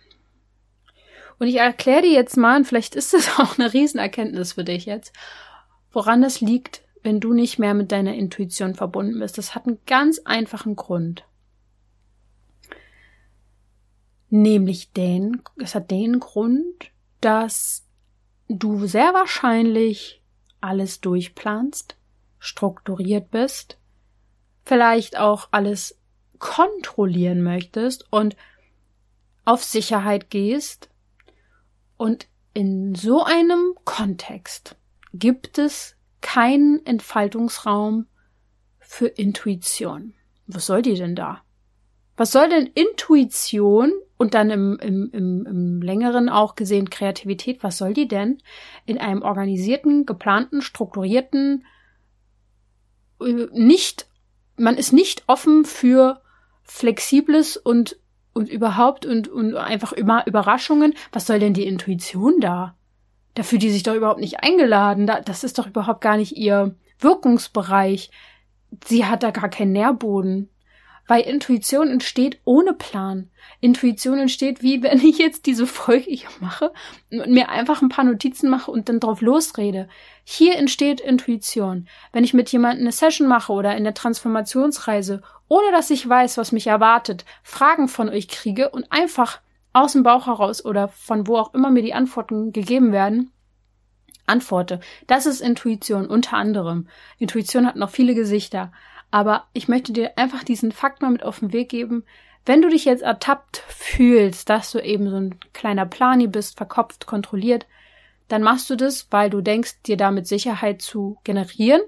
Und 1.39 1.47
ich 1.47 1.57
erkläre 1.57 2.03
dir 2.03 2.11
jetzt 2.11 2.37
mal, 2.37 2.57
und 2.57 2.65
vielleicht 2.65 2.95
ist 2.95 3.13
das 3.13 3.27
auch 3.39 3.57
eine 3.57 3.73
Riesenerkenntnis 3.73 4.53
für 4.53 4.63
dich 4.63 4.85
jetzt, 4.85 5.13
woran 5.91 6.21
das 6.21 6.41
liegt, 6.41 6.83
wenn 7.03 7.19
du 7.19 7.33
nicht 7.33 7.59
mehr 7.59 7.73
mit 7.73 7.91
deiner 7.91 8.13
Intuition 8.13 8.75
verbunden 8.75 9.19
bist. 9.19 9.37
Das 9.37 9.55
hat 9.55 9.67
einen 9.67 9.79
ganz 9.85 10.19
einfachen 10.19 10.75
Grund. 10.75 11.25
Nämlich 14.29 14.91
den, 14.93 15.41
es 15.57 15.75
hat 15.75 15.91
den 15.91 16.19
Grund, 16.19 16.91
dass 17.21 17.83
du 18.47 18.87
sehr 18.87 19.13
wahrscheinlich 19.13 20.21
alles 20.61 21.01
durchplanst, 21.01 21.97
strukturiert 22.39 23.29
bist, 23.31 23.77
vielleicht 24.65 25.17
auch 25.17 25.49
alles 25.51 25.99
kontrollieren 26.43 27.41
möchtest 27.41 28.05
und 28.11 28.35
auf 29.45 29.63
Sicherheit 29.63 30.29
gehst. 30.29 30.89
Und 31.95 32.27
in 32.53 32.95
so 32.95 33.23
einem 33.23 33.75
Kontext 33.85 34.75
gibt 35.13 35.57
es 35.57 35.95
keinen 36.19 36.85
Entfaltungsraum 36.85 38.07
für 38.79 39.07
Intuition. 39.07 40.15
Was 40.45 40.65
soll 40.65 40.81
die 40.81 40.95
denn 40.95 41.15
da? 41.15 41.43
Was 42.17 42.33
soll 42.33 42.49
denn 42.49 42.67
Intuition 42.67 43.93
und 44.17 44.33
dann 44.33 44.49
im, 44.49 44.77
im, 44.79 45.11
im, 45.13 45.45
im 45.45 45.81
längeren 45.81 46.27
auch 46.27 46.55
gesehen 46.55 46.89
Kreativität, 46.89 47.63
was 47.63 47.77
soll 47.77 47.93
die 47.93 48.09
denn 48.09 48.39
in 48.85 48.97
einem 48.97 49.21
organisierten, 49.21 50.05
geplanten, 50.05 50.61
strukturierten, 50.61 51.63
äh, 53.21 53.47
nicht, 53.53 54.07
man 54.57 54.75
ist 54.75 54.91
nicht 54.91 55.23
offen 55.27 55.63
für 55.63 56.21
Flexibles 56.63 57.57
und, 57.57 57.97
und 58.33 58.49
überhaupt 58.49 59.05
und, 59.05 59.27
und 59.27 59.55
einfach 59.55 59.93
immer 59.93 60.25
Überraschungen. 60.27 60.93
Was 61.11 61.27
soll 61.27 61.39
denn 61.39 61.53
die 61.53 61.67
Intuition 61.67 62.39
da? 62.39 62.75
Da 63.35 63.43
fühlt 63.43 63.63
die 63.63 63.71
sich 63.71 63.83
doch 63.83 63.95
überhaupt 63.95 64.19
nicht 64.19 64.41
eingeladen. 64.41 65.07
Da, 65.07 65.21
das 65.21 65.43
ist 65.43 65.57
doch 65.57 65.67
überhaupt 65.67 66.01
gar 66.01 66.17
nicht 66.17 66.37
ihr 66.37 66.75
Wirkungsbereich. 66.99 68.11
Sie 68.85 69.05
hat 69.05 69.23
da 69.23 69.31
gar 69.31 69.49
keinen 69.49 69.71
Nährboden. 69.71 70.49
Weil 71.05 71.23
Intuition 71.23 71.89
entsteht 71.89 72.39
ohne 72.45 72.73
Plan. 72.73 73.29
Intuition 73.59 74.19
entsteht, 74.19 74.61
wie 74.61 74.81
wenn 74.83 74.99
ich 74.99 75.17
jetzt 75.17 75.45
diese 75.45 75.67
Folge 75.67 76.09
hier 76.09 76.29
mache 76.39 76.71
und 77.11 77.27
mir 77.29 77.49
einfach 77.49 77.81
ein 77.81 77.89
paar 77.89 78.05
Notizen 78.05 78.49
mache 78.49 78.71
und 78.71 78.87
dann 78.87 79.01
drauf 79.01 79.19
losrede. 79.19 79.89
Hier 80.23 80.55
entsteht 80.55 81.01
Intuition. 81.01 81.89
Wenn 82.13 82.23
ich 82.23 82.33
mit 82.33 82.49
jemandem 82.49 82.85
eine 82.85 82.93
Session 82.93 83.27
mache 83.27 83.51
oder 83.51 83.75
in 83.75 83.83
der 83.83 83.93
Transformationsreise, 83.93 85.21
ohne 85.53 85.71
dass 85.71 85.91
ich 85.91 86.09
weiß, 86.09 86.39
was 86.39 86.51
mich 86.51 86.65
erwartet, 86.65 87.25
Fragen 87.43 87.87
von 87.87 88.09
euch 88.09 88.27
kriege 88.27 88.71
und 88.71 88.91
einfach 88.91 89.39
aus 89.71 89.93
dem 89.93 90.01
Bauch 90.01 90.25
heraus 90.25 90.65
oder 90.65 90.87
von 90.87 91.27
wo 91.27 91.37
auch 91.37 91.53
immer 91.53 91.69
mir 91.69 91.83
die 91.83 91.93
Antworten 91.93 92.53
gegeben 92.53 92.91
werden, 92.91 93.31
antworte. 94.25 94.79
Das 95.05 95.27
ist 95.27 95.41
Intuition 95.41 96.07
unter 96.07 96.37
anderem. 96.37 96.87
Intuition 97.19 97.67
hat 97.67 97.75
noch 97.75 97.91
viele 97.91 98.15
Gesichter. 98.15 98.71
Aber 99.11 99.45
ich 99.53 99.67
möchte 99.67 99.93
dir 99.93 100.17
einfach 100.17 100.43
diesen 100.43 100.71
Fakt 100.71 101.03
mal 101.03 101.11
mit 101.11 101.21
auf 101.21 101.37
den 101.41 101.53
Weg 101.53 101.69
geben. 101.69 102.03
Wenn 102.47 102.63
du 102.63 102.69
dich 102.69 102.85
jetzt 102.85 103.03
ertappt 103.03 103.57
fühlst, 103.67 104.49
dass 104.49 104.71
du 104.71 104.79
eben 104.79 105.07
so 105.07 105.17
ein 105.17 105.39
kleiner 105.53 105.85
Plani 105.85 106.25
bist, 106.25 106.57
verkopft, 106.57 107.05
kontrolliert, 107.05 107.67
dann 108.27 108.41
machst 108.41 108.71
du 108.71 108.75
das, 108.75 109.05
weil 109.11 109.29
du 109.29 109.41
denkst, 109.41 109.83
dir 109.83 109.97
damit 109.97 110.25
Sicherheit 110.25 110.81
zu 110.81 111.19
generieren 111.23 111.81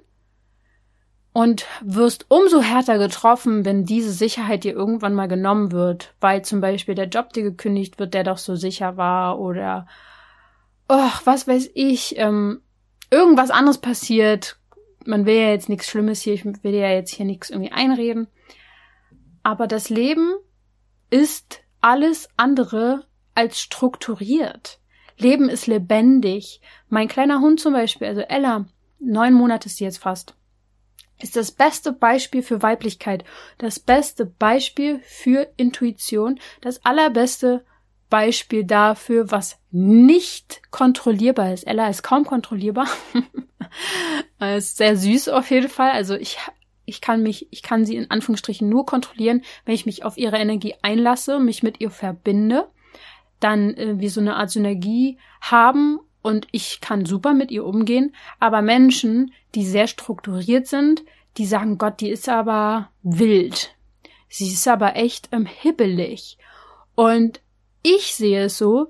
und 1.35 1.65
wirst 1.81 2.27
umso 2.29 2.61
härter 2.61 2.97
getroffen, 2.97 3.65
wenn 3.65 3.83
diese 3.83 4.13
Sicherheit 4.13 4.63
dir 4.63 4.71
irgendwann 4.71 5.13
mal 5.13 5.27
genommen 5.27 5.73
wird, 5.73 6.13
weil 6.21 6.45
zum 6.45 6.61
Beispiel 6.61 6.95
der 6.95 7.09
Job 7.09 7.33
dir 7.33 7.43
gekündigt 7.43 7.99
wird, 7.99 8.13
der 8.13 8.23
doch 8.23 8.37
so 8.37 8.55
sicher 8.55 8.95
war 8.95 9.37
oder 9.37 9.85
oh, 10.87 11.11
was 11.25 11.45
weiß 11.45 11.71
ich, 11.73 12.17
ähm, 12.17 12.61
irgendwas 13.11 13.51
anderes 13.51 13.79
passiert, 13.79 14.57
man 15.03 15.25
will 15.25 15.35
ja 15.35 15.49
jetzt 15.49 15.67
nichts 15.67 15.89
Schlimmes 15.89 16.21
hier, 16.21 16.35
ich 16.35 16.45
will 16.45 16.73
ja 16.73 16.87
jetzt 16.87 17.11
hier 17.11 17.25
nichts 17.25 17.49
irgendwie 17.49 17.73
einreden. 17.73 18.29
Aber 19.43 19.67
das 19.67 19.89
Leben 19.89 20.35
ist 21.09 21.59
alles 21.81 22.29
andere 22.37 23.03
als 23.33 23.59
strukturiert. 23.59 24.79
Leben 25.17 25.49
ist 25.49 25.67
lebendig. 25.67 26.61
Mein 26.87 27.09
kleiner 27.09 27.41
Hund 27.41 27.59
zum 27.59 27.73
Beispiel, 27.73 28.07
also 28.07 28.21
Ella, 28.21 28.67
neun 28.99 29.33
Monate 29.33 29.65
ist 29.65 29.75
sie 29.75 29.83
jetzt 29.83 29.97
fast, 29.97 30.33
ist 31.21 31.35
das 31.35 31.51
beste 31.51 31.93
Beispiel 31.93 32.43
für 32.43 32.61
Weiblichkeit, 32.61 33.23
das 33.57 33.79
beste 33.79 34.25
Beispiel 34.25 34.99
für 34.99 35.47
Intuition, 35.57 36.39
das 36.61 36.85
allerbeste 36.85 37.65
Beispiel 38.09 38.63
dafür, 38.63 39.31
was 39.31 39.59
nicht 39.71 40.61
kontrollierbar 40.71 41.53
ist. 41.53 41.65
Ella 41.65 41.89
ist 41.89 42.03
kaum 42.03 42.25
kontrollierbar. 42.25 42.87
ist 44.39 44.77
sehr 44.77 44.95
süß 44.95 45.29
auf 45.29 45.49
jeden 45.49 45.69
Fall. 45.69 45.91
Also 45.91 46.15
ich, 46.15 46.37
ich 46.85 47.01
kann 47.01 47.23
mich, 47.23 47.47
ich 47.51 47.63
kann 47.63 47.85
sie 47.85 47.95
in 47.95 48.11
Anführungsstrichen 48.11 48.69
nur 48.69 48.85
kontrollieren, 48.85 49.41
wenn 49.65 49.75
ich 49.75 49.85
mich 49.85 50.03
auf 50.03 50.17
ihre 50.17 50.37
Energie 50.37 50.75
einlasse, 50.81 51.39
mich 51.39 51.63
mit 51.63 51.81
ihr 51.81 51.91
verbinde, 51.91 52.69
dann 53.39 53.73
äh, 53.73 53.99
wir 53.99 54.09
so 54.09 54.21
eine 54.21 54.35
Art 54.35 54.51
Synergie 54.51 55.17
haben 55.41 55.99
und 56.25 56.47
ich 56.51 56.81
kann 56.81 57.05
super 57.05 57.35
mit 57.35 57.51
ihr 57.51 57.63
umgehen. 57.63 58.15
Aber 58.39 58.63
Menschen, 58.63 59.31
die 59.53 59.63
sehr 59.63 59.85
strukturiert 59.85 60.65
sind, 60.65 61.03
die 61.37 61.45
sagen, 61.45 61.77
Gott, 61.77 62.01
die 62.01 62.09
ist 62.09 62.27
aber 62.27 62.89
wild. 63.03 63.75
Sie 64.27 64.47
ist 64.47 64.67
aber 64.67 64.95
echt 64.95 65.29
ähm, 65.31 65.45
hibbelig. 65.45 66.39
Und 66.95 67.41
ich 67.83 68.15
sehe 68.15 68.45
es 68.45 68.57
so, 68.57 68.89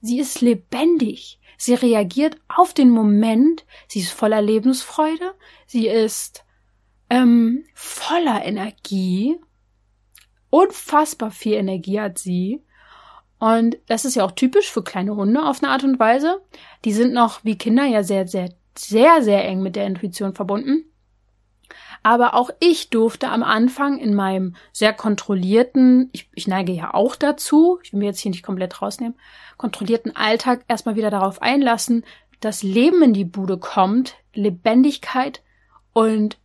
sie 0.00 0.18
ist 0.18 0.40
lebendig. 0.40 1.38
Sie 1.56 1.74
reagiert 1.74 2.36
auf 2.48 2.74
den 2.74 2.90
Moment. 2.90 3.64
Sie 3.86 4.00
ist 4.00 4.10
voller 4.10 4.42
Lebensfreude. 4.42 5.34
Sie 5.66 5.86
ist 5.86 6.44
ähm, 7.10 7.64
voller 7.74 8.44
Energie. 8.44 9.38
Unfassbar 10.50 11.30
viel 11.30 11.52
Energie 11.54 12.00
hat 12.00 12.18
sie. 12.18 12.65
Und 13.38 13.76
das 13.86 14.04
ist 14.04 14.14
ja 14.14 14.24
auch 14.24 14.32
typisch 14.32 14.70
für 14.70 14.82
kleine 14.82 15.14
Hunde 15.14 15.44
auf 15.44 15.62
eine 15.62 15.70
Art 15.70 15.84
und 15.84 15.98
Weise. 15.98 16.40
Die 16.84 16.92
sind 16.92 17.12
noch 17.12 17.44
wie 17.44 17.58
Kinder 17.58 17.84
ja 17.84 18.02
sehr, 18.02 18.26
sehr, 18.26 18.50
sehr, 18.76 19.22
sehr 19.22 19.44
eng 19.44 19.62
mit 19.62 19.76
der 19.76 19.86
Intuition 19.86 20.34
verbunden. 20.34 20.84
Aber 22.02 22.34
auch 22.34 22.50
ich 22.60 22.90
durfte 22.90 23.28
am 23.28 23.42
Anfang 23.42 23.98
in 23.98 24.14
meinem 24.14 24.54
sehr 24.72 24.92
kontrollierten, 24.92 26.08
ich, 26.12 26.30
ich 26.34 26.46
neige 26.46 26.72
ja 26.72 26.94
auch 26.94 27.16
dazu, 27.16 27.80
ich 27.82 27.92
will 27.92 27.98
mir 27.98 28.06
jetzt 28.06 28.20
hier 28.20 28.30
nicht 28.30 28.44
komplett 28.44 28.80
rausnehmen, 28.80 29.18
kontrollierten 29.56 30.14
Alltag 30.14 30.64
erstmal 30.68 30.96
wieder 30.96 31.10
darauf 31.10 31.42
einlassen, 31.42 32.04
dass 32.40 32.62
Leben 32.62 33.02
in 33.02 33.12
die 33.12 33.24
Bude 33.24 33.58
kommt, 33.58 34.14
Lebendigkeit 34.34 35.42
und 35.92 36.38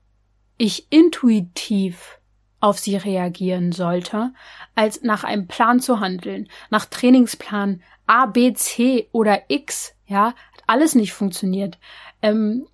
ich 0.57 0.91
intuitiv 0.91 2.20
auf 2.61 2.79
sie 2.79 2.95
reagieren 2.95 3.71
sollte, 3.71 4.33
als 4.75 5.01
nach 5.01 5.23
einem 5.23 5.47
Plan 5.47 5.79
zu 5.79 5.99
handeln, 5.99 6.47
nach 6.69 6.85
Trainingsplan 6.85 7.81
A, 8.07 8.27
B, 8.27 8.53
C 8.53 9.09
oder 9.11 9.43
X, 9.49 9.93
ja, 10.05 10.27
hat 10.27 10.63
alles 10.67 10.95
nicht 10.95 11.13
funktioniert. 11.13 11.79
Ähm, 12.21 12.67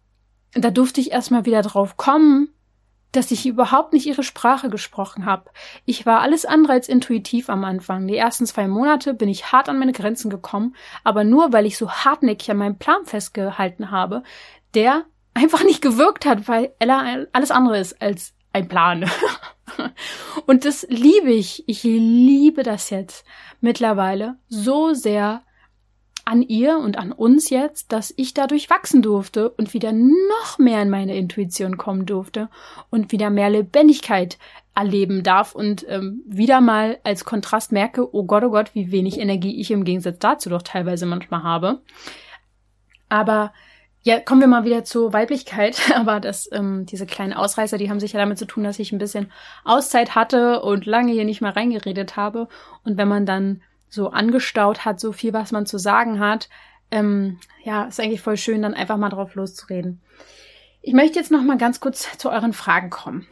da 0.53 0.69
durfte 0.71 1.01
ich 1.01 1.11
erstmal 1.11 1.45
wieder 1.45 1.61
drauf 1.61 1.97
kommen, 1.97 2.49
dass 3.11 3.31
ich 3.31 3.45
überhaupt 3.45 3.93
nicht 3.93 4.05
ihre 4.05 4.23
Sprache 4.23 4.69
gesprochen 4.69 5.25
habe. 5.25 5.49
Ich 5.85 6.05
war 6.05 6.21
alles 6.21 6.45
andere 6.45 6.73
als 6.73 6.89
intuitiv 6.89 7.49
am 7.49 7.63
Anfang. 7.63 8.07
Die 8.07 8.17
ersten 8.17 8.45
zwei 8.45 8.67
Monate 8.67 9.13
bin 9.13 9.29
ich 9.29 9.51
hart 9.51 9.69
an 9.69 9.79
meine 9.79 9.93
Grenzen 9.93 10.29
gekommen, 10.29 10.75
aber 11.03 11.23
nur 11.23 11.53
weil 11.53 11.65
ich 11.65 11.77
so 11.77 11.89
hartnäckig 11.89 12.51
an 12.51 12.57
meinem 12.57 12.77
Plan 12.77 13.05
festgehalten 13.05 13.91
habe, 13.91 14.23
der 14.73 15.05
einfach 15.33 15.63
nicht 15.63 15.81
gewirkt 15.81 16.25
hat, 16.25 16.47
weil 16.47 16.73
Ella 16.79 17.25
alles 17.31 17.51
andere 17.51 17.79
ist 17.79 18.01
als 18.01 18.33
ein 18.57 18.67
Plan. 18.67 19.09
Und 20.45 20.65
das 20.65 20.85
liebe 20.89 21.31
ich. 21.31 21.63
Ich 21.67 21.83
liebe 21.83 22.63
das 22.63 22.89
jetzt 22.89 23.25
mittlerweile 23.61 24.37
so 24.49 24.93
sehr 24.93 25.43
an 26.25 26.41
ihr 26.41 26.77
und 26.77 26.97
an 26.97 27.13
uns 27.13 27.49
jetzt, 27.49 27.93
dass 27.93 28.13
ich 28.17 28.33
dadurch 28.33 28.69
wachsen 28.69 29.01
durfte 29.01 29.49
und 29.49 29.73
wieder 29.73 29.93
noch 29.93 30.59
mehr 30.59 30.81
in 30.81 30.89
meine 30.89 31.15
Intuition 31.15 31.77
kommen 31.77 32.05
durfte 32.05 32.49
und 32.89 33.13
wieder 33.13 33.29
mehr 33.29 33.49
Lebendigkeit 33.49 34.37
erleben 34.75 35.23
darf 35.23 35.55
und 35.55 35.85
ähm, 35.87 36.23
wieder 36.25 36.59
mal 36.59 36.99
als 37.05 37.23
Kontrast 37.23 37.71
merke, 37.71 38.13
oh 38.13 38.25
Gott, 38.25 38.43
oh 38.43 38.49
Gott, 38.49 38.75
wie 38.75 38.91
wenig 38.91 39.19
Energie 39.19 39.61
ich 39.61 39.71
im 39.71 39.85
Gegensatz 39.85 40.19
dazu 40.19 40.49
doch 40.49 40.63
teilweise 40.63 41.05
manchmal 41.05 41.43
habe. 41.43 41.81
Aber 43.07 43.53
ja, 44.07 44.21
kommen 44.21 44.39
wir 44.39 44.47
mal 44.47 44.63
wieder 44.63 44.85
zur 44.85 45.11
Weiblichkeit. 45.11 45.91
Aber 45.95 46.21
das, 46.21 46.49
ähm, 46.53 46.85
diese 46.85 47.05
kleinen 47.05 47.33
Ausreißer, 47.33 47.77
die 47.77 47.89
haben 47.89 47.99
sich 47.99 48.13
ja 48.13 48.19
damit 48.19 48.37
zu 48.37 48.45
tun, 48.45 48.63
dass 48.63 48.79
ich 48.79 48.93
ein 48.93 48.99
bisschen 48.99 49.29
Auszeit 49.65 50.15
hatte 50.15 50.61
und 50.61 50.85
lange 50.85 51.11
hier 51.11 51.25
nicht 51.25 51.41
mehr 51.41 51.57
reingeredet 51.57 52.15
habe. 52.15 52.47
Und 52.85 52.97
wenn 52.97 53.09
man 53.09 53.25
dann 53.25 53.61
so 53.89 54.09
angestaut 54.09 54.85
hat, 54.85 55.01
so 55.01 55.11
viel, 55.11 55.33
was 55.33 55.51
man 55.51 55.65
zu 55.65 55.77
sagen 55.77 56.21
hat, 56.21 56.47
ähm, 56.89 57.37
ja, 57.65 57.83
ist 57.83 57.99
eigentlich 57.99 58.21
voll 58.21 58.37
schön, 58.37 58.61
dann 58.61 58.73
einfach 58.73 58.95
mal 58.95 59.09
drauf 59.09 59.35
loszureden. 59.35 59.99
Ich 60.81 60.93
möchte 60.93 61.19
jetzt 61.19 61.31
noch 61.31 61.43
mal 61.43 61.57
ganz 61.57 61.81
kurz 61.81 62.17
zu 62.17 62.29
euren 62.29 62.53
Fragen 62.53 62.89
kommen. 62.89 63.27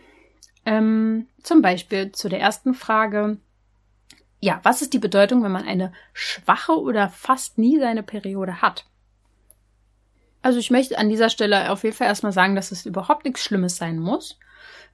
Ähm, 0.65 1.27
zum 1.41 1.61
Beispiel 1.61 2.11
zu 2.11 2.27
der 2.27 2.41
ersten 2.41 2.73
Frage. 2.73 3.37
Ja, 4.41 4.59
was 4.63 4.81
ist 4.81 4.91
die 4.91 4.99
Bedeutung, 4.99 5.41
wenn 5.41 5.53
man 5.53 5.65
eine 5.65 5.93
schwache 6.11 6.73
oder 6.73 7.07
fast 7.07 7.57
nie 7.57 7.79
seine 7.79 8.03
Periode 8.03 8.61
hat? 8.61 8.83
Also 10.45 10.59
ich 10.59 10.69
möchte 10.69 10.99
an 10.99 11.09
dieser 11.09 11.31
Stelle 11.31 11.71
auf 11.71 11.83
jeden 11.83 11.95
Fall 11.95 12.05
erstmal 12.05 12.31
sagen, 12.31 12.55
dass 12.55 12.71
es 12.71 12.85
überhaupt 12.85 13.25
nichts 13.25 13.43
Schlimmes 13.43 13.77
sein 13.77 13.97
muss. 13.97 14.37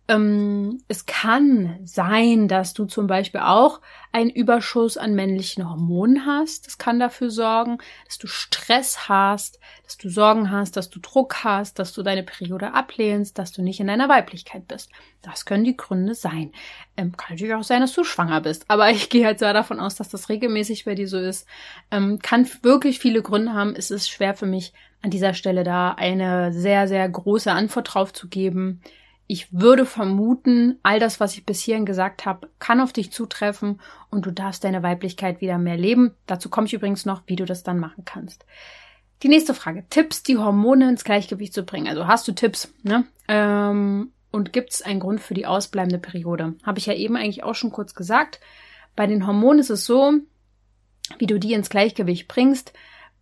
Ähm, 0.08 0.82
es 0.88 1.06
kann 1.06 1.78
sein, 1.84 2.48
dass 2.48 2.74
du 2.74 2.86
zum 2.86 3.06
Beispiel 3.06 3.42
auch 3.42 3.82
einen 4.14 4.30
Überschuss 4.30 4.96
an 4.96 5.14
männlichen 5.14 5.70
Hormonen 5.70 6.26
hast. 6.26 6.68
Das 6.68 6.78
kann 6.78 7.02
dafür 7.02 7.30
sorgen, 7.30 7.80
dass 8.06 8.18
du 8.18 8.28
Stress 8.28 9.10
hast, 9.10 9.60
dass 9.84 9.98
du 9.98 10.08
Sorgen 10.08 10.52
hast, 10.52 10.78
dass 10.78 10.90
du 10.90 11.02
Druck 11.02 11.44
hast, 11.44 11.80
dass 11.80 11.92
du 11.92 12.02
deine 12.02 12.24
Periode 12.24 12.74
ablehnst, 12.74 13.38
dass 13.38 13.52
du 13.52 13.62
nicht 13.62 13.82
in 13.82 13.88
deiner 13.88 14.08
Weiblichkeit 14.08 14.70
bist. 14.70 14.90
Das 15.22 15.44
können 15.44 15.66
die 15.66 15.76
Gründe 15.76 16.16
sein. 16.16 16.54
Ähm, 16.96 17.18
kann 17.18 17.36
natürlich 17.36 17.56
auch 17.56 17.64
sein, 17.64 17.82
dass 17.82 17.92
du 17.92 18.06
schwanger 18.06 18.40
bist. 18.40 18.64
Aber 18.70 18.90
ich 18.90 19.10
gehe 19.10 19.26
halt 19.26 19.40
sehr 19.40 19.52
davon 19.52 19.82
aus, 19.82 19.96
dass 19.96 20.08
das 20.08 20.30
regelmäßig 20.30 20.86
bei 20.86 20.96
dir 20.96 21.10
so 21.10 21.20
ist. 21.20 21.46
Ähm, 21.92 22.20
kann 22.20 22.50
wirklich 22.62 23.00
viele 23.00 23.22
Gründe 23.22 23.52
haben. 23.52 23.76
Es 23.76 23.92
ist 23.92 24.10
schwer 24.10 24.34
für 24.34 24.46
mich, 24.46 24.72
an 25.02 25.10
dieser 25.10 25.34
Stelle 25.34 25.64
da 25.64 25.92
eine 25.92 26.54
sehr, 26.54 26.88
sehr 26.88 27.08
große 27.08 27.52
Antwort 27.52 27.94
drauf 27.94 28.14
zu 28.14 28.28
geben. 28.28 28.82
Ich 29.28 29.48
würde 29.52 29.86
vermuten, 29.86 30.80
all 30.84 31.00
das, 31.00 31.20
was 31.20 31.36
ich 31.36 31.46
bis 31.46 31.62
hierhin 31.62 31.86
gesagt 31.86 32.26
habe, 32.26 32.50
kann 32.60 32.82
auf 32.82 32.92
dich 32.92 33.12
zutreffen 33.12 33.80
und 34.10 34.26
du 34.26 34.32
darfst 34.32 34.64
deine 34.64 34.84
Weiblichkeit 34.84 35.42
wieder 35.42 35.58
mehr 35.58 35.78
leben. 35.78 36.14
Dazu 36.28 36.50
komme 36.50 36.68
ich 36.68 36.74
übrigens 36.74 37.06
noch, 37.06 37.24
wie 37.28 37.38
du 37.38 37.46
das 37.46 37.64
dann 37.64 37.80
machen 37.80 38.04
kannst. 38.04 38.46
Die 39.24 39.30
nächste 39.30 39.54
Frage. 39.54 39.86
Tipps, 39.90 40.24
die 40.24 40.38
Hormone 40.38 40.90
ins 40.90 41.04
Gleichgewicht 41.04 41.54
zu 41.54 41.64
bringen. 41.64 41.88
Also 41.88 42.08
hast 42.08 42.28
du 42.28 42.34
Tipps, 42.34 42.74
ne? 42.84 43.06
Ähm, 43.28 44.12
und 44.32 44.54
gibt 44.54 44.72
es 44.72 44.82
einen 44.82 45.00
Grund 45.00 45.22
für 45.22 45.34
die 45.34 45.46
ausbleibende 45.46 46.00
Periode? 46.00 46.56
Habe 46.64 46.80
ich 46.80 46.86
ja 46.86 46.94
eben 46.94 47.16
eigentlich 47.16 47.44
auch 47.44 47.56
schon 47.56 47.72
kurz 47.72 47.94
gesagt. 47.94 48.40
Bei 48.96 49.06
den 49.08 49.28
Hormonen 49.28 49.60
ist 49.60 49.70
es 49.70 49.86
so, 49.86 50.14
wie 51.20 51.28
du 51.28 51.40
die 51.40 51.54
ins 51.54 51.70
Gleichgewicht 51.70 52.28
bringst, 52.28 52.74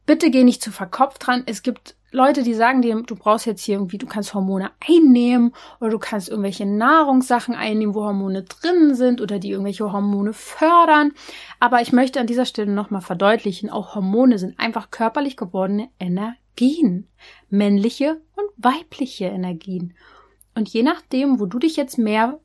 bitte 0.09 0.31
geh 0.31 0.43
nicht 0.43 0.63
zu 0.63 0.71
verkopft 0.71 1.27
dran. 1.27 1.43
Es 1.45 1.61
gibt 1.61 1.95
Leute, 2.09 2.41
die 2.41 2.55
sagen 2.55 2.81
dir, 2.81 2.99
du 3.03 3.15
brauchst 3.15 3.45
jetzt 3.45 3.61
hier 3.63 3.75
irgendwie, 3.75 3.99
du 3.99 4.07
kannst 4.07 4.33
Hormone 4.33 4.71
einnehmen 4.79 5.53
oder 5.79 5.91
du 5.91 5.99
kannst 5.99 6.29
irgendwelche 6.29 6.65
Nahrungssachen 6.65 7.53
einnehmen, 7.53 7.93
wo 7.93 8.01
Hormone 8.05 8.41
drin 8.41 8.95
sind 8.95 9.21
oder 9.21 9.37
die 9.37 9.51
irgendwelche 9.51 9.91
Hormone 9.91 10.33
fördern. 10.33 11.11
Aber 11.59 11.81
ich 11.81 11.91
möchte 11.91 12.19
an 12.19 12.25
dieser 12.25 12.47
Stelle 12.47 12.71
nochmal 12.71 13.01
verdeutlichen, 13.01 13.69
auch 13.69 13.93
Hormone 13.93 14.39
sind 14.39 14.59
einfach 14.59 14.89
körperlich 14.89 15.37
gewordene 15.37 15.89
Energien. 15.99 17.07
Männliche 17.51 18.19
und 18.35 18.49
weibliche 18.57 19.25
Energien. 19.25 19.93
Und 20.55 20.69
je 20.69 20.81
nachdem, 20.81 21.39
wo 21.39 21.45
du 21.45 21.59
dich 21.59 21.75
jetzt 21.75 21.99
mehr 21.99 22.39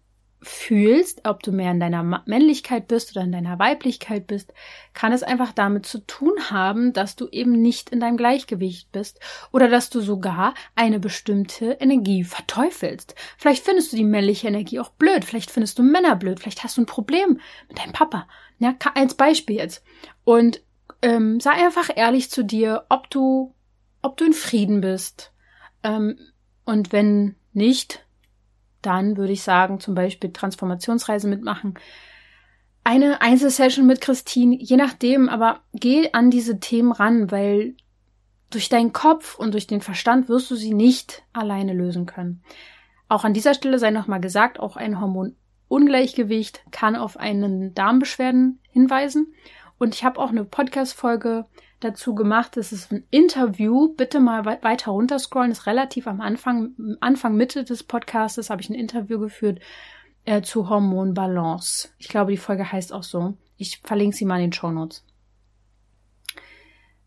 fühlst, 0.44 1.26
ob 1.26 1.42
du 1.42 1.52
mehr 1.52 1.70
in 1.70 1.80
deiner 1.80 2.22
Männlichkeit 2.26 2.86
bist 2.86 3.12
oder 3.12 3.24
in 3.24 3.32
deiner 3.32 3.58
Weiblichkeit 3.58 4.26
bist, 4.26 4.52
kann 4.92 5.12
es 5.12 5.22
einfach 5.22 5.52
damit 5.52 5.86
zu 5.86 6.06
tun 6.06 6.50
haben, 6.50 6.92
dass 6.92 7.16
du 7.16 7.28
eben 7.28 7.52
nicht 7.52 7.90
in 7.90 8.00
deinem 8.00 8.16
Gleichgewicht 8.16 8.92
bist 8.92 9.20
oder 9.52 9.68
dass 9.68 9.90
du 9.90 10.00
sogar 10.00 10.54
eine 10.74 11.00
bestimmte 11.00 11.72
Energie 11.80 12.24
verteufelst. 12.24 13.14
Vielleicht 13.36 13.64
findest 13.64 13.92
du 13.92 13.96
die 13.96 14.04
männliche 14.04 14.48
Energie 14.48 14.78
auch 14.78 14.90
blöd, 14.90 15.24
vielleicht 15.24 15.50
findest 15.50 15.78
du 15.78 15.82
Männer 15.82 16.16
blöd, 16.16 16.40
vielleicht 16.40 16.62
hast 16.62 16.76
du 16.76 16.82
ein 16.82 16.86
Problem 16.86 17.40
mit 17.68 17.78
deinem 17.78 17.92
Papa. 17.92 18.28
Ja, 18.58 18.74
als 18.94 19.14
Beispiel 19.14 19.56
jetzt. 19.56 19.82
Und 20.22 20.62
ähm, 21.02 21.40
sei 21.40 21.52
einfach 21.52 21.90
ehrlich 21.94 22.30
zu 22.30 22.44
dir, 22.44 22.86
ob 22.88 23.10
du, 23.10 23.54
ob 24.00 24.16
du 24.16 24.24
in 24.24 24.32
Frieden 24.32 24.80
bist. 24.80 25.32
Ähm, 25.82 26.18
und 26.64 26.92
wenn 26.92 27.36
nicht, 27.52 28.04
dann 28.84 29.16
würde 29.16 29.32
ich 29.32 29.42
sagen, 29.42 29.80
zum 29.80 29.94
Beispiel 29.94 30.32
Transformationsreise 30.32 31.28
mitmachen. 31.28 31.74
Eine 32.84 33.22
Einzelsession 33.22 33.86
mit 33.86 34.00
Christine, 34.00 34.56
je 34.60 34.76
nachdem, 34.76 35.28
aber 35.28 35.60
geh 35.72 36.12
an 36.12 36.30
diese 36.30 36.60
Themen 36.60 36.92
ran, 36.92 37.30
weil 37.30 37.76
durch 38.50 38.68
deinen 38.68 38.92
Kopf 38.92 39.38
und 39.38 39.52
durch 39.52 39.66
den 39.66 39.80
Verstand 39.80 40.28
wirst 40.28 40.50
du 40.50 40.54
sie 40.54 40.74
nicht 40.74 41.24
alleine 41.32 41.72
lösen 41.72 42.06
können. 42.06 42.42
Auch 43.08 43.24
an 43.24 43.34
dieser 43.34 43.54
Stelle 43.54 43.78
sei 43.78 43.90
nochmal 43.90 44.20
gesagt, 44.20 44.60
auch 44.60 44.76
ein 44.76 45.00
Hormonungleichgewicht 45.00 46.64
kann 46.70 46.96
auf 46.96 47.16
einen 47.16 47.74
Darmbeschwerden 47.74 48.60
hinweisen. 48.70 49.34
Und 49.78 49.94
ich 49.94 50.04
habe 50.04 50.20
auch 50.20 50.30
eine 50.30 50.44
Podcast-Folge 50.44 51.46
dazu 51.84 52.14
gemacht. 52.14 52.56
Das 52.56 52.72
ist 52.72 52.90
ein 52.90 53.06
Interview. 53.10 53.94
Bitte 53.94 54.20
mal 54.20 54.44
weiter 54.44 54.90
runterscrollen. 54.90 55.50
Ist 55.50 55.66
relativ 55.66 56.06
am 56.06 56.20
Anfang, 56.20 56.74
Anfang, 57.00 57.36
Mitte 57.36 57.64
des 57.64 57.82
Podcasts 57.82 58.50
habe 58.50 58.62
ich 58.62 58.70
ein 58.70 58.74
Interview 58.74 59.18
geführt 59.18 59.60
äh, 60.24 60.42
zu 60.42 60.68
Hormonbalance. 60.68 61.90
Ich 61.98 62.08
glaube, 62.08 62.30
die 62.32 62.38
Folge 62.38 62.70
heißt 62.70 62.92
auch 62.92 63.02
so. 63.02 63.34
Ich 63.56 63.80
verlinke 63.84 64.16
sie 64.16 64.24
mal 64.24 64.36
in 64.36 64.50
den 64.50 64.52
Show 64.52 64.70
Notes. 64.70 65.04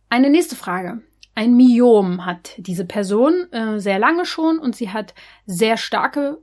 Eine 0.10 0.30
nächste 0.30 0.56
Frage. 0.56 1.02
Ein 1.36 1.56
Myom 1.56 2.26
hat 2.26 2.56
diese 2.58 2.86
Person 2.86 3.52
äh, 3.52 3.80
sehr 3.80 4.00
lange 4.00 4.26
schon 4.26 4.58
und 4.60 4.76
sie 4.76 4.92
hat 4.92 5.14
sehr 5.46 5.78
starke 5.78 6.40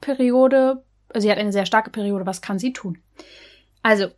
Periode. 0.00 0.84
Sie 1.16 1.30
hat 1.30 1.38
eine 1.38 1.52
sehr 1.52 1.66
starke 1.66 1.90
Periode. 1.90 2.26
Was 2.26 2.42
kann 2.42 2.58
sie 2.58 2.72
tun? 2.72 2.98
Also, 3.82 4.08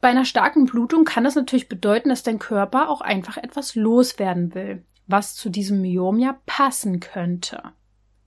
bei 0.00 0.08
einer 0.08 0.24
starken 0.24 0.66
Blutung 0.66 1.04
kann 1.04 1.24
das 1.24 1.34
natürlich 1.34 1.68
bedeuten, 1.68 2.10
dass 2.10 2.22
dein 2.22 2.38
Körper 2.38 2.88
auch 2.88 3.00
einfach 3.00 3.36
etwas 3.36 3.74
loswerden 3.74 4.54
will, 4.54 4.84
was 5.06 5.34
zu 5.34 5.48
diesem 5.48 5.80
Myom 5.80 6.18
ja 6.18 6.38
passen 6.46 7.00
könnte. 7.00 7.62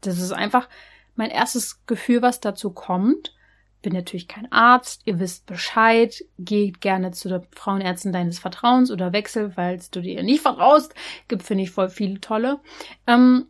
Das 0.02 0.20
ist 0.20 0.32
einfach 0.32 0.68
mein 1.16 1.30
erstes 1.30 1.86
Gefühl, 1.86 2.22
was 2.22 2.40
dazu 2.40 2.72
kommt. 2.72 3.36
Bin 3.82 3.94
natürlich 3.94 4.28
kein 4.28 4.52
Arzt, 4.52 5.02
ihr 5.06 5.20
wisst 5.20 5.46
Bescheid, 5.46 6.26
geht 6.38 6.82
gerne 6.82 7.12
zu 7.12 7.30
der 7.30 7.44
Frauenärztin 7.56 8.12
deines 8.12 8.40
Vertrauens 8.40 8.92
oder 8.92 9.14
wechsel, 9.14 9.52
falls 9.52 9.90
du 9.90 10.02
dir 10.02 10.22
nicht 10.24 10.42
vertraust. 10.42 10.94
Gibt, 11.30 11.44
finde 11.44 11.64
ich, 11.64 11.72
voll 11.72 11.90
viele 11.90 12.20
tolle. 12.20 12.60
Ähm, 13.08 13.46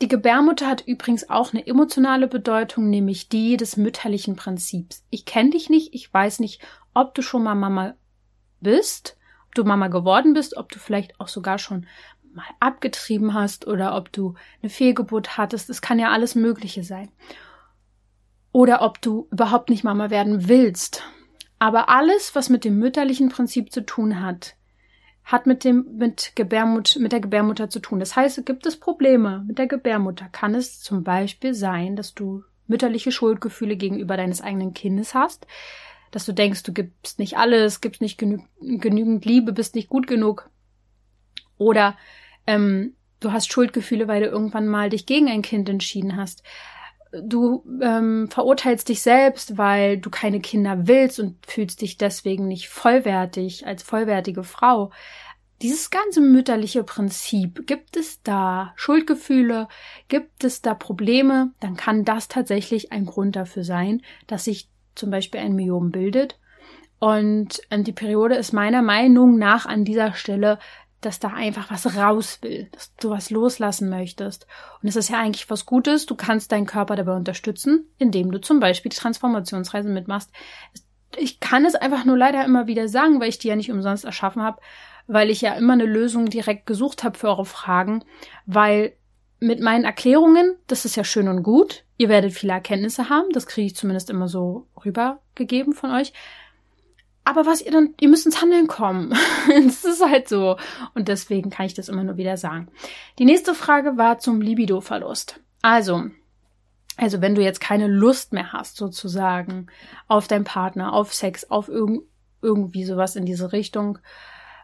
die 0.00 0.08
Gebärmutter 0.08 0.66
hat 0.66 0.86
übrigens 0.86 1.30
auch 1.30 1.52
eine 1.52 1.66
emotionale 1.66 2.28
Bedeutung, 2.28 2.90
nämlich 2.90 3.28
die 3.28 3.56
des 3.56 3.76
mütterlichen 3.76 4.36
Prinzips. 4.36 5.04
Ich 5.10 5.26
kenne 5.26 5.50
dich 5.50 5.70
nicht, 5.70 5.94
ich 5.94 6.12
weiß 6.12 6.40
nicht, 6.40 6.60
ob 6.94 7.14
du 7.14 7.22
schon 7.22 7.42
mal 7.42 7.54
Mama 7.54 7.94
bist, 8.60 9.16
ob 9.46 9.54
du 9.54 9.64
Mama 9.64 9.88
geworden 9.88 10.34
bist, 10.34 10.56
ob 10.56 10.70
du 10.70 10.78
vielleicht 10.78 11.18
auch 11.20 11.28
sogar 11.28 11.58
schon 11.58 11.86
mal 12.34 12.46
abgetrieben 12.60 13.34
hast 13.34 13.66
oder 13.66 13.96
ob 13.96 14.12
du 14.12 14.34
eine 14.62 14.70
Fehlgeburt 14.70 15.36
hattest. 15.36 15.70
Es 15.70 15.82
kann 15.82 15.98
ja 15.98 16.10
alles 16.10 16.34
Mögliche 16.34 16.82
sein. 16.84 17.10
Oder 18.52 18.82
ob 18.82 19.00
du 19.00 19.28
überhaupt 19.30 19.70
nicht 19.70 19.84
Mama 19.84 20.10
werden 20.10 20.48
willst. 20.48 21.02
Aber 21.58 21.88
alles, 21.88 22.34
was 22.34 22.48
mit 22.48 22.64
dem 22.64 22.78
mütterlichen 22.78 23.28
Prinzip 23.28 23.72
zu 23.72 23.86
tun 23.86 24.20
hat, 24.20 24.56
hat 25.24 25.46
mit 25.46 25.64
dem 25.64 25.96
mit 25.96 26.32
Gebärmut 26.34 26.96
mit 26.98 27.12
der 27.12 27.20
Gebärmutter 27.20 27.70
zu 27.70 27.78
tun. 27.78 28.00
Das 28.00 28.16
heißt, 28.16 28.44
gibt 28.44 28.66
es 28.66 28.78
Probleme 28.78 29.44
mit 29.46 29.58
der 29.58 29.68
Gebärmutter, 29.68 30.28
kann 30.32 30.54
es 30.54 30.80
zum 30.80 31.04
Beispiel 31.04 31.54
sein, 31.54 31.94
dass 31.94 32.14
du 32.14 32.42
mütterliche 32.66 33.12
Schuldgefühle 33.12 33.76
gegenüber 33.76 34.16
deines 34.16 34.42
eigenen 34.42 34.74
Kindes 34.74 35.14
hast, 35.14 35.46
dass 36.12 36.26
du 36.26 36.32
denkst, 36.32 36.62
du 36.62 36.72
gibst 36.72 37.18
nicht 37.18 37.36
alles, 37.36 37.80
gibst 37.80 38.00
nicht 38.00 38.18
genü 38.18 38.38
genügend 38.60 39.24
Liebe, 39.24 39.52
bist 39.52 39.74
nicht 39.74 39.88
gut 39.88 40.06
genug. 40.06 40.48
Oder 41.58 41.96
ähm, 42.46 42.94
du 43.18 43.32
hast 43.32 43.50
Schuldgefühle, 43.50 44.06
weil 44.06 44.22
du 44.22 44.28
irgendwann 44.28 44.68
mal 44.68 44.90
dich 44.90 45.06
gegen 45.06 45.28
ein 45.28 45.42
Kind 45.42 45.68
entschieden 45.68 46.16
hast. 46.16 46.42
Du 47.24 47.64
ähm, 47.82 48.28
verurteilst 48.30 48.88
dich 48.88 49.02
selbst, 49.02 49.58
weil 49.58 49.98
du 49.98 50.10
keine 50.10 50.40
Kinder 50.40 50.86
willst 50.86 51.18
und 51.18 51.44
fühlst 51.46 51.80
dich 51.80 51.98
deswegen 51.98 52.46
nicht 52.46 52.68
vollwertig 52.68 53.66
als 53.66 53.82
vollwertige 53.82 54.44
Frau. 54.44 54.92
dieses 55.60 55.90
ganze 55.90 56.20
mütterliche 56.20 56.82
Prinzip, 56.82 57.66
gibt 57.66 57.96
es 57.96 58.22
da 58.22 58.72
Schuldgefühle, 58.74 59.68
gibt 60.08 60.42
es 60.42 60.60
da 60.60 60.74
Probleme, 60.74 61.52
dann 61.60 61.76
kann 61.76 62.04
das 62.04 62.26
tatsächlich 62.26 62.90
ein 62.90 63.06
Grund 63.06 63.36
dafür 63.36 63.62
sein, 63.62 64.02
dass 64.26 64.44
sich 64.44 64.71
zum 64.94 65.10
Beispiel 65.10 65.40
ein 65.40 65.54
Myom 65.54 65.90
bildet. 65.90 66.38
Und 66.98 67.60
ähm, 67.70 67.84
die 67.84 67.92
Periode 67.92 68.36
ist 68.36 68.52
meiner 68.52 68.82
Meinung 68.82 69.38
nach 69.38 69.66
an 69.66 69.84
dieser 69.84 70.14
Stelle, 70.14 70.58
dass 71.00 71.18
da 71.18 71.28
einfach 71.28 71.70
was 71.70 71.96
raus 71.96 72.38
will, 72.42 72.68
dass 72.70 72.94
du 72.96 73.10
was 73.10 73.30
loslassen 73.30 73.88
möchtest. 73.88 74.46
Und 74.80 74.88
es 74.88 74.94
ist 74.94 75.10
ja 75.10 75.18
eigentlich 75.18 75.50
was 75.50 75.66
Gutes. 75.66 76.06
Du 76.06 76.14
kannst 76.14 76.52
deinen 76.52 76.66
Körper 76.66 76.94
dabei 76.94 77.16
unterstützen, 77.16 77.88
indem 77.98 78.30
du 78.30 78.40
zum 78.40 78.60
Beispiel 78.60 78.90
die 78.90 78.98
Transformationsreise 78.98 79.88
mitmachst. 79.88 80.30
Ich 81.16 81.40
kann 81.40 81.64
es 81.64 81.74
einfach 81.74 82.04
nur 82.04 82.16
leider 82.16 82.44
immer 82.44 82.68
wieder 82.68 82.86
sagen, 82.86 83.20
weil 83.20 83.28
ich 83.28 83.38
die 83.38 83.48
ja 83.48 83.56
nicht 83.56 83.72
umsonst 83.72 84.04
erschaffen 84.04 84.42
habe 84.42 84.60
weil 85.06 85.30
ich 85.30 85.40
ja 85.40 85.54
immer 85.54 85.72
eine 85.72 85.86
Lösung 85.86 86.26
direkt 86.26 86.66
gesucht 86.66 87.04
habe 87.04 87.18
für 87.18 87.28
eure 87.28 87.44
Fragen, 87.44 88.04
weil 88.46 88.94
mit 89.42 89.60
meinen 89.60 89.84
Erklärungen, 89.84 90.56
das 90.68 90.84
ist 90.84 90.96
ja 90.96 91.04
schön 91.04 91.28
und 91.28 91.42
gut, 91.42 91.84
ihr 91.98 92.08
werdet 92.08 92.32
viele 92.32 92.52
Erkenntnisse 92.52 93.08
haben, 93.08 93.30
das 93.32 93.46
kriege 93.46 93.66
ich 93.66 93.76
zumindest 93.76 94.08
immer 94.08 94.28
so 94.28 94.66
rübergegeben 94.84 95.72
von 95.72 95.90
euch. 95.90 96.12
Aber 97.24 97.46
was 97.46 97.60
ihr 97.60 97.70
dann, 97.70 97.94
ihr 98.00 98.08
müsst 98.08 98.26
ins 98.26 98.40
Handeln 98.42 98.66
kommen. 98.66 99.10
das 99.48 99.84
ist 99.84 100.04
halt 100.04 100.28
so. 100.28 100.56
Und 100.94 101.06
deswegen 101.06 101.50
kann 101.50 101.66
ich 101.66 101.74
das 101.74 101.88
immer 101.88 102.02
nur 102.02 102.16
wieder 102.16 102.36
sagen. 102.36 102.68
Die 103.20 103.24
nächste 103.24 103.54
Frage 103.54 103.96
war 103.96 104.18
zum 104.18 104.40
Libido-Verlust. 104.40 105.38
Also, 105.62 106.06
also 106.96 107.20
wenn 107.20 107.36
du 107.36 107.42
jetzt 107.42 107.60
keine 107.60 107.86
Lust 107.86 108.32
mehr 108.32 108.52
hast, 108.52 108.76
sozusagen, 108.76 109.68
auf 110.08 110.26
deinen 110.26 110.42
Partner, 110.44 110.92
auf 110.92 111.14
Sex, 111.14 111.48
auf 111.48 111.68
irg 111.68 112.02
irgendwie 112.42 112.84
sowas 112.84 113.14
in 113.14 113.24
diese 113.24 113.52
Richtung, 113.52 113.98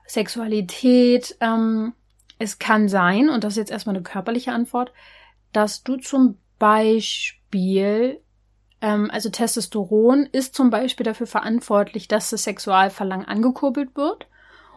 Sexualität. 0.04 1.36
Ähm, 1.40 1.92
es 2.38 2.58
kann 2.58 2.88
sein, 2.88 3.28
und 3.28 3.44
das 3.44 3.54
ist 3.54 3.58
jetzt 3.58 3.70
erstmal 3.70 3.96
eine 3.96 4.02
körperliche 4.02 4.52
Antwort, 4.52 4.92
dass 5.52 5.82
du 5.82 5.96
zum 5.96 6.38
Beispiel, 6.58 8.20
ähm, 8.80 9.10
also 9.12 9.30
Testosteron 9.30 10.26
ist 10.26 10.54
zum 10.54 10.70
Beispiel 10.70 11.04
dafür 11.04 11.26
verantwortlich, 11.26 12.08
dass 12.08 12.30
das 12.30 12.44
Sexualverlangen 12.44 13.26
angekurbelt 13.26 13.96
wird. 13.96 14.26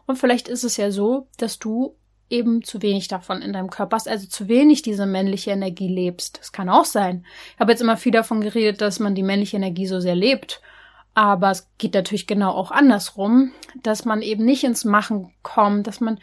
Und 0.05 0.18
vielleicht 0.18 0.47
ist 0.47 0.64
es 0.64 0.78
ja 0.78 0.91
so, 0.91 1.28
dass 1.38 1.59
du 1.59 1.95
eben 2.30 2.64
zu 2.64 2.82
wenig 2.82 3.09
davon 3.09 3.41
in 3.41 3.53
deinem 3.53 3.70
Körper 3.70 3.97
hast, 3.97 4.07
also 4.07 4.28
zu 4.28 4.47
wenig 4.47 4.82
diese 4.82 5.05
männliche 5.05 5.51
Energie 5.51 5.89
lebst. 5.89 6.39
Das 6.39 6.51
kann 6.51 6.70
auch 6.70 6.86
sein. 6.86 7.26
Ich 7.53 7.59
habe 7.59 7.72
jetzt 7.72 7.82
immer 7.82 7.97
viel 7.97 8.14
davon 8.14 8.41
geredet, 8.41 8.82
dass 8.82 8.99
man 8.99 9.16
die 9.16 9.24
männliche 9.24 9.57
Energie 9.57 9.86
so 9.86 9.99
sehr 9.99 10.16
lebt. 10.16 10.62
Aber 11.14 11.51
es 11.51 11.70
geht 11.78 11.93
natürlich 11.93 12.26
genau 12.26 12.51
auch 12.51 12.72
andersrum, 12.72 13.51
dass 13.84 14.05
man 14.05 14.22
eben 14.22 14.45
nicht 14.45 14.64
ins 14.64 14.86
Machen 14.86 15.34
kommt, 15.43 15.88
dass 15.88 15.99
man 15.99 16.20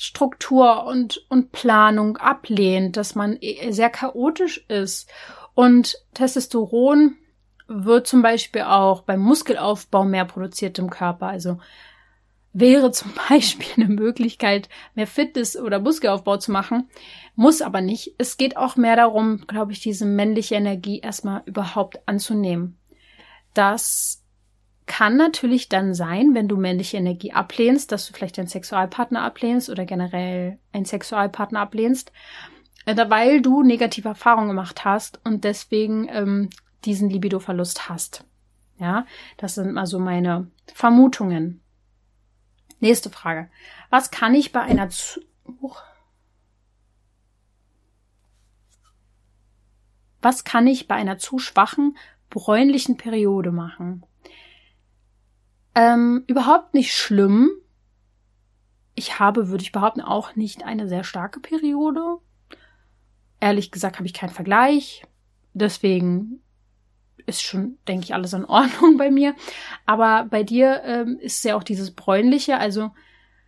Struktur 0.00 0.84
und, 0.84 1.26
und 1.28 1.50
Planung 1.50 2.18
ablehnt, 2.18 2.96
dass 2.96 3.16
man 3.16 3.36
e, 3.40 3.72
sehr 3.72 3.90
chaotisch 3.90 4.64
ist. 4.68 5.10
Und 5.54 5.96
Testosteron 6.14 7.16
wird 7.66 8.06
zum 8.06 8.22
Beispiel 8.22 8.62
auch 8.62 9.02
beim 9.02 9.18
Muskelaufbau 9.18 10.04
mehr 10.04 10.24
produziert 10.24 10.78
im 10.78 10.88
Körper. 10.88 11.26
Also 11.26 11.58
wäre 12.52 12.90
zum 12.92 13.12
Beispiel 13.28 13.66
eine 13.74 13.92
Möglichkeit, 13.92 14.68
mehr 14.94 15.08
Fitness 15.08 15.56
oder 15.56 15.80
Muskelaufbau 15.80 16.36
zu 16.36 16.52
machen, 16.52 16.88
muss 17.34 17.60
aber 17.60 17.80
nicht. 17.80 18.14
Es 18.18 18.36
geht 18.36 18.56
auch 18.56 18.76
mehr 18.76 18.94
darum, 18.94 19.48
glaube 19.48 19.72
ich, 19.72 19.80
diese 19.80 20.06
männliche 20.06 20.54
Energie 20.54 21.00
erstmal 21.00 21.42
überhaupt 21.44 21.98
anzunehmen. 22.06 22.78
Das 23.52 24.22
kann 24.88 25.16
natürlich 25.16 25.68
dann 25.68 25.94
sein, 25.94 26.34
wenn 26.34 26.48
du 26.48 26.56
männliche 26.56 26.96
Energie 26.96 27.32
ablehnst, 27.32 27.92
dass 27.92 28.06
du 28.06 28.12
vielleicht 28.12 28.38
deinen 28.38 28.48
Sexualpartner 28.48 29.22
ablehnst 29.22 29.70
oder 29.70 29.84
generell 29.84 30.58
einen 30.72 30.86
Sexualpartner 30.86 31.60
ablehnst, 31.60 32.10
äh, 32.86 32.96
weil 33.08 33.40
du 33.40 33.62
negative 33.62 34.08
Erfahrungen 34.08 34.48
gemacht 34.48 34.84
hast 34.84 35.20
und 35.24 35.44
deswegen 35.44 36.08
ähm, 36.10 36.50
diesen 36.84 37.10
Libido-Verlust 37.10 37.88
hast. 37.88 38.24
Ja, 38.80 39.06
das 39.36 39.54
sind 39.54 39.72
mal 39.72 39.86
so 39.86 39.98
meine 39.98 40.50
Vermutungen. 40.72 41.60
Nächste 42.80 43.10
Frage. 43.10 43.50
Was 43.90 44.10
kann 44.10 44.34
ich 44.34 44.52
bei 44.52 44.60
einer 44.60 44.88
zu 44.88 45.20
Was 50.20 50.44
kann 50.44 50.66
ich 50.66 50.88
bei 50.88 50.96
einer 50.96 51.18
zu 51.18 51.38
schwachen 51.38 51.96
bräunlichen 52.30 52.96
Periode 52.96 53.52
machen? 53.52 54.04
Ähm, 55.78 56.24
überhaupt 56.26 56.74
nicht 56.74 56.92
schlimm. 56.92 57.52
Ich 58.96 59.20
habe, 59.20 59.48
würde 59.48 59.62
ich 59.62 59.70
behaupten, 59.70 60.00
auch 60.00 60.34
nicht 60.34 60.64
eine 60.64 60.88
sehr 60.88 61.04
starke 61.04 61.38
Periode. 61.38 62.18
Ehrlich 63.38 63.70
gesagt 63.70 63.96
habe 63.98 64.06
ich 64.06 64.12
keinen 64.12 64.30
Vergleich. 64.30 65.04
Deswegen 65.54 66.42
ist 67.26 67.42
schon, 67.42 67.78
denke 67.86 68.02
ich, 68.02 68.12
alles 68.12 68.32
in 68.32 68.44
Ordnung 68.44 68.96
bei 68.98 69.12
mir. 69.12 69.36
Aber 69.86 70.26
bei 70.28 70.42
dir 70.42 70.82
ähm, 70.82 71.16
ist 71.20 71.44
ja 71.44 71.54
auch 71.54 71.62
dieses 71.62 71.92
bräunliche. 71.92 72.58
Also 72.58 72.90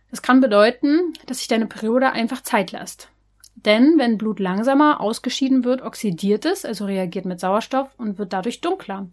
das 0.09 0.21
kann 0.21 0.39
bedeuten, 0.39 1.13
dass 1.25 1.39
sich 1.39 1.49
deine 1.49 1.67
Periode 1.67 2.13
einfach 2.13 2.43
Zeit 2.43 2.71
lässt. 2.71 3.09
Denn 3.55 3.95
wenn 3.97 4.17
Blut 4.17 4.39
langsamer 4.39 5.01
ausgeschieden 5.01 5.65
wird, 5.65 5.81
oxidiert 5.81 6.45
es, 6.45 6.63
also 6.63 6.85
reagiert 6.85 7.25
mit 7.25 7.41
Sauerstoff 7.41 7.93
und 7.97 8.17
wird 8.17 8.31
dadurch 8.31 8.61
dunkler. 8.61 9.09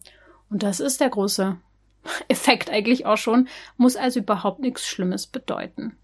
Und 0.51 0.63
das 0.63 0.79
ist 0.79 1.01
der 1.01 1.11
große 1.11 1.59
Effekt 2.29 2.71
eigentlich 2.71 3.07
auch 3.07 3.17
schon, 3.17 3.49
muss 3.77 3.97
also 3.97 4.21
überhaupt 4.21 4.61
nichts 4.61 4.87
Schlimmes 4.87 5.27
bedeuten. 5.27 5.97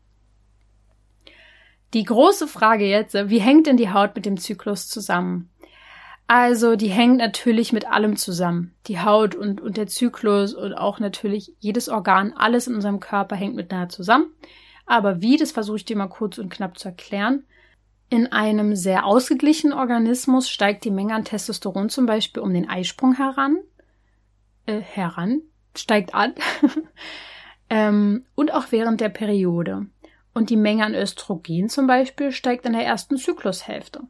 Die 1.95 2.05
große 2.05 2.49
Frage 2.49 2.87
jetzt, 2.87 3.15
wie 3.15 3.39
hängt 3.39 3.69
denn 3.69 3.77
die 3.77 3.91
Haut 3.91 4.17
mit 4.17 4.27
dem 4.27 4.37
Zyklus 4.37 4.89
zusammen? 4.89 5.49
Also, 6.27 6.75
die 6.75 6.89
hängt 6.89 7.19
natürlich 7.19 7.73
mit 7.73 7.87
allem 7.87 8.17
zusammen. 8.17 8.75
Die 8.87 8.99
Haut 8.99 9.35
und, 9.35 9.61
und 9.61 9.77
der 9.77 9.87
Zyklus 9.87 10.55
und 10.55 10.73
auch 10.73 10.99
natürlich 10.99 11.53
jedes 11.61 11.89
Organ, 11.89 12.33
alles 12.33 12.67
in 12.67 12.75
unserem 12.75 12.99
Körper 12.99 13.37
hängt 13.37 13.55
miteinander 13.55 13.91
zusammen. 13.91 14.33
Aber 14.87 15.21
wie, 15.21 15.37
das 15.37 15.53
versuche 15.53 15.77
ich 15.77 15.85
dir 15.85 15.97
mal 15.97 16.09
kurz 16.09 16.39
und 16.39 16.49
knapp 16.49 16.79
zu 16.79 16.89
erklären. 16.89 17.45
In 18.11 18.33
einem 18.33 18.75
sehr 18.75 19.07
ausgeglichenen 19.07 19.77
Organismus 19.77 20.49
steigt 20.49 20.85
die 20.85 20.91
Menge 20.91 21.15
an 21.15 21.25
Testosteron 21.25 21.89
zum 21.89 22.07
Beispiel 22.07 22.43
um 22.43 22.53
den 22.53 22.69
Eisprung 22.69 23.15
heran, 23.15 23.59
äh, 24.67 24.81
heran, 24.81 25.43
steigt 25.79 26.15
an. 26.15 26.35
ähm, 27.71 28.25
und 28.35 28.53
auch 28.53 28.67
während 28.71 29.01
der 29.01 29.09
Periode. 29.09 29.87
Und 30.33 30.51
die 30.51 30.57
Menge 30.57 30.85
an 30.85 30.95
Östrogen 30.95 31.69
zum 31.69 31.87
Beispiel 31.87 32.33
steigt 32.33 32.67
in 32.67 32.73
der 32.73 32.85
ersten 32.85 33.17
Zyklushälfte, 33.17 34.01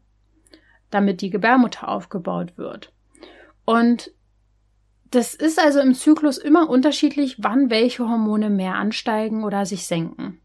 damit 0.91 1.21
die 1.21 1.31
Gebärmutter 1.31 1.89
aufgebaut 1.89 2.57
wird. 2.57 2.93
Und 3.65 4.11
das 5.11 5.35
ist 5.35 5.61
also 5.61 5.81
im 5.81 5.95
Zyklus 5.95 6.39
immer 6.39 6.69
unterschiedlich, 6.69 7.37
wann 7.39 7.71
welche 7.71 8.09
Hormone 8.09 8.51
mehr 8.51 8.75
ansteigen 8.75 9.45
oder 9.45 9.65
sich 9.65 9.87
senken. 9.87 10.41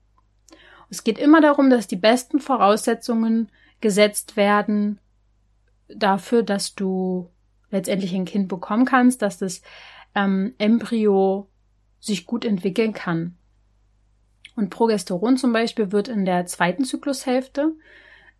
Es 0.90 1.04
geht 1.04 1.18
immer 1.18 1.42
darum, 1.42 1.70
dass 1.70 1.88
die 1.88 1.96
besten 1.96 2.40
Voraussetzungen 2.40 3.50
gesetzt 3.82 4.36
werden 4.36 5.00
dafür, 5.88 6.44
dass 6.44 6.76
du 6.76 7.30
letztendlich 7.72 8.14
ein 8.14 8.26
Kind 8.26 8.48
bekommen 8.48 8.86
kannst, 8.86 9.22
dass 9.22 9.38
das 9.38 9.62
ähm, 10.16 10.54
Embryo 10.58 11.48
sich 12.00 12.26
gut 12.26 12.46
entwickeln 12.46 12.94
kann. 12.94 13.36
Und 14.56 14.70
Progesteron 14.70 15.38
zum 15.38 15.54
Beispiel 15.54 15.92
wird 15.92 16.08
in 16.08 16.26
der 16.26 16.46
zweiten 16.46 16.84
Zyklushälfte 16.84 17.74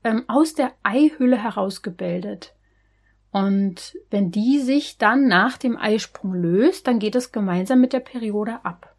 ähm, 0.04 0.24
aus 0.28 0.54
der 0.54 0.74
Eihülle 0.84 1.42
herausgebildet. 1.42 2.54
Und 3.32 3.98
wenn 4.10 4.32
die 4.32 4.60
sich 4.60 4.98
dann 4.98 5.28
nach 5.28 5.58
dem 5.58 5.78
Eisprung 5.78 6.34
löst, 6.34 6.88
dann 6.88 7.00
geht 7.00 7.16
es 7.16 7.32
gemeinsam 7.32 7.80
mit 7.80 7.94
der 7.94 8.00
Periode 8.00 8.66
ab. 8.66 8.96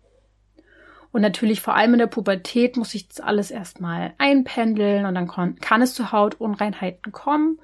Und 1.12 1.22
natürlich 1.22 1.60
vor 1.60 1.74
allem 1.74 1.94
in 1.94 1.98
der 1.98 2.06
Pubertät 2.06 2.76
muss 2.76 2.90
sich 2.90 3.08
das 3.08 3.20
alles 3.20 3.50
erstmal 3.50 4.14
einpendeln 4.18 5.06
und 5.06 5.16
dann 5.16 5.26
kann, 5.26 5.56
kann 5.56 5.82
es 5.82 5.94
zu 5.94 6.12
Hautunreinheiten 6.12 7.10
kommen, 7.10 7.58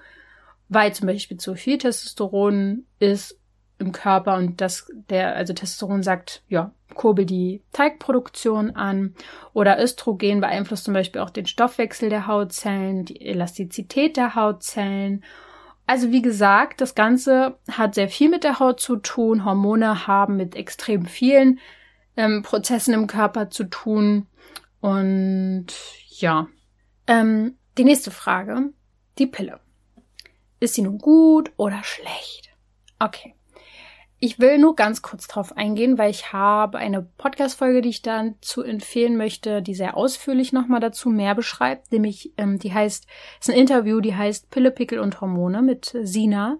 weil 0.69 0.93
zum 0.93 1.07
Beispiel 1.07 1.37
zu 1.37 1.55
viel 1.55 1.79
Testosteron 1.79 2.85
ist 2.99 3.39
im 3.79 3.93
Körper 3.93 4.37
und 4.37 4.61
das, 4.61 4.91
der, 5.11 5.37
also 5.37 5.53
Testosteron 5.53 6.03
sagt, 6.03 6.43
ja, 6.49 6.72
kurbel 6.95 7.27
die 7.27 7.62
Teigproduktion 7.72 8.70
an 8.70 9.14
oder 9.53 9.83
Östrogen 9.83 10.41
beeinflusst 10.41 10.85
zum 10.85 10.95
Beispiel 10.95 11.20
auch 11.20 11.31
den 11.31 11.47
Stoffwechsel 11.47 12.09
der 12.09 12.27
Hautzellen, 12.27 13.05
die 13.05 13.20
Elastizität 13.20 14.16
der 14.16 14.35
Hautzellen. 14.35 15.24
Also 15.87 16.11
wie 16.11 16.22
gesagt, 16.22 16.81
das 16.81 16.95
Ganze 16.95 17.59
hat 17.70 17.95
sehr 17.95 18.09
viel 18.09 18.29
mit 18.31 18.45
der 18.45 18.59
Haut 18.59 18.81
zu 18.81 18.97
tun. 18.97 19.45
Hormone 19.45 20.07
haben 20.07 20.37
mit 20.37 20.57
extrem 20.57 21.07
vielen 21.07 21.61
ähm, 22.16 22.43
Prozessen 22.43 22.95
im 22.95 23.07
Körper 23.07 23.51
zu 23.51 23.64
tun. 23.64 24.27
Und 24.81 25.66
ja, 26.09 26.49
ähm, 27.07 27.57
die 27.79 27.85
nächste 27.85 28.11
Frage, 28.11 28.72
die 29.18 29.27
Pille. 29.27 29.61
Ist 30.59 30.74
sie 30.74 30.83
nun 30.83 30.99
gut 30.99 31.53
oder 31.57 31.83
schlecht? 31.85 32.51
Okay. 32.99 33.35
Ich 34.27 34.41
will 34.41 34.59
nur 34.59 34.74
ganz 34.74 35.03
kurz 35.03 35.29
drauf 35.29 35.57
eingehen, 35.57 35.99
weil 35.99 36.11
ich 36.11 36.33
habe 36.33 36.79
eine 36.79 37.01
Podcast-Folge, 37.01 37.81
die 37.81 37.91
ich 37.91 38.03
dazu 38.03 38.61
empfehlen 38.64 39.16
möchte, 39.16 39.62
die 39.62 39.77
sehr 39.77 39.97
ausführlich 39.97 40.53
nochmal 40.53 40.81
dazu 40.81 41.11
mehr 41.11 41.37
beschreibt, 41.37 41.93
nämlich 41.93 42.33
ähm, 42.37 42.59
die 42.59 42.74
heißt, 42.74 43.07
ist 43.41 43.49
ein 43.49 43.55
Interview, 43.55 44.01
die 44.01 44.16
heißt 44.16 44.51
Pille, 44.51 44.72
Pickel 44.72 44.99
und 44.99 45.20
Hormone 45.20 45.62
mit 45.62 45.97
Sina. 46.03 46.59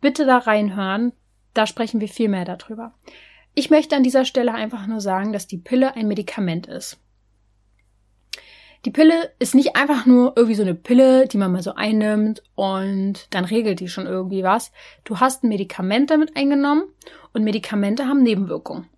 Bitte 0.00 0.26
da 0.26 0.38
reinhören, 0.38 1.12
da 1.54 1.68
sprechen 1.68 2.00
wir 2.00 2.08
viel 2.08 2.28
mehr 2.28 2.44
darüber. 2.44 2.92
Ich 3.54 3.70
möchte 3.70 3.94
an 3.94 4.02
dieser 4.02 4.24
Stelle 4.24 4.52
einfach 4.52 4.88
nur 4.88 5.00
sagen, 5.00 5.32
dass 5.32 5.46
die 5.46 5.58
Pille 5.58 5.94
ein 5.94 6.08
Medikament 6.08 6.66
ist. 6.66 6.98
Die 8.86 8.92
Pille 8.92 9.32
ist 9.40 9.56
nicht 9.56 9.74
einfach 9.74 10.06
nur 10.06 10.34
irgendwie 10.36 10.54
so 10.54 10.62
eine 10.62 10.76
Pille, 10.76 11.26
die 11.26 11.38
man 11.38 11.50
mal 11.50 11.60
so 11.60 11.74
einnimmt 11.74 12.44
und 12.54 13.26
dann 13.34 13.44
regelt 13.44 13.80
die 13.80 13.88
schon 13.88 14.06
irgendwie 14.06 14.44
was. 14.44 14.70
Du 15.02 15.18
hast 15.18 15.42
ein 15.42 15.48
Medikament 15.48 16.12
damit 16.12 16.36
eingenommen 16.36 16.84
und 17.32 17.42
Medikamente 17.42 18.06
haben 18.06 18.22
Nebenwirkungen. 18.22 18.88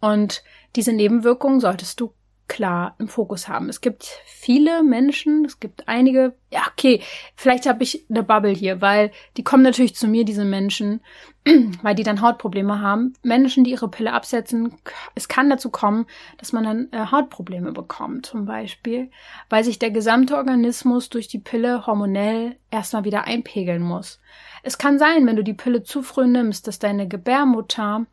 Und 0.00 0.42
diese 0.74 0.92
Nebenwirkungen 0.92 1.60
solltest 1.60 2.00
du 2.00 2.12
klar 2.50 2.96
im 2.98 3.06
Fokus 3.06 3.48
haben. 3.48 3.68
Es 3.68 3.80
gibt 3.80 4.02
viele 4.26 4.82
Menschen, 4.82 5.44
es 5.44 5.60
gibt 5.60 5.86
einige, 5.86 6.34
ja, 6.50 6.62
okay, 6.68 7.00
vielleicht 7.36 7.66
habe 7.66 7.84
ich 7.84 8.04
eine 8.10 8.24
Bubble 8.24 8.50
hier, 8.50 8.80
weil 8.80 9.12
die 9.36 9.44
kommen 9.44 9.62
natürlich 9.62 9.94
zu 9.94 10.08
mir, 10.08 10.24
diese 10.24 10.44
Menschen, 10.44 11.00
weil 11.82 11.94
die 11.94 12.02
dann 12.02 12.20
Hautprobleme 12.20 12.80
haben. 12.80 13.14
Menschen, 13.22 13.62
die 13.62 13.70
ihre 13.70 13.88
Pille 13.88 14.12
absetzen, 14.12 14.74
es 15.14 15.28
kann 15.28 15.48
dazu 15.48 15.70
kommen, 15.70 16.06
dass 16.38 16.52
man 16.52 16.64
dann 16.64 16.88
äh, 16.90 17.06
Hautprobleme 17.12 17.70
bekommt, 17.70 18.26
zum 18.26 18.46
Beispiel, 18.46 19.12
weil 19.48 19.62
sich 19.62 19.78
der 19.78 19.92
gesamte 19.92 20.36
Organismus 20.36 21.08
durch 21.08 21.28
die 21.28 21.38
Pille 21.38 21.86
hormonell 21.86 22.56
erstmal 22.72 23.04
wieder 23.04 23.24
einpegeln 23.24 23.80
muss. 23.80 24.20
Es 24.64 24.76
kann 24.76 24.98
sein, 24.98 25.24
wenn 25.24 25.36
du 25.36 25.44
die 25.44 25.54
Pille 25.54 25.84
zu 25.84 26.02
früh 26.02 26.26
nimmst, 26.26 26.66
dass 26.66 26.80
deine 26.80 27.06
Gebärmutter 27.06 28.06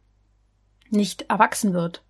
nicht 0.92 1.24
erwachsen 1.24 1.74
wird 1.74 2.04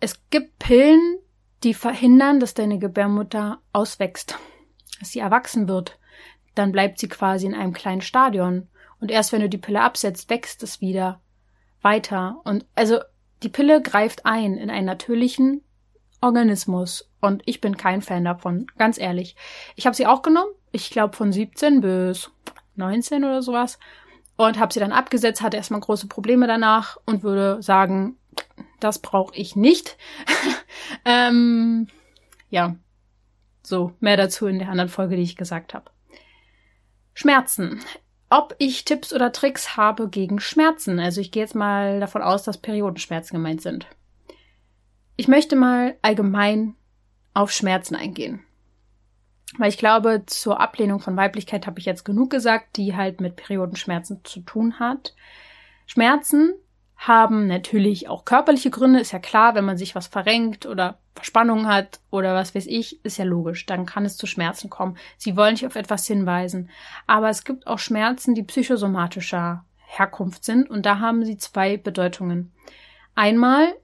es 0.00 0.20
gibt 0.30 0.58
Pillen, 0.58 1.18
die 1.62 1.74
verhindern, 1.74 2.40
dass 2.40 2.54
deine 2.54 2.78
Gebärmutter 2.78 3.60
auswächst, 3.72 4.38
dass 4.98 5.10
sie 5.10 5.18
erwachsen 5.18 5.68
wird. 5.68 5.98
Dann 6.54 6.72
bleibt 6.72 6.98
sie 6.98 7.08
quasi 7.08 7.46
in 7.46 7.54
einem 7.54 7.74
kleinen 7.74 8.00
Stadion. 8.00 8.68
Und 8.98 9.10
erst 9.10 9.32
wenn 9.32 9.42
du 9.42 9.48
die 9.48 9.58
Pille 9.58 9.82
absetzt, 9.82 10.30
wächst 10.30 10.62
es 10.62 10.80
wieder 10.80 11.20
weiter. 11.82 12.40
Und 12.44 12.66
also 12.74 13.00
die 13.42 13.48
Pille 13.48 13.82
greift 13.82 14.26
ein 14.26 14.56
in 14.56 14.70
einen 14.70 14.86
natürlichen 14.86 15.62
Organismus. 16.20 17.10
Und 17.20 17.42
ich 17.44 17.60
bin 17.60 17.76
kein 17.76 18.02
Fan 18.02 18.24
davon, 18.24 18.66
ganz 18.78 18.98
ehrlich. 18.98 19.36
Ich 19.76 19.86
habe 19.86 19.96
sie 19.96 20.06
auch 20.06 20.22
genommen, 20.22 20.50
ich 20.72 20.90
glaube 20.90 21.16
von 21.16 21.32
17 21.32 21.80
bis 21.82 22.30
19 22.76 23.24
oder 23.24 23.42
sowas. 23.42 23.78
Und 24.36 24.58
habe 24.58 24.72
sie 24.72 24.80
dann 24.80 24.92
abgesetzt, 24.92 25.42
hatte 25.42 25.58
erstmal 25.58 25.80
große 25.80 26.06
Probleme 26.06 26.46
danach 26.46 26.96
und 27.04 27.22
würde 27.22 27.62
sagen, 27.62 28.16
das 28.80 28.98
brauche 28.98 29.34
ich 29.34 29.56
nicht. 29.56 29.96
ähm, 31.04 31.88
ja, 32.50 32.76
so, 33.62 33.92
mehr 34.00 34.16
dazu 34.16 34.46
in 34.46 34.58
der 34.58 34.68
anderen 34.68 34.90
Folge, 34.90 35.16
die 35.16 35.22
ich 35.22 35.36
gesagt 35.36 35.74
habe. 35.74 35.90
Schmerzen. 37.14 37.80
Ob 38.28 38.54
ich 38.58 38.84
Tipps 38.84 39.12
oder 39.12 39.32
Tricks 39.32 39.76
habe 39.76 40.08
gegen 40.08 40.40
Schmerzen. 40.40 41.00
Also 41.00 41.20
ich 41.20 41.32
gehe 41.32 41.42
jetzt 41.42 41.54
mal 41.54 42.00
davon 42.00 42.22
aus, 42.22 42.44
dass 42.44 42.58
Periodenschmerzen 42.58 43.36
gemeint 43.36 43.60
sind. 43.60 43.86
Ich 45.16 45.28
möchte 45.28 45.56
mal 45.56 45.96
allgemein 46.02 46.74
auf 47.34 47.52
Schmerzen 47.52 47.96
eingehen. 47.96 48.44
Weil 49.58 49.68
ich 49.68 49.78
glaube, 49.78 50.22
zur 50.26 50.60
Ablehnung 50.60 51.00
von 51.00 51.16
Weiblichkeit 51.16 51.66
habe 51.66 51.80
ich 51.80 51.84
jetzt 51.84 52.04
genug 52.04 52.30
gesagt, 52.30 52.76
die 52.76 52.94
halt 52.96 53.20
mit 53.20 53.36
Periodenschmerzen 53.36 54.20
zu 54.24 54.40
tun 54.40 54.78
hat. 54.78 55.14
Schmerzen 55.86 56.54
haben 57.00 57.46
natürlich 57.46 58.08
auch 58.10 58.26
körperliche 58.26 58.68
Gründe, 58.68 59.00
ist 59.00 59.12
ja 59.12 59.18
klar, 59.18 59.54
wenn 59.54 59.64
man 59.64 59.78
sich 59.78 59.94
was 59.94 60.06
verrenkt 60.06 60.66
oder 60.66 60.98
Verspannung 61.14 61.66
hat 61.66 61.98
oder 62.10 62.34
was 62.34 62.54
weiß 62.54 62.66
ich, 62.66 63.02
ist 63.04 63.16
ja 63.16 63.24
logisch, 63.24 63.64
dann 63.64 63.86
kann 63.86 64.04
es 64.04 64.18
zu 64.18 64.26
Schmerzen 64.26 64.68
kommen. 64.68 64.98
Sie 65.16 65.34
wollen 65.34 65.54
nicht 65.54 65.66
auf 65.66 65.76
etwas 65.76 66.06
hinweisen. 66.06 66.68
Aber 67.06 67.30
es 67.30 67.44
gibt 67.44 67.66
auch 67.66 67.78
Schmerzen, 67.78 68.34
die 68.34 68.42
psychosomatischer 68.42 69.64
Herkunft 69.78 70.44
sind 70.44 70.68
und 70.68 70.84
da 70.84 70.98
haben 70.98 71.24
sie 71.24 71.38
zwei 71.38 71.78
Bedeutungen. 71.78 72.52
Einmal 73.14 73.74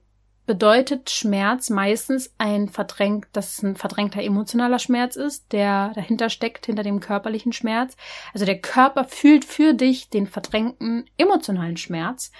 bedeutet 0.45 1.09
Schmerz 1.09 1.71
meistens 1.71 2.33
ein 2.37 2.69
verdrängt, 2.69 3.27
dass 3.33 3.53
es 3.53 3.63
ein 3.63 3.75
verdrängter 3.75 4.21
emotionaler 4.21 4.79
Schmerz 4.79 5.15
ist, 5.15 5.51
der 5.51 5.91
dahinter 5.95 6.29
steckt, 6.29 6.67
hinter 6.67 6.83
dem 6.83 6.99
körperlichen 6.99 7.51
Schmerz. 7.51 7.97
Also 8.33 8.45
der 8.45 8.61
Körper 8.61 9.03
fühlt 9.03 9.43
für 9.43 9.73
dich 9.73 10.09
den 10.09 10.27
verdrängten 10.27 11.09
emotionalen 11.17 11.77
Schmerz. 11.77 12.31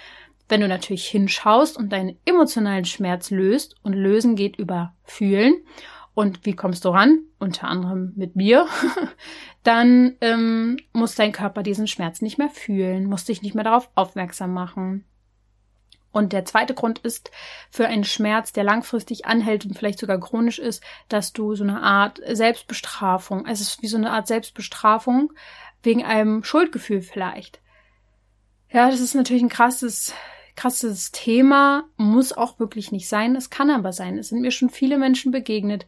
Wenn 0.48 0.60
du 0.60 0.68
natürlich 0.68 1.06
hinschaust 1.06 1.76
und 1.76 1.92
deinen 1.92 2.18
emotionalen 2.24 2.84
Schmerz 2.84 3.30
löst 3.30 3.76
und 3.82 3.92
lösen 3.92 4.34
geht 4.34 4.56
über 4.56 4.94
fühlen 5.04 5.54
und 6.14 6.44
wie 6.44 6.54
kommst 6.54 6.84
du 6.84 6.88
ran? 6.88 7.20
Unter 7.38 7.68
anderem 7.68 8.12
mit 8.16 8.34
mir. 8.34 8.66
dann 9.62 10.16
ähm, 10.20 10.78
muss 10.92 11.14
dein 11.14 11.30
Körper 11.30 11.62
diesen 11.62 11.86
Schmerz 11.86 12.22
nicht 12.22 12.38
mehr 12.38 12.50
fühlen, 12.50 13.06
muss 13.06 13.24
dich 13.24 13.42
nicht 13.42 13.54
mehr 13.54 13.62
darauf 13.62 13.88
aufmerksam 13.94 14.52
machen. 14.52 15.04
Und 16.10 16.32
der 16.32 16.44
zweite 16.44 16.74
Grund 16.74 16.98
ist 16.98 17.30
für 17.70 17.86
einen 17.86 18.02
Schmerz, 18.02 18.52
der 18.52 18.64
langfristig 18.64 19.26
anhält 19.26 19.64
und 19.66 19.78
vielleicht 19.78 20.00
sogar 20.00 20.18
chronisch 20.18 20.58
ist, 20.58 20.82
dass 21.08 21.32
du 21.32 21.54
so 21.54 21.62
eine 21.62 21.82
Art 21.82 22.20
Selbstbestrafung, 22.26 23.46
es 23.46 23.60
ist 23.60 23.82
wie 23.82 23.86
so 23.88 23.96
eine 23.96 24.10
Art 24.10 24.26
Selbstbestrafung 24.26 25.32
wegen 25.84 26.04
einem 26.04 26.42
Schuldgefühl 26.42 27.02
vielleicht. 27.02 27.60
Ja, 28.70 28.90
das 28.90 28.98
ist 28.98 29.14
natürlich 29.14 29.42
ein 29.42 29.48
krasses 29.48 30.12
krasses 30.58 31.12
Thema, 31.12 31.84
muss 31.96 32.32
auch 32.32 32.58
wirklich 32.58 32.90
nicht 32.90 33.08
sein, 33.08 33.36
es 33.36 33.48
kann 33.48 33.70
aber 33.70 33.92
sein. 33.92 34.18
Es 34.18 34.30
sind 34.30 34.40
mir 34.40 34.50
schon 34.50 34.70
viele 34.70 34.98
Menschen 34.98 35.30
begegnet. 35.30 35.86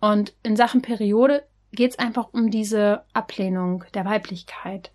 Und 0.00 0.34
in 0.42 0.54
Sachen 0.54 0.82
Periode 0.82 1.44
geht 1.72 1.92
es 1.92 1.98
einfach 1.98 2.28
um 2.32 2.50
diese 2.50 3.06
Ablehnung 3.14 3.84
der 3.94 4.04
Weiblichkeit. 4.04 4.92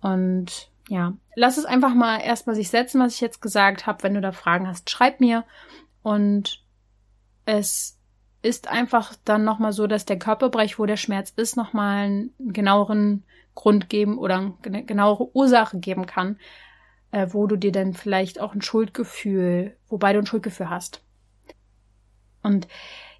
Und 0.00 0.70
ja, 0.88 1.12
lass 1.34 1.58
es 1.58 1.66
einfach 1.66 1.92
mal 1.92 2.16
erstmal 2.18 2.56
sich 2.56 2.70
setzen, 2.70 2.98
was 2.98 3.12
ich 3.12 3.20
jetzt 3.20 3.42
gesagt 3.42 3.86
habe. 3.86 4.02
Wenn 4.02 4.14
du 4.14 4.22
da 4.22 4.32
Fragen 4.32 4.66
hast, 4.66 4.88
schreib 4.88 5.20
mir. 5.20 5.44
Und 6.02 6.64
es 7.44 7.98
ist 8.40 8.68
einfach 8.68 9.16
dann 9.26 9.44
nochmal 9.44 9.72
so, 9.72 9.86
dass 9.86 10.06
der 10.06 10.18
Körperbereich, 10.18 10.78
wo 10.78 10.86
der 10.86 10.96
Schmerz 10.96 11.30
ist, 11.36 11.58
nochmal 11.58 12.06
einen 12.06 12.34
genaueren 12.38 13.24
Grund 13.54 13.90
geben 13.90 14.16
oder 14.16 14.54
eine 14.64 14.82
genauere 14.82 15.36
Ursache 15.36 15.78
geben 15.78 16.06
kann, 16.06 16.38
äh, 17.16 17.32
wo 17.32 17.46
du 17.46 17.56
dir 17.56 17.72
dann 17.72 17.94
vielleicht 17.94 18.40
auch 18.40 18.52
ein 18.52 18.60
Schuldgefühl, 18.60 19.74
wobei 19.88 20.12
du 20.12 20.18
ein 20.18 20.26
Schuldgefühl 20.26 20.68
hast. 20.68 21.02
Und 22.42 22.68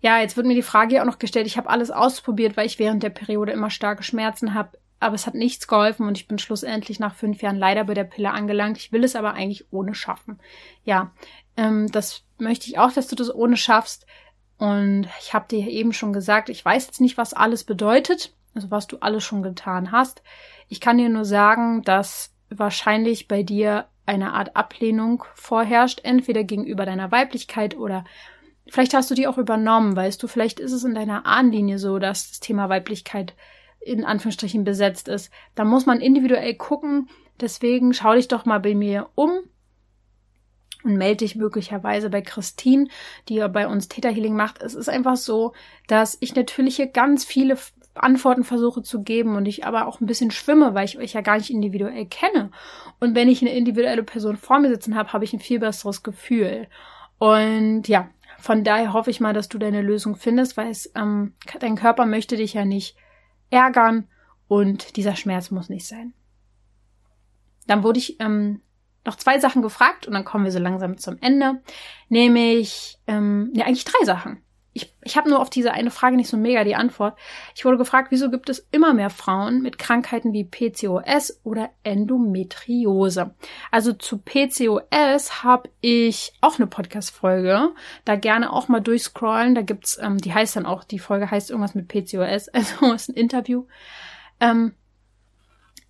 ja, 0.02 0.20
jetzt 0.20 0.36
wird 0.36 0.46
mir 0.46 0.54
die 0.54 0.60
Frage 0.60 0.96
ja 0.96 1.00
auch 1.00 1.06
noch 1.06 1.18
gestellt, 1.18 1.46
ich 1.46 1.56
habe 1.56 1.70
alles 1.70 1.90
ausprobiert, 1.90 2.58
weil 2.58 2.66
ich 2.66 2.78
während 2.78 3.02
der 3.02 3.08
Periode 3.08 3.52
immer 3.52 3.70
starke 3.70 4.02
Schmerzen 4.02 4.52
habe, 4.52 4.76
aber 5.00 5.14
es 5.14 5.26
hat 5.26 5.34
nichts 5.34 5.66
geholfen 5.66 6.06
und 6.06 6.18
ich 6.18 6.28
bin 6.28 6.38
schlussendlich 6.38 7.00
nach 7.00 7.14
fünf 7.14 7.40
Jahren 7.40 7.56
leider 7.56 7.84
bei 7.84 7.94
der 7.94 8.04
Pille 8.04 8.32
angelangt. 8.32 8.76
Ich 8.76 8.92
will 8.92 9.02
es 9.02 9.16
aber 9.16 9.32
eigentlich 9.32 9.72
ohne 9.72 9.94
schaffen. 9.94 10.40
Ja, 10.84 11.12
ähm, 11.56 11.90
das 11.90 12.24
möchte 12.36 12.68
ich 12.68 12.78
auch, 12.78 12.92
dass 12.92 13.08
du 13.08 13.16
das 13.16 13.34
ohne 13.34 13.56
schaffst. 13.56 14.06
Und 14.58 15.08
ich 15.20 15.32
habe 15.32 15.48
dir 15.48 15.66
eben 15.68 15.94
schon 15.94 16.12
gesagt, 16.12 16.50
ich 16.50 16.62
weiß 16.62 16.86
jetzt 16.86 17.00
nicht, 17.00 17.16
was 17.16 17.32
alles 17.32 17.64
bedeutet, 17.64 18.34
also 18.54 18.70
was 18.70 18.86
du 18.88 18.98
alles 18.98 19.24
schon 19.24 19.42
getan 19.42 19.90
hast. 19.90 20.22
Ich 20.68 20.82
kann 20.82 20.98
dir 20.98 21.08
nur 21.08 21.24
sagen, 21.24 21.80
dass 21.82 22.35
wahrscheinlich 22.50 23.28
bei 23.28 23.42
dir 23.42 23.86
eine 24.06 24.32
Art 24.34 24.56
Ablehnung 24.56 25.24
vorherrscht, 25.34 26.00
entweder 26.04 26.44
gegenüber 26.44 26.86
deiner 26.86 27.10
Weiblichkeit 27.10 27.76
oder 27.76 28.04
vielleicht 28.68 28.94
hast 28.94 29.10
du 29.10 29.14
die 29.14 29.26
auch 29.26 29.38
übernommen, 29.38 29.96
weißt 29.96 30.22
du, 30.22 30.28
vielleicht 30.28 30.60
ist 30.60 30.72
es 30.72 30.84
in 30.84 30.94
deiner 30.94 31.26
Ahnenlinie 31.26 31.78
so, 31.78 31.98
dass 31.98 32.30
das 32.30 32.40
Thema 32.40 32.68
Weiblichkeit 32.68 33.34
in 33.80 34.04
Anführungsstrichen 34.04 34.64
besetzt 34.64 35.08
ist. 35.08 35.30
Da 35.54 35.64
muss 35.64 35.86
man 35.86 36.00
individuell 36.00 36.54
gucken. 36.54 37.08
Deswegen 37.40 37.94
schau 37.94 38.14
dich 38.14 38.28
doch 38.28 38.44
mal 38.44 38.58
bei 38.58 38.74
mir 38.74 39.08
um 39.14 39.30
und 40.82 40.96
melde 40.96 41.18
dich 41.18 41.36
möglicherweise 41.36 42.10
bei 42.10 42.22
Christine, 42.22 42.88
die 43.28 43.36
ja 43.36 43.48
bei 43.48 43.68
uns 43.68 43.88
Täterhealing 43.88 44.34
macht. 44.34 44.62
Es 44.62 44.74
ist 44.74 44.88
einfach 44.88 45.16
so, 45.16 45.52
dass 45.86 46.16
ich 46.20 46.34
natürlich 46.34 46.76
hier 46.76 46.88
ganz 46.88 47.24
viele 47.24 47.56
Antworten 47.96 48.44
versuche 48.44 48.82
zu 48.82 49.02
geben 49.02 49.36
und 49.36 49.46
ich 49.46 49.66
aber 49.66 49.86
auch 49.86 50.00
ein 50.00 50.06
bisschen 50.06 50.30
schwimme, 50.30 50.74
weil 50.74 50.84
ich 50.84 50.98
euch 50.98 51.12
ja 51.12 51.20
gar 51.20 51.36
nicht 51.36 51.50
individuell 51.50 52.06
kenne. 52.06 52.50
Und 53.00 53.14
wenn 53.14 53.28
ich 53.28 53.42
eine 53.42 53.54
individuelle 53.54 54.02
Person 54.02 54.36
vor 54.36 54.58
mir 54.58 54.68
sitzen 54.68 54.96
habe, 54.96 55.12
habe 55.12 55.24
ich 55.24 55.32
ein 55.32 55.40
viel 55.40 55.58
besseres 55.58 56.02
Gefühl. 56.02 56.68
Und 57.18 57.88
ja, 57.88 58.08
von 58.38 58.64
daher 58.64 58.92
hoffe 58.92 59.10
ich 59.10 59.20
mal, 59.20 59.32
dass 59.32 59.48
du 59.48 59.58
deine 59.58 59.82
Lösung 59.82 60.16
findest, 60.16 60.56
weil 60.56 60.70
es, 60.70 60.90
ähm, 60.94 61.34
dein 61.60 61.76
Körper 61.76 62.06
möchte 62.06 62.36
dich 62.36 62.54
ja 62.54 62.64
nicht 62.64 62.96
ärgern 63.50 64.08
und 64.48 64.96
dieser 64.96 65.16
Schmerz 65.16 65.50
muss 65.50 65.68
nicht 65.68 65.86
sein. 65.86 66.12
Dann 67.66 67.82
wurde 67.82 67.98
ich 67.98 68.20
ähm, 68.20 68.60
noch 69.04 69.16
zwei 69.16 69.38
Sachen 69.38 69.62
gefragt 69.62 70.06
und 70.06 70.12
dann 70.12 70.24
kommen 70.24 70.44
wir 70.44 70.52
so 70.52 70.58
langsam 70.58 70.98
zum 70.98 71.16
Ende. 71.20 71.62
Nämlich, 72.08 72.98
ähm, 73.06 73.50
ja, 73.54 73.64
eigentlich 73.64 73.84
drei 73.84 74.04
Sachen. 74.04 74.42
Ich, 74.76 74.92
ich 75.02 75.16
habe 75.16 75.30
nur 75.30 75.40
auf 75.40 75.48
diese 75.48 75.72
eine 75.72 75.90
Frage 75.90 76.16
nicht 76.16 76.28
so 76.28 76.36
mega 76.36 76.62
die 76.62 76.74
Antwort. 76.74 77.18
Ich 77.54 77.64
wurde 77.64 77.78
gefragt, 77.78 78.08
wieso 78.10 78.30
gibt 78.30 78.50
es 78.50 78.68
immer 78.72 78.92
mehr 78.92 79.08
Frauen 79.08 79.62
mit 79.62 79.78
Krankheiten 79.78 80.34
wie 80.34 80.44
PCOS 80.44 81.40
oder 81.44 81.70
Endometriose? 81.82 83.34
Also 83.70 83.94
zu 83.94 84.18
PCOS 84.18 85.42
habe 85.42 85.70
ich 85.80 86.34
auch 86.42 86.58
eine 86.58 86.66
Podcast-Folge. 86.66 87.70
Da 88.04 88.16
gerne 88.16 88.52
auch 88.52 88.68
mal 88.68 88.80
durchscrollen. 88.80 89.54
Da 89.54 89.62
gibt's, 89.62 89.98
ähm, 90.00 90.18
die 90.18 90.34
heißt 90.34 90.56
dann 90.56 90.66
auch, 90.66 90.84
die 90.84 90.98
Folge 90.98 91.30
heißt 91.30 91.50
irgendwas 91.50 91.74
mit 91.74 91.88
PCOS, 91.88 92.48
also 92.52 92.92
ist 92.92 93.08
ein 93.08 93.14
Interview. 93.14 93.64
Ähm, 94.40 94.74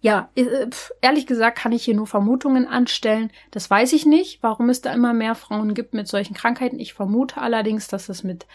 ja, 0.01 0.29
äh, 0.37 0.69
ehrlich 1.01 1.27
gesagt 1.27 1.59
kann 1.59 1.73
ich 1.73 1.85
hier 1.85 1.97
nur 1.97 2.07
Vermutungen 2.07 2.69
anstellen. 2.69 3.33
Das 3.51 3.69
weiß 3.69 3.93
ich 3.95 4.07
nicht, 4.07 4.41
warum 4.45 4.71
es 4.71 4.81
da 4.81 4.93
immer 4.93 5.13
mehr 5.13 5.35
Frauen 5.35 5.75
gibt 5.75 5.93
mit 5.93 6.07
solchen 6.07 6.35
Krankheiten. 6.35 6.79
Ich 6.79 6.95
vermute 6.95 7.41
allerdings, 7.41 7.89
dass 7.89 8.09
es 8.09 8.23
mit 8.23 8.47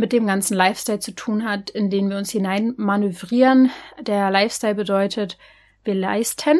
mit 0.00 0.12
dem 0.12 0.26
ganzen 0.26 0.56
Lifestyle 0.56 0.98
zu 0.98 1.14
tun 1.14 1.44
hat, 1.44 1.70
in 1.70 1.90
den 1.90 2.08
wir 2.08 2.16
uns 2.16 2.30
hinein 2.30 2.74
manövrieren. 2.76 3.70
Der 4.00 4.30
Lifestyle 4.30 4.74
bedeutet, 4.74 5.38
wir 5.84 5.94
leisten 5.94 6.58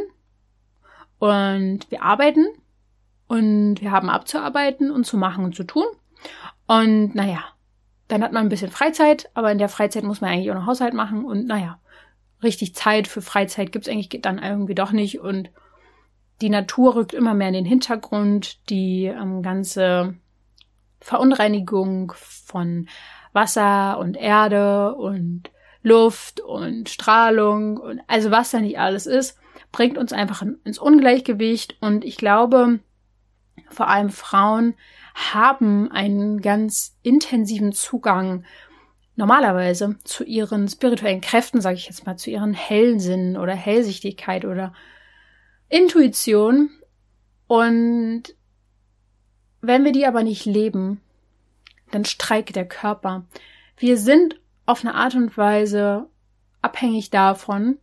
und 1.18 1.90
wir 1.90 2.02
arbeiten 2.02 2.46
und 3.26 3.80
wir 3.80 3.90
haben 3.90 4.10
abzuarbeiten 4.10 4.90
und 4.90 5.04
zu 5.04 5.16
machen 5.16 5.44
und 5.44 5.56
zu 5.56 5.64
tun. 5.64 5.86
Und 6.66 7.14
naja, 7.14 7.42
dann 8.08 8.22
hat 8.22 8.32
man 8.32 8.46
ein 8.46 8.50
bisschen 8.50 8.70
Freizeit, 8.70 9.30
aber 9.34 9.50
in 9.50 9.58
der 9.58 9.68
Freizeit 9.68 10.04
muss 10.04 10.20
man 10.20 10.30
eigentlich 10.30 10.50
auch 10.50 10.56
noch 10.56 10.66
Haushalt 10.66 10.94
machen 10.94 11.24
und 11.24 11.46
naja, 11.46 11.80
richtig 12.42 12.74
Zeit 12.74 13.08
für 13.08 13.22
Freizeit 13.22 13.72
gibt's 13.72 13.88
eigentlich 13.88 14.20
dann 14.22 14.38
irgendwie 14.38 14.74
doch 14.74 14.92
nicht 14.92 15.20
und 15.20 15.50
die 16.42 16.50
Natur 16.50 16.94
rückt 16.94 17.14
immer 17.14 17.34
mehr 17.34 17.48
in 17.48 17.54
den 17.54 17.64
Hintergrund, 17.64 18.68
die 18.70 19.06
ähm, 19.06 19.42
ganze 19.42 20.14
Verunreinigung 21.00 22.12
von 22.16 22.88
Wasser 23.32 23.98
und 23.98 24.16
Erde 24.16 24.94
und 24.94 25.50
Luft 25.82 26.40
und 26.40 26.88
Strahlung 26.88 27.78
und 27.78 28.00
also 28.06 28.30
was 28.30 28.50
da 28.50 28.60
nicht 28.60 28.78
alles 28.78 29.06
ist, 29.06 29.38
bringt 29.72 29.96
uns 29.96 30.12
einfach 30.12 30.42
ins 30.64 30.78
Ungleichgewicht 30.78 31.76
und 31.80 32.04
ich 32.04 32.16
glaube, 32.16 32.80
vor 33.68 33.88
allem 33.88 34.10
Frauen 34.10 34.74
haben 35.14 35.90
einen 35.90 36.40
ganz 36.40 36.96
intensiven 37.02 37.72
Zugang 37.72 38.44
normalerweise 39.16 39.96
zu 40.04 40.24
ihren 40.24 40.68
spirituellen 40.68 41.20
Kräften, 41.20 41.60
sage 41.60 41.76
ich 41.76 41.86
jetzt 41.86 42.06
mal, 42.06 42.16
zu 42.16 42.30
ihren 42.30 42.54
hellen 42.54 43.00
Sinnen 43.00 43.36
oder 43.36 43.54
Hellsichtigkeit 43.54 44.44
oder 44.44 44.72
Intuition. 45.68 46.70
Und 47.46 48.22
wenn 49.60 49.84
wir 49.84 49.92
die 49.92 50.06
aber 50.06 50.22
nicht 50.22 50.46
leben, 50.46 51.00
dann 51.90 52.04
streikt 52.04 52.56
der 52.56 52.66
Körper. 52.66 53.26
Wir 53.76 53.96
sind 53.96 54.40
auf 54.66 54.84
eine 54.84 54.94
Art 54.94 55.14
und 55.14 55.36
Weise 55.36 56.08
abhängig 56.62 57.10
davon, 57.10 57.78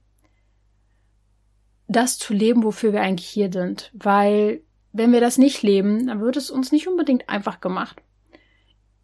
das 1.87 2.17
zu 2.17 2.33
leben, 2.33 2.63
wofür 2.63 2.93
wir 2.93 3.01
eigentlich 3.01 3.27
hier 3.27 3.51
sind. 3.51 3.91
Weil 3.93 4.61
wenn 4.91 5.11
wir 5.11 5.21
das 5.21 5.37
nicht 5.37 5.61
leben, 5.63 6.07
dann 6.07 6.21
wird 6.21 6.37
es 6.37 6.49
uns 6.49 6.71
nicht 6.71 6.87
unbedingt 6.87 7.29
einfach 7.29 7.59
gemacht. 7.61 8.01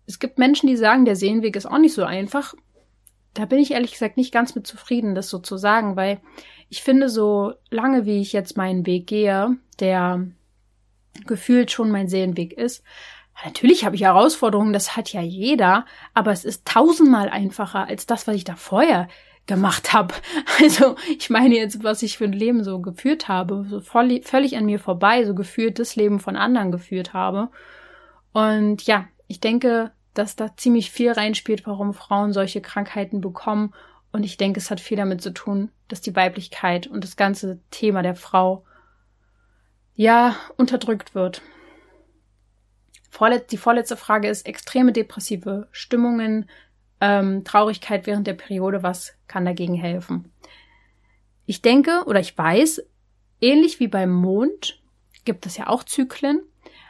Es 0.06 0.20
gibt 0.20 0.38
Menschen, 0.38 0.68
die 0.68 0.76
sagen, 0.76 1.06
der 1.06 1.16
Seelenweg 1.16 1.56
ist 1.56 1.66
auch 1.66 1.78
nicht 1.78 1.94
so 1.94 2.04
einfach. 2.04 2.54
Da 3.34 3.46
bin 3.46 3.60
ich 3.60 3.72
ehrlich 3.72 3.94
gesagt 3.94 4.18
nicht 4.18 4.34
ganz 4.34 4.54
mit 4.54 4.68
zufrieden, 4.68 5.16
das 5.16 5.30
so 5.30 5.40
zu 5.40 5.58
sagen, 5.58 5.96
weil 5.96 6.20
ich 6.70 6.84
finde, 6.84 7.10
so 7.10 7.54
lange 7.70 8.06
wie 8.06 8.20
ich 8.20 8.34
jetzt 8.34 8.58
meinen 8.58 8.86
Weg 8.86 9.08
gehe, 9.08 9.58
der 9.80 10.28
gefühlt 11.26 11.72
schon 11.72 11.92
mein 11.92 12.08
Seelenweg 12.08 12.54
ist, 12.54 12.84
Natürlich 13.44 13.84
habe 13.84 13.96
ich 13.96 14.04
Herausforderungen, 14.04 14.74
das 14.74 14.96
hat 14.96 15.12
ja 15.12 15.22
jeder, 15.22 15.86
aber 16.14 16.32
es 16.32 16.46
ist 16.46 16.66
tausendmal 16.66 17.30
einfacher 17.30 17.88
als 17.88 18.06
das, 18.06 18.28
was 18.28 18.36
ich 18.36 18.44
da 18.44 18.56
vorher 18.56 19.08
gemacht 19.46 19.94
habe. 19.94 20.14
Also 20.62 20.96
ich 21.18 21.30
meine 21.30 21.56
jetzt, 21.56 21.84
was 21.84 22.04
ich 22.04 22.18
für 22.18 22.26
ein 22.26 22.34
Leben 22.34 22.64
so 22.64 22.80
geführt 22.80 23.28
habe, 23.28 23.66
so 23.70 23.82
voll, 23.82 24.22
völlig 24.24 24.56
an 24.56 24.66
mir 24.66 24.80
vorbei, 24.80 25.26
so 25.26 25.36
gefühlt 25.36 25.80
das 25.80 25.96
Leben 25.96 26.20
von 26.20 26.36
anderen 26.36 26.72
geführt 26.72 27.14
habe. 27.14 27.50
Und 28.32 28.84
ja, 28.84 29.06
ich 29.28 29.40
denke, 29.40 29.92
dass 30.14 30.36
da 30.36 30.56
ziemlich 30.56 30.92
viel 30.92 31.12
reinspielt, 31.12 31.66
warum 31.66 31.94
Frauen 31.94 32.34
solche 32.34 32.62
Krankheiten 32.62 33.20
bekommen. 33.20 33.74
Und 34.12 34.24
ich 34.24 34.38
denke, 34.38 34.60
es 34.60 34.70
hat 34.70 34.80
viel 34.80 34.98
damit 34.98 35.22
zu 35.22 35.34
tun, 35.34 35.72
dass 35.88 36.02
die 36.02 36.16
Weiblichkeit 36.16 36.88
und 36.88 37.04
das 37.04 37.16
ganze 37.16 37.60
Thema 37.72 38.04
der 38.04 38.16
Frau 38.16 38.64
ja 39.96 40.36
unterdrückt 40.56 41.16
wird. 41.16 41.42
Vorletz 43.14 43.46
die 43.46 43.58
vorletzte 43.58 43.96
Frage 43.96 44.28
ist 44.28 44.48
extreme 44.48 44.92
depressive 44.92 45.68
Stimmungen, 45.72 46.50
ähm, 47.00 47.44
Traurigkeit 47.44 48.08
während 48.08 48.26
der 48.26 48.34
Periode. 48.34 48.82
Was 48.82 49.14
kann 49.28 49.46
dagegen 49.46 49.76
helfen? 49.76 50.32
Ich 51.46 51.62
denke 51.62 52.06
oder 52.08 52.20
ich 52.20 52.36
weiß, 52.36 52.82
ähnlich 53.40 53.80
wie 53.80 53.88
beim 53.88 54.10
Mond 54.10 54.82
gibt 55.26 55.46
es 55.46 55.58
ja 55.58 55.68
auch 55.68 55.84
Zyklen. 55.84 56.42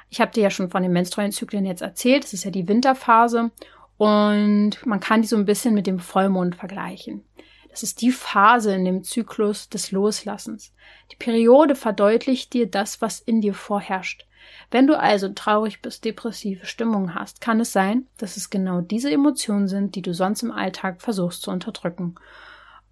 Ich 0.10 0.22
habe 0.22 0.32
dir 0.32 0.44
ja 0.44 0.50
schon 0.50 0.70
von 0.70 0.82
den 0.82 0.94
menstruellen 0.94 1.34
Zyklen 1.34 1.66
jetzt 1.66 1.82
erzählt. 1.82 2.24
Das 2.24 2.32
ist 2.32 2.46
ja 2.46 2.52
die 2.52 2.70
Winterphase 2.70 3.52
und 3.98 4.78
man 4.86 5.02
kann 5.02 5.24
die 5.24 5.28
so 5.28 5.36
ein 5.36 5.44
bisschen 5.44 5.74
mit 5.74 5.88
dem 5.88 6.00
Vollmond 6.00 6.56
vergleichen. 6.56 7.26
Das 7.70 7.84
ist 7.84 8.02
die 8.02 8.12
Phase 8.14 8.74
in 8.74 8.86
dem 8.86 9.04
Zyklus 9.04 9.68
des 9.68 9.92
Loslassens. 9.92 10.74
Die 11.12 11.18
Periode 11.18 11.76
verdeutlicht 11.76 12.54
dir 12.54 12.72
das, 12.72 13.02
was 13.02 13.20
in 13.20 13.42
dir 13.42 13.54
vorherrscht. 13.54 14.26
Wenn 14.72 14.88
du 14.88 14.98
also 14.98 15.30
traurig 15.30 15.82
bist, 15.82 16.06
depressive 16.06 16.66
Stimmung 16.66 17.16
hast, 17.16 17.42
kann 17.42 17.60
es 17.60 17.72
sein, 17.72 18.08
dass 18.18 18.38
es 18.38 18.50
genau 18.50 18.82
diese 18.82 19.12
Emotionen 19.12 19.68
sind, 19.68 19.96
die 19.96 20.02
du 20.02 20.14
sonst 20.14 20.44
im 20.44 20.52
Alltag 20.52 21.02
versuchst 21.02 21.44
zu 21.44 21.52
unterdrücken. 21.52 22.16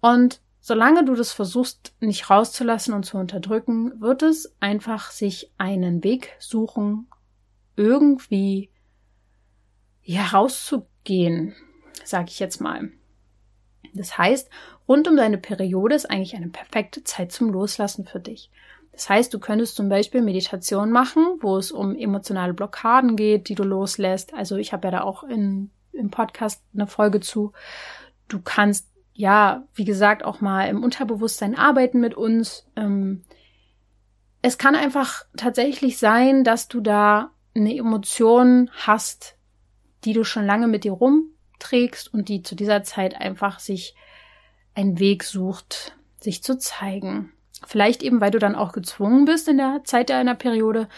Und 0.00 0.40
solange 0.60 1.04
du 1.04 1.14
das 1.14 1.32
versuchst 1.32 1.94
nicht 2.00 2.30
rauszulassen 2.30 2.94
und 2.94 3.04
zu 3.04 3.18
unterdrücken, 3.18 4.00
wird 4.00 4.22
es 4.22 4.54
einfach 4.60 5.10
sich 5.10 5.50
einen 5.58 6.04
Weg 6.04 6.36
suchen, 6.38 7.08
irgendwie 7.76 8.70
ja 10.04 10.26
rauszugehen, 10.26 11.54
sage 12.04 12.28
ich 12.28 12.38
jetzt 12.38 12.60
mal. 12.60 12.90
Das 13.94 14.16
heißt, 14.16 14.48
rund 14.88 15.06
um 15.08 15.16
deine 15.16 15.38
Periode 15.38 15.94
ist 15.94 16.10
eigentlich 16.10 16.34
eine 16.34 16.48
perfekte 16.48 17.04
Zeit 17.04 17.32
zum 17.32 17.50
Loslassen 17.50 18.06
für 18.06 18.20
dich. 18.20 18.50
Das 18.92 19.08
heißt, 19.08 19.32
du 19.32 19.38
könntest 19.38 19.74
zum 19.74 19.88
Beispiel 19.88 20.22
Meditation 20.22 20.90
machen, 20.90 21.38
wo 21.40 21.56
es 21.56 21.72
um 21.72 21.96
emotionale 21.96 22.54
Blockaden 22.54 23.16
geht, 23.16 23.48
die 23.48 23.54
du 23.54 23.64
loslässt. 23.64 24.34
Also 24.34 24.56
ich 24.56 24.72
habe 24.72 24.88
ja 24.88 24.92
da 24.92 25.00
auch 25.02 25.24
in, 25.24 25.70
im 25.92 26.10
Podcast 26.10 26.62
eine 26.74 26.86
Folge 26.86 27.20
zu. 27.20 27.52
Du 28.28 28.40
kannst 28.40 28.92
ja, 29.14 29.64
wie 29.74 29.84
gesagt, 29.84 30.24
auch 30.24 30.40
mal 30.40 30.68
im 30.68 30.82
Unterbewusstsein 30.82 31.56
arbeiten 31.56 32.00
mit 32.00 32.14
uns. 32.14 32.66
Ähm, 32.76 33.22
es 34.40 34.58
kann 34.58 34.74
einfach 34.74 35.24
tatsächlich 35.36 35.98
sein, 35.98 36.44
dass 36.44 36.68
du 36.68 36.80
da 36.80 37.30
eine 37.54 37.76
Emotion 37.76 38.70
hast, 38.72 39.36
die 40.04 40.14
du 40.14 40.24
schon 40.24 40.46
lange 40.46 40.66
mit 40.66 40.84
dir 40.84 40.92
rumträgst 40.92 42.12
und 42.12 42.28
die 42.28 42.42
zu 42.42 42.54
dieser 42.54 42.82
Zeit 42.82 43.14
einfach 43.14 43.60
sich 43.60 43.94
einen 44.74 44.98
Weg 44.98 45.24
sucht, 45.24 45.96
sich 46.18 46.42
zu 46.42 46.58
zeigen. 46.58 47.32
Vielleicht 47.66 48.02
eben, 48.02 48.20
weil 48.20 48.30
du 48.30 48.38
dann 48.38 48.54
auch 48.54 48.72
gezwungen 48.72 49.24
bist 49.24 49.48
in 49.48 49.58
der 49.58 49.82
Zeit 49.84 50.10
deiner 50.10 50.34
Periode, 50.34 50.88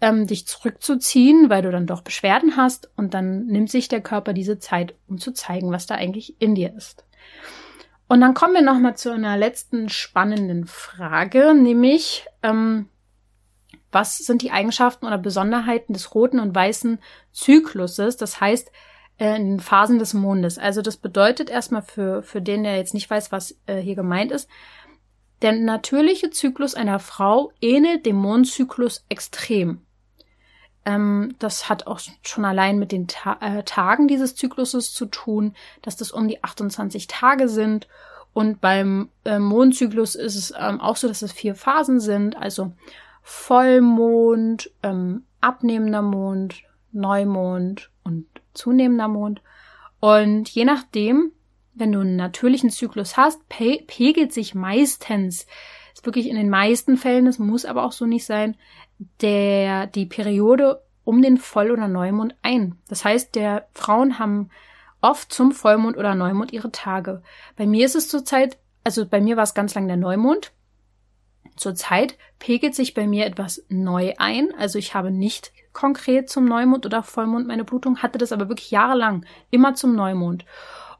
ähm, 0.00 0.26
dich 0.26 0.46
zurückzuziehen, 0.46 1.50
weil 1.50 1.62
du 1.62 1.70
dann 1.70 1.86
doch 1.86 2.02
Beschwerden 2.02 2.56
hast 2.56 2.90
und 2.96 3.14
dann 3.14 3.46
nimmt 3.46 3.70
sich 3.70 3.88
der 3.88 4.00
Körper 4.00 4.32
diese 4.32 4.58
Zeit, 4.58 4.94
um 5.08 5.18
zu 5.18 5.32
zeigen, 5.32 5.72
was 5.72 5.86
da 5.86 5.96
eigentlich 5.96 6.40
in 6.40 6.54
dir 6.54 6.72
ist. 6.76 7.04
Und 8.06 8.20
dann 8.20 8.34
kommen 8.34 8.54
wir 8.54 8.62
nochmal 8.62 8.96
zu 8.96 9.12
einer 9.12 9.36
letzten 9.36 9.88
spannenden 9.88 10.66
Frage, 10.66 11.54
nämlich, 11.54 12.26
ähm, 12.42 12.88
was 13.90 14.18
sind 14.18 14.42
die 14.42 14.50
Eigenschaften 14.50 15.06
oder 15.06 15.18
Besonderheiten 15.18 15.92
des 15.92 16.14
roten 16.14 16.40
und 16.40 16.54
weißen 16.54 16.98
Zykluses? 17.32 18.16
Das 18.16 18.40
heißt, 18.40 18.70
äh, 19.18 19.36
in 19.36 19.50
den 19.50 19.60
Phasen 19.60 19.98
des 19.98 20.14
Mondes. 20.14 20.58
Also 20.58 20.80
das 20.80 20.96
bedeutet 20.96 21.50
erstmal 21.50 21.82
für, 21.82 22.22
für 22.22 22.40
den, 22.40 22.62
der 22.62 22.76
jetzt 22.76 22.94
nicht 22.94 23.10
weiß, 23.10 23.32
was 23.32 23.58
äh, 23.66 23.76
hier 23.76 23.94
gemeint 23.96 24.32
ist, 24.32 24.48
der 25.42 25.52
natürliche 25.52 26.30
Zyklus 26.30 26.74
einer 26.74 26.98
Frau 26.98 27.52
ähnelt 27.60 28.06
dem 28.06 28.16
Mondzyklus 28.16 29.04
extrem. 29.08 29.82
Ähm, 30.84 31.34
das 31.38 31.68
hat 31.68 31.86
auch 31.86 32.00
schon 32.22 32.44
allein 32.44 32.78
mit 32.78 32.92
den 32.92 33.06
Ta 33.08 33.36
äh, 33.40 33.62
Tagen 33.62 34.08
dieses 34.08 34.34
Zykluses 34.34 34.92
zu 34.92 35.06
tun, 35.06 35.54
dass 35.82 35.96
das 35.96 36.10
um 36.10 36.28
die 36.28 36.42
28 36.42 37.06
Tage 37.06 37.48
sind. 37.48 37.88
Und 38.32 38.60
beim 38.60 39.10
äh, 39.24 39.38
Mondzyklus 39.38 40.14
ist 40.14 40.36
es 40.36 40.52
ähm, 40.58 40.80
auch 40.80 40.96
so, 40.96 41.08
dass 41.08 41.22
es 41.22 41.32
vier 41.32 41.54
Phasen 41.54 42.00
sind, 42.00 42.36
also 42.36 42.72
Vollmond, 43.22 44.70
ähm, 44.82 45.24
abnehmender 45.40 46.02
Mond, 46.02 46.62
Neumond 46.92 47.90
und 48.02 48.26
zunehmender 48.54 49.08
Mond. 49.08 49.42
Und 50.00 50.48
je 50.48 50.64
nachdem, 50.64 51.32
wenn 51.78 51.92
du 51.92 52.00
einen 52.00 52.16
natürlichen 52.16 52.70
Zyklus 52.70 53.16
hast, 53.16 53.48
pe 53.48 53.82
pegelt 53.86 54.32
sich 54.32 54.54
meistens, 54.54 55.46
ist 55.94 56.06
wirklich 56.06 56.28
in 56.28 56.36
den 56.36 56.50
meisten 56.50 56.96
Fällen, 56.96 57.26
das 57.26 57.38
muss 57.38 57.64
aber 57.64 57.84
auch 57.84 57.92
so 57.92 58.06
nicht 58.06 58.24
sein, 58.24 58.56
der, 59.20 59.86
die 59.86 60.06
Periode 60.06 60.82
um 61.04 61.22
den 61.22 61.38
Voll- 61.38 61.70
oder 61.70 61.88
Neumond 61.88 62.34
ein. 62.42 62.76
Das 62.88 63.04
heißt, 63.04 63.34
der 63.34 63.68
Frauen 63.72 64.18
haben 64.18 64.50
oft 65.00 65.32
zum 65.32 65.52
Vollmond 65.52 65.96
oder 65.96 66.14
Neumond 66.14 66.52
ihre 66.52 66.70
Tage. 66.70 67.22
Bei 67.56 67.66
mir 67.66 67.86
ist 67.86 67.94
es 67.94 68.08
zurzeit, 68.08 68.58
also 68.84 69.06
bei 69.06 69.20
mir 69.20 69.36
war 69.36 69.44
es 69.44 69.54
ganz 69.54 69.74
lang 69.74 69.86
der 69.86 69.96
Neumond. 69.96 70.52
Zurzeit 71.56 72.16
pegelt 72.38 72.74
sich 72.74 72.94
bei 72.94 73.06
mir 73.06 73.26
etwas 73.26 73.64
neu 73.68 74.14
ein. 74.18 74.48
Also 74.58 74.78
ich 74.78 74.94
habe 74.94 75.10
nicht 75.10 75.52
konkret 75.72 76.28
zum 76.28 76.44
Neumond 76.44 76.86
oder 76.86 77.02
Vollmond 77.02 77.46
meine 77.46 77.64
Blutung, 77.64 77.98
hatte 77.98 78.18
das 78.18 78.32
aber 78.32 78.48
wirklich 78.48 78.70
jahrelang 78.70 79.24
immer 79.50 79.74
zum 79.74 79.94
Neumond. 79.94 80.44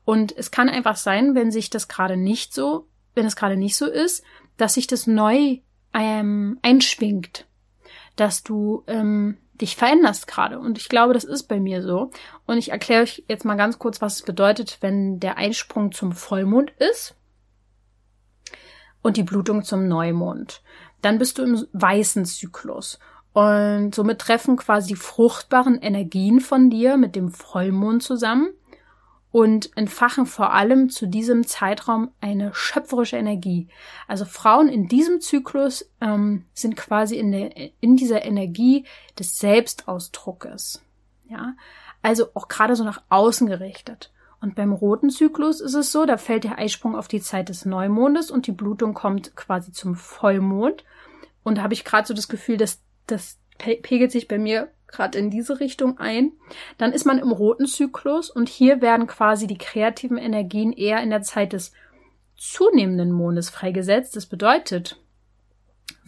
Und 0.09 0.35
es 0.35 0.51
kann 0.51 0.71
einfach 0.71 0.97
sein, 0.97 1.35
wenn 1.35 1.51
sich 1.51 1.69
das 1.69 1.87
gerade 1.87 2.17
nicht 2.17 2.55
so, 2.55 2.89
wenn 3.15 3.27
es 3.27 3.37
gerade 3.37 3.59
nicht 3.59 3.77
so 3.77 3.85
ist, 3.85 4.25
dass 4.57 4.73
sich 4.73 4.87
das 4.87 5.07
neu 5.07 5.59
ähm, 5.93 6.59
einschwingt, 6.63 7.47
dass 8.17 8.43
du 8.43 8.85
ähm, 8.87 9.37
dich 9.61 9.77
veränderst 9.77 10.27
gerade. 10.27 10.61
Und 10.61 10.79
ich 10.79 10.89
glaube, 10.89 11.13
das 11.13 11.25
ist 11.25 11.43
bei 11.43 11.61
mir 11.61 11.83
so. 11.83 12.11
Und 12.47 12.57
ich 12.57 12.71
erkläre 12.71 13.03
euch 13.03 13.23
jetzt 13.29 13.45
mal 13.45 13.57
ganz 13.57 13.79
kurz, 13.79 14.01
was 14.01 14.15
es 14.15 14.23
bedeutet, 14.23 14.79
wenn 14.81 15.21
der 15.21 15.37
Einsprung 15.37 15.93
zum 15.93 16.13
Vollmond 16.13 16.71
ist 16.79 17.15
und 19.03 19.19
die 19.19 19.25
Blutung 19.25 19.63
zum 19.63 19.89
Neumond. 19.89 20.63
Dann 21.03 21.19
bist 21.19 21.37
du 21.37 21.43
im 21.43 21.67
weißen 21.75 22.25
Zyklus. 22.25 22.99
Und 23.35 23.95
somit 23.95 24.21
treffen 24.21 24.57
quasi 24.57 24.89
die 24.89 24.97
fruchtbaren 24.97 25.79
Energien 25.79 26.41
von 26.41 26.71
dir 26.71 26.97
mit 26.97 27.15
dem 27.15 27.31
Vollmond 27.31 28.03
zusammen 28.03 28.55
und 29.31 29.77
entfachen 29.77 30.27
vor 30.27 30.53
allem 30.55 30.89
zu 30.89 31.07
diesem 31.07 31.47
Zeitraum 31.47 32.11
eine 32.21 32.55
schöpferische 32.55 33.17
Energie. 33.17 33.69
Also 34.07 34.25
Frauen 34.25 34.69
in 34.69 34.89
diesem 34.89 35.21
Zyklus 35.21 35.91
ähm, 36.01 36.45
sind 36.55 36.77
quasi 36.77 37.17
in, 37.17 37.33
der, 37.33 37.71
in 37.81 37.97
dieser 37.97 38.25
Energie 38.25 38.85
des 39.19 39.39
Selbstausdruckes. 39.39 40.83
Ja, 41.29 41.55
also 42.01 42.29
auch 42.35 42.49
gerade 42.49 42.75
so 42.75 42.85
nach 42.85 43.03
außen 43.11 43.47
gerichtet. 43.47 44.13
Und 44.41 44.55
beim 44.55 44.73
roten 44.73 45.11
Zyklus 45.11 45.61
ist 45.61 45.75
es 45.75 45.93
so, 45.93 46.07
da 46.07 46.17
fällt 46.17 46.45
der 46.45 46.59
Eisprung 46.59 46.97
auf 46.97 47.09
die 47.09 47.21
Zeit 47.21 47.49
des 47.49 47.65
Neumondes 47.65 48.31
und 48.31 48.47
die 48.47 48.53
Blutung 48.53 48.95
kommt 48.95 49.35
quasi 49.37 49.73
zum 49.73 49.95
Vollmond. 49.95 50.85
Und 51.43 51.59
da 51.59 51.63
habe 51.63 51.75
ich 51.75 51.85
gerade 51.85 52.07
so 52.07 52.15
das 52.15 52.29
Gefühl, 52.29 52.57
dass 52.57 52.81
das 53.07 53.39
pegelt 53.59 54.13
sich 54.13 54.29
bei 54.29 54.39
mir 54.39 54.71
gerade 54.89 55.19
in 55.19 55.31
diese 55.31 55.61
Richtung 55.61 55.99
ein. 55.99 56.33
Dann 56.79 56.93
ist 56.93 57.05
man 57.05 57.19
im 57.19 57.31
roten 57.31 57.67
Zyklus 57.67 58.31
und 58.31 58.49
hier 58.49 58.81
werden 58.81 59.07
quasi 59.07 59.47
die 59.47 59.59
kreativen 59.59 60.19
Energien 60.19 60.73
eher 60.73 61.03
in 61.03 61.11
der 61.11 61.23
Zeit 61.23 61.53
des 61.53 61.73
zunehmenden 62.37 63.13
Mondes 63.13 63.51
freigesetzt. 63.51 64.17
Das 64.17 64.27
bedeutet, 64.27 65.01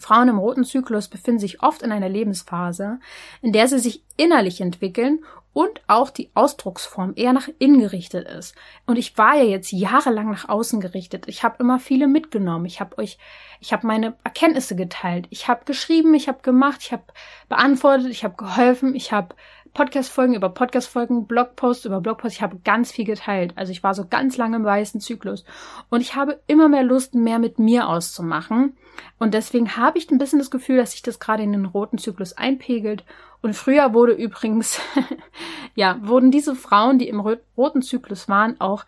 Frauen 0.01 0.27
im 0.27 0.37
roten 0.37 0.65
Zyklus 0.65 1.07
befinden 1.07 1.39
sich 1.39 1.63
oft 1.63 1.81
in 1.81 1.91
einer 1.91 2.09
Lebensphase, 2.09 2.99
in 3.41 3.53
der 3.53 3.67
sie 3.67 3.79
sich 3.79 4.03
innerlich 4.17 4.59
entwickeln 4.59 5.19
und 5.53 5.81
auch 5.87 6.09
die 6.09 6.31
Ausdrucksform 6.33 7.13
eher 7.15 7.33
nach 7.33 7.49
innen 7.59 7.79
gerichtet 7.79 8.27
ist. 8.27 8.55
Und 8.85 8.97
ich 8.97 9.17
war 9.17 9.35
ja 9.35 9.43
jetzt 9.43 9.71
jahrelang 9.71 10.31
nach 10.31 10.47
außen 10.47 10.79
gerichtet. 10.79 11.27
Ich 11.27 11.43
habe 11.43 11.57
immer 11.59 11.79
viele 11.79 12.07
mitgenommen. 12.07 12.65
Ich 12.65 12.79
habe 12.79 12.97
euch, 12.97 13.17
ich 13.59 13.73
habe 13.73 13.85
meine 13.85 14.15
Erkenntnisse 14.23 14.75
geteilt. 14.75 15.27
Ich 15.29 15.47
habe 15.47 15.65
geschrieben, 15.65 16.13
ich 16.13 16.27
habe 16.27 16.41
gemacht, 16.41 16.79
ich 16.81 16.91
habe 16.93 17.03
beantwortet, 17.49 18.07
ich 18.07 18.23
habe 18.23 18.35
geholfen, 18.37 18.95
ich 18.95 19.11
habe 19.11 19.35
Podcast-Folgen 19.73 20.35
über 20.35 20.49
Podcast-Folgen, 20.49 21.27
Blogposts 21.27 21.85
über 21.85 22.01
Blogposts. 22.01 22.37
Ich 22.37 22.41
habe 22.41 22.59
ganz 22.63 22.91
viel 22.91 23.05
geteilt. 23.05 23.53
Also 23.55 23.71
ich 23.71 23.83
war 23.83 23.93
so 23.93 24.05
ganz 24.05 24.37
lange 24.37 24.57
im 24.57 24.65
weißen 24.65 24.99
Zyklus. 24.99 25.45
Und 25.89 26.01
ich 26.01 26.15
habe 26.15 26.41
immer 26.47 26.67
mehr 26.67 26.83
Lust, 26.83 27.15
mehr 27.15 27.39
mit 27.39 27.57
mir 27.57 27.87
auszumachen. 27.87 28.75
Und 29.17 29.33
deswegen 29.33 29.77
habe 29.77 29.97
ich 29.97 30.11
ein 30.11 30.17
bisschen 30.17 30.39
das 30.39 30.51
Gefühl, 30.51 30.77
dass 30.77 30.91
sich 30.91 31.01
das 31.01 31.19
gerade 31.19 31.43
in 31.43 31.53
den 31.53 31.65
roten 31.65 31.97
Zyklus 31.97 32.33
einpegelt. 32.33 33.05
Und 33.41 33.55
früher 33.55 33.93
wurde 33.93 34.13
übrigens, 34.13 34.81
ja, 35.75 35.97
wurden 36.01 36.31
diese 36.31 36.55
Frauen, 36.55 36.99
die 36.99 37.07
im 37.07 37.19
roten 37.19 37.81
Zyklus 37.81 38.27
waren, 38.27 38.59
auch 38.59 38.85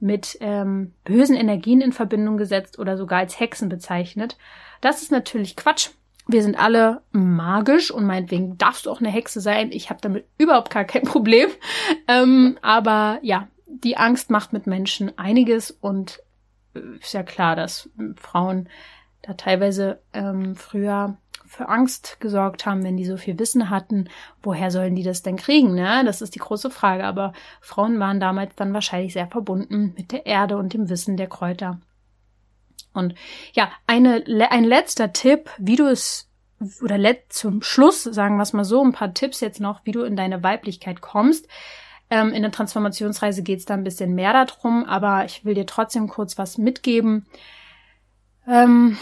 mit 0.00 0.38
ähm, 0.40 0.94
bösen 1.04 1.36
Energien 1.36 1.80
in 1.80 1.92
Verbindung 1.92 2.36
gesetzt 2.36 2.78
oder 2.78 2.96
sogar 2.96 3.20
als 3.20 3.38
Hexen 3.38 3.68
bezeichnet. 3.68 4.36
Das 4.80 5.02
ist 5.02 5.12
natürlich 5.12 5.56
Quatsch 5.56 5.90
wir 6.26 6.42
sind 6.42 6.58
alle 6.58 7.02
magisch 7.10 7.90
und 7.90 8.04
meinetwegen 8.04 8.56
darfst 8.58 8.86
du 8.86 8.90
auch 8.90 9.00
eine 9.00 9.10
Hexe 9.10 9.40
sein. 9.40 9.72
Ich 9.72 9.90
habe 9.90 10.00
damit 10.00 10.26
überhaupt 10.38 10.70
gar 10.70 10.84
kein 10.84 11.02
Problem. 11.04 11.48
Ähm, 12.08 12.58
aber 12.62 13.18
ja, 13.22 13.48
die 13.66 13.96
Angst 13.96 14.30
macht 14.30 14.52
mit 14.52 14.66
Menschen 14.66 15.16
einiges 15.18 15.70
und 15.70 16.20
äh, 16.74 16.80
ist 17.00 17.14
ja 17.14 17.22
klar, 17.22 17.56
dass 17.56 17.90
Frauen 18.16 18.68
da 19.22 19.34
teilweise 19.34 20.00
ähm, 20.12 20.56
früher 20.56 21.16
für 21.46 21.68
Angst 21.68 22.18
gesorgt 22.18 22.64
haben, 22.64 22.82
wenn 22.82 22.96
die 22.96 23.04
so 23.04 23.18
viel 23.18 23.38
Wissen 23.38 23.68
hatten. 23.68 24.08
Woher 24.42 24.70
sollen 24.70 24.94
die 24.94 25.02
das 25.02 25.22
denn 25.22 25.36
kriegen? 25.36 25.74
Ne? 25.74 26.02
Das 26.04 26.22
ist 26.22 26.34
die 26.34 26.38
große 26.38 26.70
Frage. 26.70 27.04
Aber 27.04 27.34
Frauen 27.60 28.00
waren 28.00 28.20
damals 28.20 28.54
dann 28.56 28.72
wahrscheinlich 28.72 29.12
sehr 29.12 29.26
verbunden 29.26 29.92
mit 29.96 30.12
der 30.12 30.24
Erde 30.24 30.56
und 30.56 30.72
dem 30.72 30.88
Wissen 30.88 31.18
der 31.18 31.28
Kräuter. 31.28 31.78
Und 32.92 33.14
ja, 33.52 33.70
eine, 33.86 34.24
ein 34.50 34.64
letzter 34.64 35.12
Tipp, 35.12 35.50
wie 35.58 35.76
du 35.76 35.86
es 35.86 36.28
oder 36.80 36.98
let, 36.98 37.32
zum 37.32 37.62
Schluss, 37.62 38.04
sagen 38.04 38.36
wir 38.36 38.42
es 38.42 38.52
mal 38.52 38.64
so, 38.64 38.84
ein 38.84 38.92
paar 38.92 39.14
Tipps 39.14 39.40
jetzt 39.40 39.60
noch, 39.60 39.80
wie 39.84 39.92
du 39.92 40.02
in 40.02 40.16
deine 40.16 40.42
Weiblichkeit 40.42 41.00
kommst. 41.00 41.48
Ähm, 42.10 42.32
in 42.32 42.42
der 42.42 42.52
Transformationsreise 42.52 43.42
geht 43.42 43.60
es 43.60 43.64
da 43.64 43.74
ein 43.74 43.84
bisschen 43.84 44.14
mehr 44.14 44.32
darum, 44.32 44.84
aber 44.84 45.24
ich 45.24 45.44
will 45.44 45.54
dir 45.54 45.66
trotzdem 45.66 46.08
kurz 46.08 46.38
was 46.38 46.58
mitgeben. 46.58 47.26
Ähm, 48.46 48.98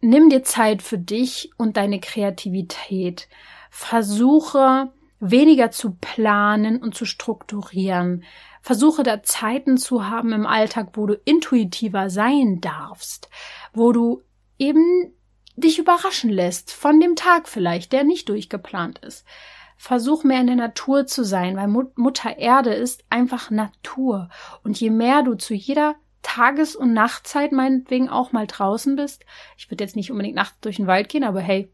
nimm 0.00 0.28
dir 0.28 0.42
Zeit 0.42 0.82
für 0.82 0.98
dich 0.98 1.50
und 1.56 1.76
deine 1.76 2.00
Kreativität. 2.00 3.28
Versuche 3.70 4.92
weniger 5.18 5.70
zu 5.70 5.96
planen 6.00 6.82
und 6.82 6.94
zu 6.94 7.04
strukturieren. 7.04 8.24
Versuche 8.62 9.02
da 9.02 9.22
Zeiten 9.22 9.76
zu 9.76 10.08
haben 10.08 10.32
im 10.32 10.46
Alltag, 10.46 10.90
wo 10.94 11.06
du 11.06 11.14
intuitiver 11.24 12.08
sein 12.10 12.60
darfst, 12.60 13.28
wo 13.74 13.92
du 13.92 14.22
eben 14.58 15.12
dich 15.56 15.78
überraschen 15.78 16.30
lässt 16.30 16.72
von 16.72 17.00
dem 17.00 17.16
Tag 17.16 17.48
vielleicht, 17.48 17.92
der 17.92 18.04
nicht 18.04 18.28
durchgeplant 18.28 19.00
ist. 19.00 19.26
Versuch 19.76 20.22
mehr 20.22 20.40
in 20.40 20.46
der 20.46 20.56
Natur 20.56 21.06
zu 21.06 21.24
sein, 21.24 21.56
weil 21.56 21.66
Mutter 21.96 22.38
Erde 22.38 22.72
ist 22.72 23.04
einfach 23.10 23.50
Natur. 23.50 24.28
Und 24.62 24.80
je 24.80 24.90
mehr 24.90 25.24
du 25.24 25.34
zu 25.34 25.54
jeder 25.54 25.96
Tages- 26.22 26.76
und 26.76 26.92
Nachtzeit 26.92 27.50
meinetwegen 27.50 28.08
auch 28.08 28.30
mal 28.30 28.46
draußen 28.46 28.94
bist, 28.94 29.24
ich 29.58 29.68
würde 29.70 29.82
jetzt 29.82 29.96
nicht 29.96 30.12
unbedingt 30.12 30.36
nachts 30.36 30.60
durch 30.60 30.76
den 30.76 30.86
Wald 30.86 31.08
gehen, 31.08 31.24
aber 31.24 31.40
hey, 31.40 31.72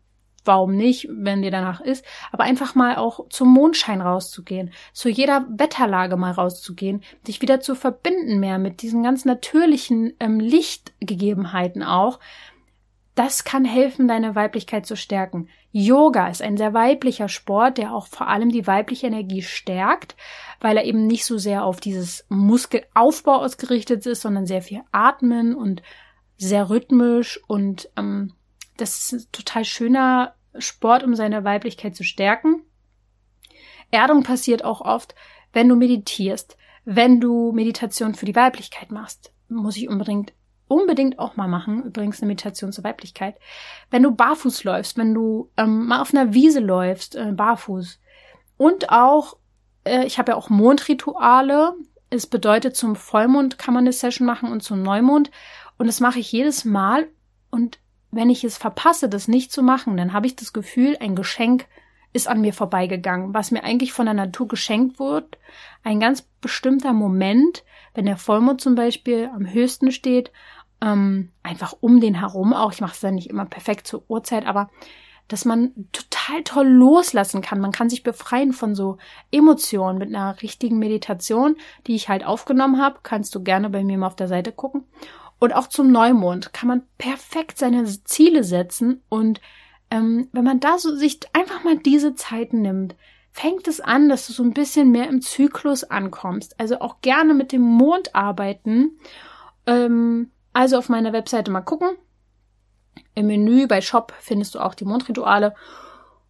warum 0.48 0.74
nicht, 0.74 1.06
wenn 1.10 1.42
dir 1.42 1.52
danach 1.52 1.80
ist, 1.80 2.04
aber 2.32 2.42
einfach 2.42 2.74
mal 2.74 2.96
auch 2.96 3.28
zum 3.28 3.52
Mondschein 3.52 4.00
rauszugehen, 4.00 4.72
zu 4.92 5.08
jeder 5.08 5.46
Wetterlage 5.48 6.16
mal 6.16 6.32
rauszugehen, 6.32 7.04
dich 7.28 7.40
wieder 7.40 7.60
zu 7.60 7.76
verbinden 7.76 8.40
mehr 8.40 8.58
mit 8.58 8.82
diesen 8.82 9.04
ganz 9.04 9.24
natürlichen 9.24 10.14
ähm, 10.18 10.40
Lichtgegebenheiten 10.40 11.84
auch. 11.84 12.18
Das 13.14 13.44
kann 13.44 13.64
helfen, 13.64 14.08
deine 14.08 14.34
Weiblichkeit 14.34 14.86
zu 14.86 14.96
stärken. 14.96 15.48
Yoga 15.70 16.28
ist 16.28 16.40
ein 16.40 16.56
sehr 16.56 16.72
weiblicher 16.72 17.28
Sport, 17.28 17.78
der 17.78 17.92
auch 17.92 18.06
vor 18.06 18.28
allem 18.28 18.50
die 18.50 18.66
weibliche 18.66 19.08
Energie 19.08 19.42
stärkt, 19.42 20.16
weil 20.60 20.76
er 20.76 20.84
eben 20.84 21.06
nicht 21.06 21.24
so 21.24 21.36
sehr 21.36 21.64
auf 21.64 21.80
dieses 21.80 22.24
Muskelaufbau 22.28 23.36
ausgerichtet 23.36 24.06
ist, 24.06 24.22
sondern 24.22 24.46
sehr 24.46 24.62
viel 24.62 24.82
atmen 24.92 25.54
und 25.54 25.82
sehr 26.36 26.70
rhythmisch 26.70 27.40
und 27.48 27.90
ähm, 27.96 28.32
das 28.78 28.98
ist 28.98 29.12
ein 29.12 29.32
total 29.32 29.64
schöner 29.64 30.34
Sport, 30.60 31.04
um 31.04 31.14
seine 31.14 31.44
Weiblichkeit 31.44 31.96
zu 31.96 32.04
stärken. 32.04 32.62
Erdung 33.90 34.22
passiert 34.22 34.64
auch 34.64 34.80
oft, 34.80 35.14
wenn 35.52 35.68
du 35.68 35.76
meditierst, 35.76 36.56
wenn 36.84 37.20
du 37.20 37.52
Meditation 37.52 38.14
für 38.14 38.26
die 38.26 38.36
Weiblichkeit 38.36 38.90
machst. 38.90 39.32
Muss 39.48 39.76
ich 39.76 39.88
unbedingt 39.88 40.32
unbedingt 40.68 41.18
auch 41.18 41.36
mal 41.36 41.48
machen, 41.48 41.82
übrigens 41.82 42.20
eine 42.20 42.28
Meditation 42.28 42.72
zur 42.72 42.84
Weiblichkeit. 42.84 43.36
Wenn 43.90 44.02
du 44.02 44.12
barfuß 44.12 44.64
läufst, 44.64 44.98
wenn 44.98 45.14
du 45.14 45.50
ähm, 45.56 45.86
mal 45.86 46.00
auf 46.00 46.14
einer 46.14 46.34
Wiese 46.34 46.60
läufst, 46.60 47.16
äh, 47.16 47.32
barfuß. 47.32 47.98
Und 48.56 48.90
auch, 48.90 49.36
äh, 49.84 50.04
ich 50.04 50.18
habe 50.18 50.32
ja 50.32 50.36
auch 50.36 50.50
Mondrituale. 50.50 51.74
Es 52.10 52.26
bedeutet, 52.26 52.76
zum 52.76 52.96
Vollmond 52.96 53.58
kann 53.58 53.74
man 53.74 53.84
eine 53.84 53.92
Session 53.92 54.26
machen 54.26 54.52
und 54.52 54.62
zum 54.62 54.82
Neumond. 54.82 55.30
Und 55.78 55.86
das 55.86 56.00
mache 56.00 56.18
ich 56.18 56.30
jedes 56.30 56.64
Mal. 56.64 57.08
Und 57.50 57.78
wenn 58.10 58.30
ich 58.30 58.44
es 58.44 58.56
verpasse, 58.56 59.08
das 59.08 59.28
nicht 59.28 59.52
zu 59.52 59.62
machen, 59.62 59.96
dann 59.96 60.12
habe 60.12 60.26
ich 60.26 60.36
das 60.36 60.52
Gefühl, 60.52 60.96
ein 61.00 61.14
Geschenk 61.14 61.66
ist 62.12 62.26
an 62.28 62.40
mir 62.40 62.54
vorbeigegangen, 62.54 63.34
was 63.34 63.50
mir 63.50 63.64
eigentlich 63.64 63.92
von 63.92 64.06
der 64.06 64.14
Natur 64.14 64.48
geschenkt 64.48 64.98
wird. 64.98 65.38
Ein 65.84 66.00
ganz 66.00 66.22
bestimmter 66.40 66.92
Moment, 66.92 67.64
wenn 67.94 68.06
der 68.06 68.16
Vollmond 68.16 68.60
zum 68.60 68.74
Beispiel 68.74 69.30
am 69.34 69.52
höchsten 69.52 69.92
steht, 69.92 70.32
ähm, 70.80 71.30
einfach 71.42 71.74
um 71.80 72.00
den 72.00 72.14
herum 72.14 72.54
auch. 72.54 72.72
Ich 72.72 72.80
mache 72.80 72.94
es 72.94 73.00
dann 73.00 73.14
nicht 73.14 73.28
immer 73.28 73.44
perfekt 73.44 73.86
zur 73.86 74.04
Uhrzeit, 74.08 74.46
aber 74.46 74.70
dass 75.26 75.44
man 75.44 75.72
total 75.92 76.42
toll 76.42 76.66
loslassen 76.66 77.42
kann. 77.42 77.60
Man 77.60 77.72
kann 77.72 77.90
sich 77.90 78.02
befreien 78.02 78.54
von 78.54 78.74
so 78.74 78.96
Emotionen 79.30 79.98
mit 79.98 80.08
einer 80.08 80.40
richtigen 80.40 80.78
Meditation, 80.78 81.56
die 81.86 81.94
ich 81.94 82.08
halt 82.08 82.24
aufgenommen 82.24 82.80
habe. 82.80 83.00
Kannst 83.02 83.34
du 83.34 83.42
gerne 83.42 83.68
bei 83.68 83.84
mir 83.84 83.98
mal 83.98 84.06
auf 84.06 84.16
der 84.16 84.28
Seite 84.28 84.52
gucken. 84.52 84.84
Und 85.38 85.54
auch 85.54 85.68
zum 85.68 85.92
Neumond 85.92 86.52
kann 86.52 86.68
man 86.68 86.82
perfekt 86.98 87.58
seine 87.58 87.84
Ziele 87.84 88.42
setzen 88.42 89.02
und 89.08 89.40
ähm, 89.90 90.28
wenn 90.32 90.44
man 90.44 90.60
da 90.60 90.78
so 90.78 90.94
sich 90.94 91.20
einfach 91.32 91.64
mal 91.64 91.78
diese 91.78 92.14
Zeit 92.14 92.52
nimmt, 92.52 92.94
fängt 93.30 93.68
es 93.68 93.80
an, 93.80 94.08
dass 94.08 94.26
du 94.26 94.32
so 94.32 94.42
ein 94.42 94.52
bisschen 94.52 94.90
mehr 94.90 95.08
im 95.08 95.22
Zyklus 95.22 95.84
ankommst. 95.84 96.58
Also 96.58 96.80
auch 96.80 97.00
gerne 97.00 97.34
mit 97.34 97.52
dem 97.52 97.62
Mond 97.62 98.14
arbeiten. 98.14 98.98
Ähm, 99.66 100.30
also 100.52 100.76
auf 100.76 100.88
meiner 100.88 101.12
Webseite 101.12 101.50
mal 101.50 101.60
gucken. 101.60 101.90
Im 103.14 103.28
Menü 103.28 103.66
bei 103.66 103.80
Shop 103.80 104.12
findest 104.20 104.54
du 104.54 104.58
auch 104.58 104.74
die 104.74 104.84
Mondrituale. 104.84 105.54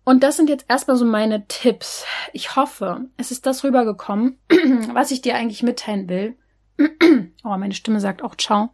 Und 0.04 0.22
das 0.22 0.36
sind 0.36 0.48
jetzt 0.48 0.66
erstmal 0.68 0.96
so 0.96 1.04
meine 1.04 1.46
Tipps. 1.48 2.04
Ich 2.32 2.56
hoffe, 2.56 3.06
es 3.16 3.30
ist 3.30 3.46
das 3.46 3.64
rübergekommen, 3.64 4.38
was 4.92 5.10
ich 5.10 5.20
dir 5.20 5.34
eigentlich 5.34 5.62
mitteilen 5.62 6.08
will. 6.08 6.36
oh, 7.44 7.56
meine 7.56 7.74
Stimme 7.74 8.00
sagt 8.00 8.22
auch 8.22 8.36
Ciao. 8.36 8.70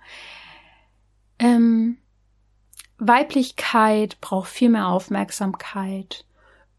Ähm, 1.38 1.98
Weiblichkeit 2.98 4.20
braucht 4.20 4.48
viel 4.48 4.68
mehr 4.68 4.88
Aufmerksamkeit. 4.88 6.24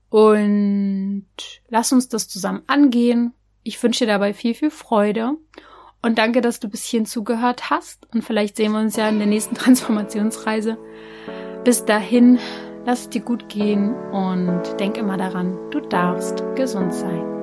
Und 0.10 1.26
lass 1.68 1.92
uns 1.92 2.08
das 2.08 2.30
zusammen 2.30 2.64
angehen. 2.68 3.34
Ich 3.64 3.82
wünsche 3.82 4.06
dir 4.06 4.14
dabei 4.14 4.34
viel, 4.34 4.54
viel 4.54 4.72
Freude. 4.72 5.34
Und 6.02 6.20
danke, 6.20 6.42
dass 6.42 6.60
du 6.60 6.70
bis 6.70 6.84
hierhin 6.84 7.08
zugehört 7.08 7.70
hast. 7.70 8.08
Und 8.14 8.24
vielleicht 8.24 8.56
sehen 8.56 8.72
wir 8.74 8.80
uns 8.80 8.96
ja 8.96 9.10
in 9.10 9.18
der 9.18 9.28
nächsten 9.28 9.56
Transformationsreise. 9.56 10.78
Bis 11.64 11.84
dahin, 11.84 12.40
lass 12.86 13.02
es 13.02 13.10
dir 13.10 13.22
gut 13.22 13.50
gehen 13.50 13.94
und 14.12 14.62
denk 14.80 14.98
immer 14.98 15.18
daran, 15.18 15.58
du 15.72 15.80
darfst 15.80 16.44
gesund 16.56 16.94
sein. 16.94 17.35